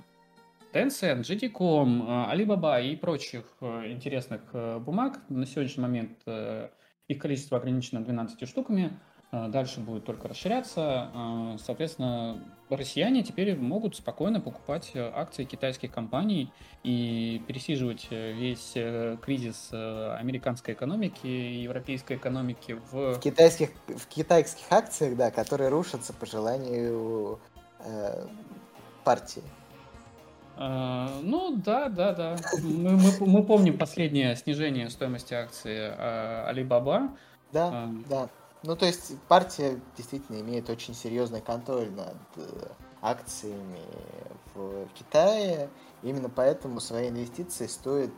Tencent, 0.72 1.20
GD.com, 1.20 2.02
Alibaba 2.32 2.82
и 2.82 2.96
прочих 2.96 3.44
интересных 3.60 4.40
бумаг. 4.82 5.20
На 5.28 5.46
сегодняшний 5.46 5.82
момент 5.82 6.18
их 7.06 7.18
количество 7.20 7.58
ограничено 7.58 8.04
12 8.04 8.48
штуками. 8.48 8.98
А, 9.32 9.48
дальше 9.48 9.80
будет 9.80 10.04
только 10.04 10.28
расширяться. 10.28 11.10
А, 11.14 11.56
соответственно, 11.64 12.42
россияне 12.68 13.22
теперь 13.22 13.56
могут 13.56 13.94
спокойно 13.94 14.40
покупать 14.40 14.90
э, 14.94 15.10
акции 15.14 15.44
китайских 15.44 15.92
компаний 15.92 16.52
и 16.82 17.40
пересиживать 17.46 18.08
э, 18.10 18.32
весь 18.32 18.72
э, 18.74 19.16
кризис 19.22 19.68
американской 19.72 20.74
экономики 20.74 21.26
и 21.26 21.62
европейской 21.62 22.16
экономики 22.16 22.80
в... 22.90 23.14
В 23.14 23.20
китайских, 23.20 23.70
в 23.86 24.06
китайских 24.06 24.64
акциях, 24.70 25.16
да, 25.16 25.30
которые 25.30 25.68
рушатся 25.68 26.12
по 26.12 26.26
желанию 26.26 27.38
э, 27.80 28.26
партии. 29.04 29.42
Uh, 30.56 31.08
ну 31.22 31.56
да, 31.56 31.88
да, 31.88 32.12
да. 32.12 32.36
Мы, 32.62 32.90
мы, 32.90 33.12
мы 33.20 33.42
помним 33.44 33.78
последнее 33.78 34.36
снижение 34.36 34.90
стоимости 34.90 35.32
акции 35.32 35.90
Alibaba. 36.52 37.16
Да, 37.50 37.88
да. 38.10 38.28
Ну, 38.62 38.76
то 38.76 38.84
есть 38.84 39.18
партия 39.22 39.80
действительно 39.96 40.40
имеет 40.40 40.68
очень 40.68 40.94
серьезный 40.94 41.40
контроль 41.40 41.90
над 41.90 42.16
э, 42.36 42.68
акциями 43.00 43.80
в 44.54 44.86
Китае. 44.94 45.70
Именно 46.02 46.28
поэтому 46.28 46.80
свои 46.80 47.08
инвестиции 47.08 47.66
стоит 47.66 48.12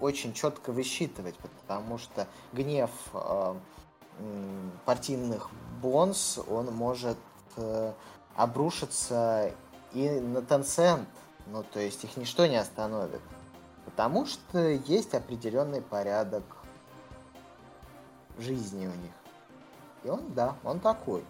очень 0.00 0.32
четко 0.32 0.70
высчитывать, 0.70 1.34
потому 1.38 1.98
что 1.98 2.28
гнев 2.52 2.90
э, 3.12 3.54
партийных 4.84 5.50
бонс, 5.82 6.38
он 6.48 6.66
может 6.66 7.18
э, 7.56 7.92
обрушиться 8.36 9.52
и 9.92 10.08
на 10.08 10.38
Tencent. 10.38 11.06
Ну, 11.46 11.64
то 11.64 11.80
есть 11.80 12.04
их 12.04 12.16
ничто 12.16 12.46
не 12.46 12.56
остановит. 12.56 13.22
Потому 13.86 14.26
что 14.26 14.68
есть 14.68 15.14
определенный 15.14 15.82
порядок 15.82 16.44
жизни 18.38 18.86
у 18.86 18.94
них. 18.94 19.17
И 20.04 20.08
он, 20.08 20.32
да, 20.34 20.56
он 20.64 20.80
такой. 20.80 21.22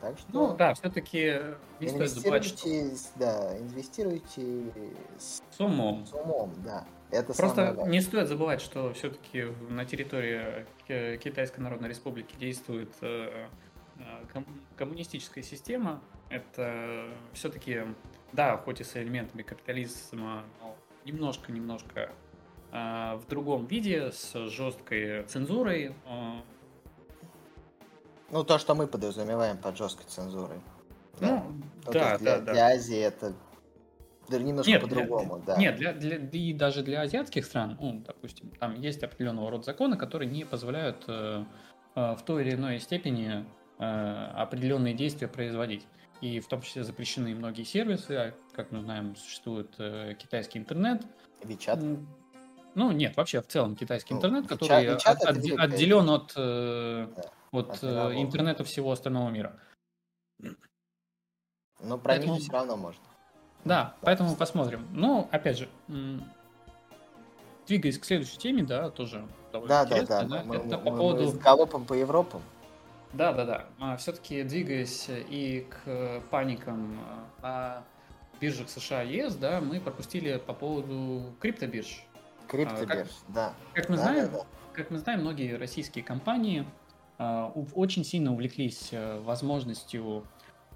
Так 0.00 0.18
что... 0.18 0.28
Ну 0.32 0.56
да, 0.56 0.74
все-таки 0.74 1.40
не 1.80 1.88
стоит 1.88 2.10
забывать, 2.10 2.44
что... 2.44 2.68
Да, 3.16 3.58
инвестируйте 3.58 4.72
с, 5.18 5.42
с 5.50 5.60
умом. 5.60 6.06
С 6.06 6.12
умом, 6.12 6.52
да. 6.64 6.84
Это 7.10 7.34
Просто 7.34 7.76
не 7.86 8.00
стоит 8.00 8.28
забывать, 8.28 8.60
что 8.60 8.92
все-таки 8.92 9.46
на 9.68 9.84
территории 9.84 10.66
Китайской 11.18 11.60
Народной 11.60 11.88
Республики 11.88 12.34
действует 12.36 12.92
э, 13.00 13.46
э, 13.98 14.42
коммунистическая 14.76 15.42
система. 15.42 16.02
Это 16.30 17.06
все-таки, 17.32 17.82
да, 18.32 18.56
хоть 18.56 18.80
и 18.80 18.84
с 18.84 18.96
элементами 18.96 19.42
капитализма, 19.42 20.42
но 20.60 20.76
немножко-немножко 21.04 22.10
э, 22.72 23.14
в 23.14 23.24
другом 23.28 23.66
виде, 23.66 24.10
с 24.10 24.48
жесткой 24.48 25.22
цензурой, 25.24 25.94
ну, 28.30 28.44
то, 28.44 28.58
что 28.58 28.74
мы 28.74 28.86
подразумеваем 28.86 29.58
под 29.58 29.76
жесткой 29.76 30.06
цензурой. 30.06 30.58
Ну, 31.20 31.44
да, 31.84 31.92
да, 31.92 32.18
для, 32.18 32.38
да, 32.40 32.52
для 32.52 32.66
Азии 32.66 32.98
это 32.98 33.32
немножко 34.28 34.70
нет, 34.70 34.82
по-другому, 34.82 35.42
да. 35.46 35.56
Нет, 35.56 35.76
для, 35.76 35.92
для, 35.92 36.16
и 36.16 36.52
даже 36.52 36.82
для 36.82 37.02
азиатских 37.02 37.44
стран, 37.46 37.78
ну, 37.80 38.02
допустим, 38.04 38.50
там 38.58 38.74
есть 38.80 39.02
определенного 39.02 39.50
рода 39.50 39.64
законы, 39.64 39.96
которые 39.96 40.28
не 40.28 40.44
позволяют 40.44 41.04
э, 41.06 41.44
э, 41.94 42.16
в 42.16 42.22
той 42.24 42.42
или 42.42 42.54
иной 42.54 42.80
степени 42.80 43.46
э, 43.78 44.30
определенные 44.34 44.94
действия 44.94 45.28
производить. 45.28 45.86
И 46.20 46.40
в 46.40 46.48
том 46.48 46.62
числе 46.62 46.82
запрещены 46.82 47.34
многие 47.34 47.62
сервисы, 47.62 48.12
а, 48.12 48.34
как 48.52 48.72
мы 48.72 48.80
знаем, 48.80 49.14
существует 49.16 49.74
э, 49.78 50.14
китайский 50.18 50.58
интернет. 50.58 51.02
WeChat? 51.42 52.04
Ну, 52.74 52.92
нет, 52.92 53.16
вообще 53.16 53.40
в 53.40 53.46
целом 53.46 53.76
китайский 53.76 54.14
ну, 54.14 54.18
интернет, 54.18 54.48
который 54.48 54.86
WeChat, 54.86 54.98
от, 55.04 55.22
от, 55.22 55.36
отделен 55.58 56.10
от, 56.10 56.32
э, 56.36 57.06
да 57.16 57.22
от 57.56 57.82
э, 57.82 58.12
интернета 58.16 58.64
всего 58.64 58.92
остального 58.92 59.30
мира. 59.30 59.58
Но 61.80 61.98
про 61.98 62.14
поэтому... 62.14 62.34
них 62.34 62.42
все 62.42 62.52
равно 62.52 62.76
можно. 62.76 63.02
Да, 63.64 63.74
да 63.74 63.96
поэтому 64.02 64.34
посмотрим. 64.36 64.86
Ну, 64.92 65.28
опять 65.30 65.58
же, 65.58 65.68
двигаясь 67.66 67.98
к 67.98 68.04
следующей 68.04 68.38
теме, 68.38 68.62
да, 68.62 68.90
тоже 68.90 69.26
довольно 69.52 69.74
да, 69.74 69.84
интересно. 69.84 70.06
Да, 70.06 70.22
да, 70.22 70.38
да. 70.38 70.44
Мы, 70.44 70.56
Это 70.56 70.78
мы, 70.78 70.84
по 70.84 70.90
мы, 70.90 70.96
поводу... 70.98 71.32
Мы 71.32 71.38
галопом 71.38 71.84
по 71.84 71.94
Европам. 71.94 72.42
Да, 73.12 73.32
да, 73.32 73.44
да. 73.44 73.66
А, 73.78 73.96
все-таки 73.96 74.42
двигаясь 74.42 75.06
и 75.08 75.66
к 75.70 76.22
паникам 76.30 76.98
на 77.42 77.82
биржах 78.40 78.68
США 78.68 79.02
и 79.02 79.16
ЕС, 79.16 79.36
да, 79.36 79.60
мы 79.60 79.80
пропустили 79.80 80.38
по 80.38 80.52
поводу 80.52 81.34
криптобирж. 81.40 82.04
Криптобирж, 82.48 82.82
а, 82.82 82.86
как, 82.86 83.06
да. 83.28 83.54
Как 83.74 83.88
мы 83.88 83.96
да, 83.96 84.02
знаем, 84.02 84.30
да, 84.30 84.38
да 84.38 84.44
как 84.76 84.90
мы 84.90 84.98
знаем, 84.98 85.20
многие 85.20 85.56
российские 85.56 86.04
компании 86.04 86.60
э, 86.60 86.64
очень 87.18 88.04
сильно 88.04 88.32
увлеклись 88.32 88.88
э, 88.92 89.20
возможностью 89.20 90.26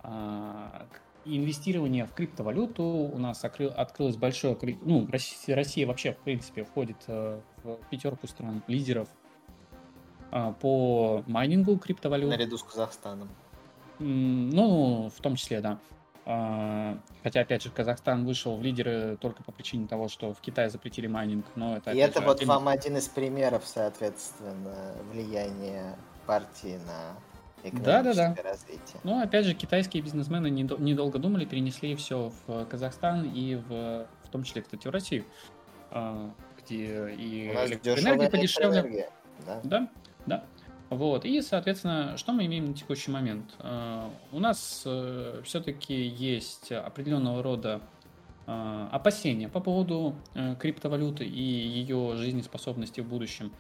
э, 0.02 0.86
инвестирования 1.24 2.06
в 2.06 2.14
криптовалюту. 2.14 2.82
У 2.82 3.18
нас 3.18 3.44
открыл, 3.44 3.70
открылось 3.76 4.16
большое... 4.16 4.56
Ну, 4.82 5.06
Россия, 5.10 5.86
вообще, 5.86 6.12
в 6.12 6.18
принципе, 6.18 6.64
входит 6.64 6.96
э, 7.08 7.40
в 7.62 7.78
пятерку 7.90 8.26
стран 8.26 8.62
лидеров 8.66 9.08
э, 10.32 10.54
по 10.60 11.22
майнингу 11.26 11.78
криптовалют. 11.78 12.30
Наряду 12.30 12.56
с 12.56 12.62
Казахстаном. 12.62 13.28
Ну, 13.98 15.10
в 15.14 15.20
том 15.20 15.36
числе, 15.36 15.60
да. 15.60 15.78
А, 16.24 16.98
хотя, 17.22 17.40
опять 17.40 17.62
же, 17.62 17.70
Казахстан 17.70 18.24
вышел 18.24 18.56
в 18.56 18.62
лидеры 18.62 19.18
только 19.20 19.42
по 19.42 19.52
причине 19.52 19.86
того, 19.86 20.08
что 20.08 20.32
в 20.32 20.40
Китае 20.40 20.70
запретили 20.70 21.06
майнинг, 21.06 21.44
но 21.56 21.76
это... 21.76 21.90
И 21.90 21.98
это 21.98 22.20
же, 22.20 22.26
вот 22.26 22.36
отдельно... 22.36 22.54
вам 22.54 22.68
один 22.68 22.96
из 22.96 23.08
примеров, 23.08 23.62
соответственно, 23.66 24.94
влияния 25.12 25.98
партии 26.26 26.78
на 26.86 27.16
да, 27.72 28.02
да, 28.02 28.14
да. 28.14 28.36
развитие. 28.42 29.00
Ну, 29.04 29.20
опять 29.22 29.44
же, 29.44 29.54
китайские 29.54 30.02
бизнесмены 30.02 30.48
недолго 30.48 31.18
думали, 31.18 31.44
перенесли 31.44 31.94
все 31.96 32.32
в 32.46 32.64
Казахстан 32.66 33.30
и 33.34 33.56
в, 33.56 34.06
в 34.24 34.28
том 34.30 34.44
числе, 34.44 34.62
кстати, 34.62 34.86
в 34.88 34.90
Россию, 34.90 35.24
а, 35.90 36.30
где 36.58 37.10
и 37.10 37.48
электроэнергия 37.48 38.30
подешевле. 38.30 39.10
Да? 39.46 39.60
да, 39.62 39.88
да. 40.26 40.44
Вот. 40.88 41.24
И, 41.24 41.40
соответственно, 41.40 42.16
что 42.16 42.32
мы 42.32 42.46
имеем 42.46 42.68
на 42.68 42.74
текущий 42.74 43.10
момент? 43.10 43.54
А, 43.58 44.10
у 44.32 44.38
нас 44.38 44.82
э, 44.86 45.42
все-таки 45.44 45.94
есть 45.94 46.72
определенного 46.72 47.42
рода 47.42 47.80
а, 48.46 48.88
опасения 48.90 49.48
по 49.48 49.60
поводу 49.60 50.16
э, 50.34 50.56
криптовалюты 50.58 51.24
и 51.24 51.42
ее 51.42 52.16
жизнеспособности 52.16 53.00
в 53.00 53.06
будущем. 53.06 53.52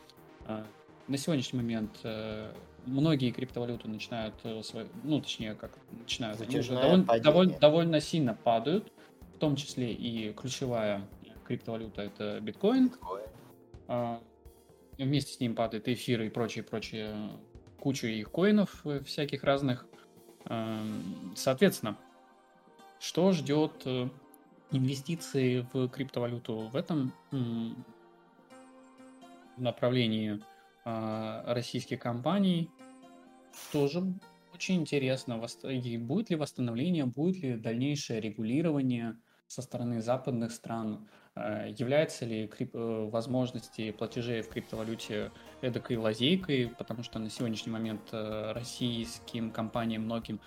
А, 1.10 1.12
на 1.12 1.18
сегодняшний 1.18 1.58
момент 1.58 1.90
э, 2.04 2.52
многие 2.86 3.30
криптовалюты 3.32 3.88
начинают, 3.88 4.34
ну, 5.04 5.20
точнее, 5.20 5.54
как 5.54 5.72
начинают, 5.90 6.40
они 6.40 6.58
уже 6.58 6.74
довольно, 6.74 7.20
довольно, 7.20 7.58
довольно 7.58 8.00
сильно 8.00 8.34
падают, 8.34 8.92
в 9.34 9.38
том 9.38 9.56
числе 9.56 9.92
и 9.92 10.32
ключевая 10.32 11.02
криптовалюта 11.46 12.02
это 12.02 12.40
биткоин. 12.40 12.88
биткоин 12.88 14.18
вместе 14.98 15.32
с 15.32 15.40
ним 15.40 15.54
падает 15.54 15.88
эфир 15.88 16.22
и 16.22 16.28
прочие, 16.28 16.62
прочие, 16.62 17.30
кучу 17.78 18.06
их 18.06 18.30
коинов 18.30 18.82
э, 18.84 19.02
всяких 19.04 19.42
разных. 19.44 19.86
Соответственно, 21.36 21.98
что 22.98 23.32
ждет 23.32 23.72
э, 23.84 24.08
инвестиции 24.70 25.66
в 25.72 25.88
криптовалюту 25.88 26.68
в 26.68 26.76
этом 26.76 27.12
направлении 29.58 30.40
а, 30.40 30.49
российских 31.46 32.00
компаний? 32.00 32.70
Тоже 33.72 34.02
очень 34.54 34.76
интересно, 34.76 35.40
будет 35.98 36.30
ли 36.30 36.36
восстановление, 36.36 37.06
будет 37.06 37.42
ли 37.42 37.56
дальнейшее 37.56 38.20
регулирование 38.20 39.16
со 39.46 39.62
стороны 39.62 40.00
западных 40.00 40.52
стран, 40.52 41.08
Э, 41.36 41.72
является 41.76 42.24
ли 42.26 42.46
крип... 42.48 42.74
Э, 42.74 43.08
возможности 43.10 43.92
платежей 43.92 44.42
в 44.42 44.48
криптовалюте 44.48 45.30
эдакой 45.60 45.96
лазейкой, 45.96 46.72
потому 46.76 47.02
что 47.02 47.18
на 47.18 47.30
сегодняшний 47.30 47.72
момент 47.72 48.02
э, 48.12 48.52
российским 48.52 49.50
компаниям 49.50 50.02
многим 50.02 50.40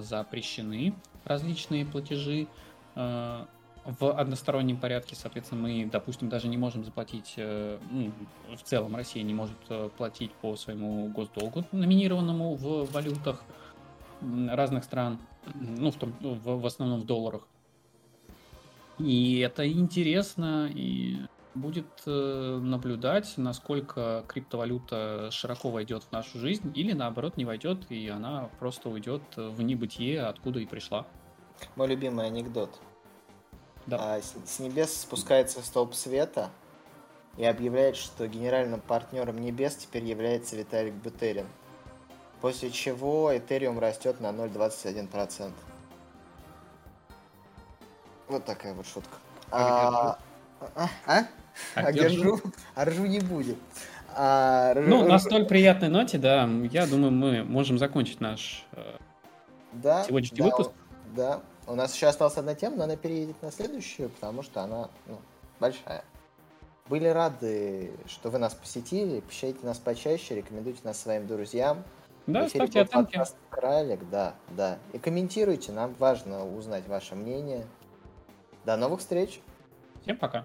запрещены 0.00 0.94
различные 1.24 1.86
платежи 1.86 2.46
в 3.84 4.12
одностороннем 4.12 4.76
порядке, 4.76 5.16
соответственно, 5.16 5.62
мы, 5.62 5.88
допустим, 5.90 6.28
даже 6.28 6.48
не 6.48 6.56
можем 6.56 6.84
заплатить, 6.84 7.34
ну, 7.36 8.12
в 8.56 8.62
целом 8.62 8.94
Россия 8.94 9.22
не 9.22 9.34
может 9.34 9.56
платить 9.96 10.32
по 10.34 10.56
своему 10.56 11.08
госдолгу, 11.08 11.64
номинированному 11.72 12.54
в 12.54 12.90
валютах 12.92 13.42
разных 14.20 14.84
стран, 14.84 15.18
ну, 15.54 15.90
в, 15.90 15.96
том, 15.96 16.14
в, 16.20 16.60
в 16.60 16.66
основном 16.66 17.00
в 17.00 17.06
долларах. 17.06 17.46
И 18.98 19.40
это 19.40 19.68
интересно, 19.68 20.70
и 20.72 21.18
будет 21.54 21.86
э, 22.06 22.60
наблюдать, 22.62 23.34
насколько 23.36 24.24
криптовалюта 24.28 25.30
широко 25.32 25.70
войдет 25.70 26.04
в 26.04 26.12
нашу 26.12 26.38
жизнь, 26.38 26.72
или 26.74 26.92
наоборот 26.92 27.36
не 27.36 27.44
войдет, 27.44 27.90
и 27.90 28.08
она 28.08 28.48
просто 28.58 28.88
уйдет 28.88 29.22
в 29.36 29.60
небытие, 29.60 30.22
откуда 30.22 30.60
и 30.60 30.66
пришла. 30.66 31.06
Мой 31.76 31.88
любимый 31.88 32.26
анекдот. 32.26 32.80
Да. 33.86 34.16
А, 34.16 34.20
с 34.20 34.58
небес 34.58 35.02
спускается 35.02 35.62
столб 35.62 35.94
света 35.94 36.50
и 37.36 37.44
объявляет, 37.44 37.96
что 37.96 38.26
генеральным 38.28 38.80
партнером 38.80 39.40
небес 39.40 39.76
теперь 39.76 40.04
является 40.04 40.56
Виталик 40.56 40.94
Бутерин. 40.94 41.46
После 42.40 42.70
чего 42.70 43.36
Этериум 43.36 43.78
растет 43.78 44.20
на 44.20 44.28
0,21%. 44.28 45.52
Вот 48.28 48.44
такая 48.44 48.74
вот 48.74 48.86
шутка. 48.86 49.16
А, 49.50 50.18
а? 50.74 50.88
А? 51.06 51.26
А 51.74 51.92
держу? 51.92 52.40
А 52.74 52.84
ржу 52.84 53.06
не 53.06 53.20
будет. 53.20 53.58
А, 54.14 54.74
ну, 54.74 55.06
на 55.06 55.18
столь 55.18 55.46
приятной 55.46 55.88
ноте, 55.88 56.18
да, 56.18 56.48
я 56.70 56.86
думаю, 56.86 57.12
мы 57.12 57.44
можем 57.44 57.78
закончить 57.78 58.20
наш 58.20 58.64
э, 58.72 58.96
да, 59.72 60.04
сегодняшний 60.04 60.38
да, 60.38 60.44
выпуск. 60.44 60.70
Да, 61.16 61.40
у 61.66 61.74
нас 61.74 61.94
еще 61.94 62.06
осталась 62.06 62.36
одна 62.36 62.54
тема, 62.54 62.76
но 62.76 62.84
она 62.84 62.96
переедет 62.96 63.40
на 63.42 63.52
следующую, 63.52 64.10
потому 64.10 64.42
что 64.42 64.62
она 64.62 64.88
ну, 65.06 65.18
большая. 65.60 66.04
Были 66.88 67.06
рады, 67.06 67.92
что 68.06 68.30
вы 68.30 68.38
нас 68.38 68.54
посетили. 68.54 69.20
Посещайте 69.20 69.64
нас 69.64 69.78
почаще, 69.78 70.34
рекомендуйте 70.34 70.80
нас 70.84 71.00
своим 71.00 71.26
друзьям. 71.26 71.84
Да, 72.26 72.48
ставьте 72.48 72.82
оценки. 72.82 73.20
Кралик, 73.50 74.08
да, 74.10 74.34
да. 74.50 74.78
И 74.92 74.98
комментируйте, 74.98 75.72
нам 75.72 75.94
важно 75.98 76.46
узнать 76.46 76.86
ваше 76.88 77.14
мнение. 77.14 77.66
До 78.64 78.76
новых 78.76 79.00
встреч. 79.00 79.40
Всем 80.02 80.16
пока. 80.16 80.44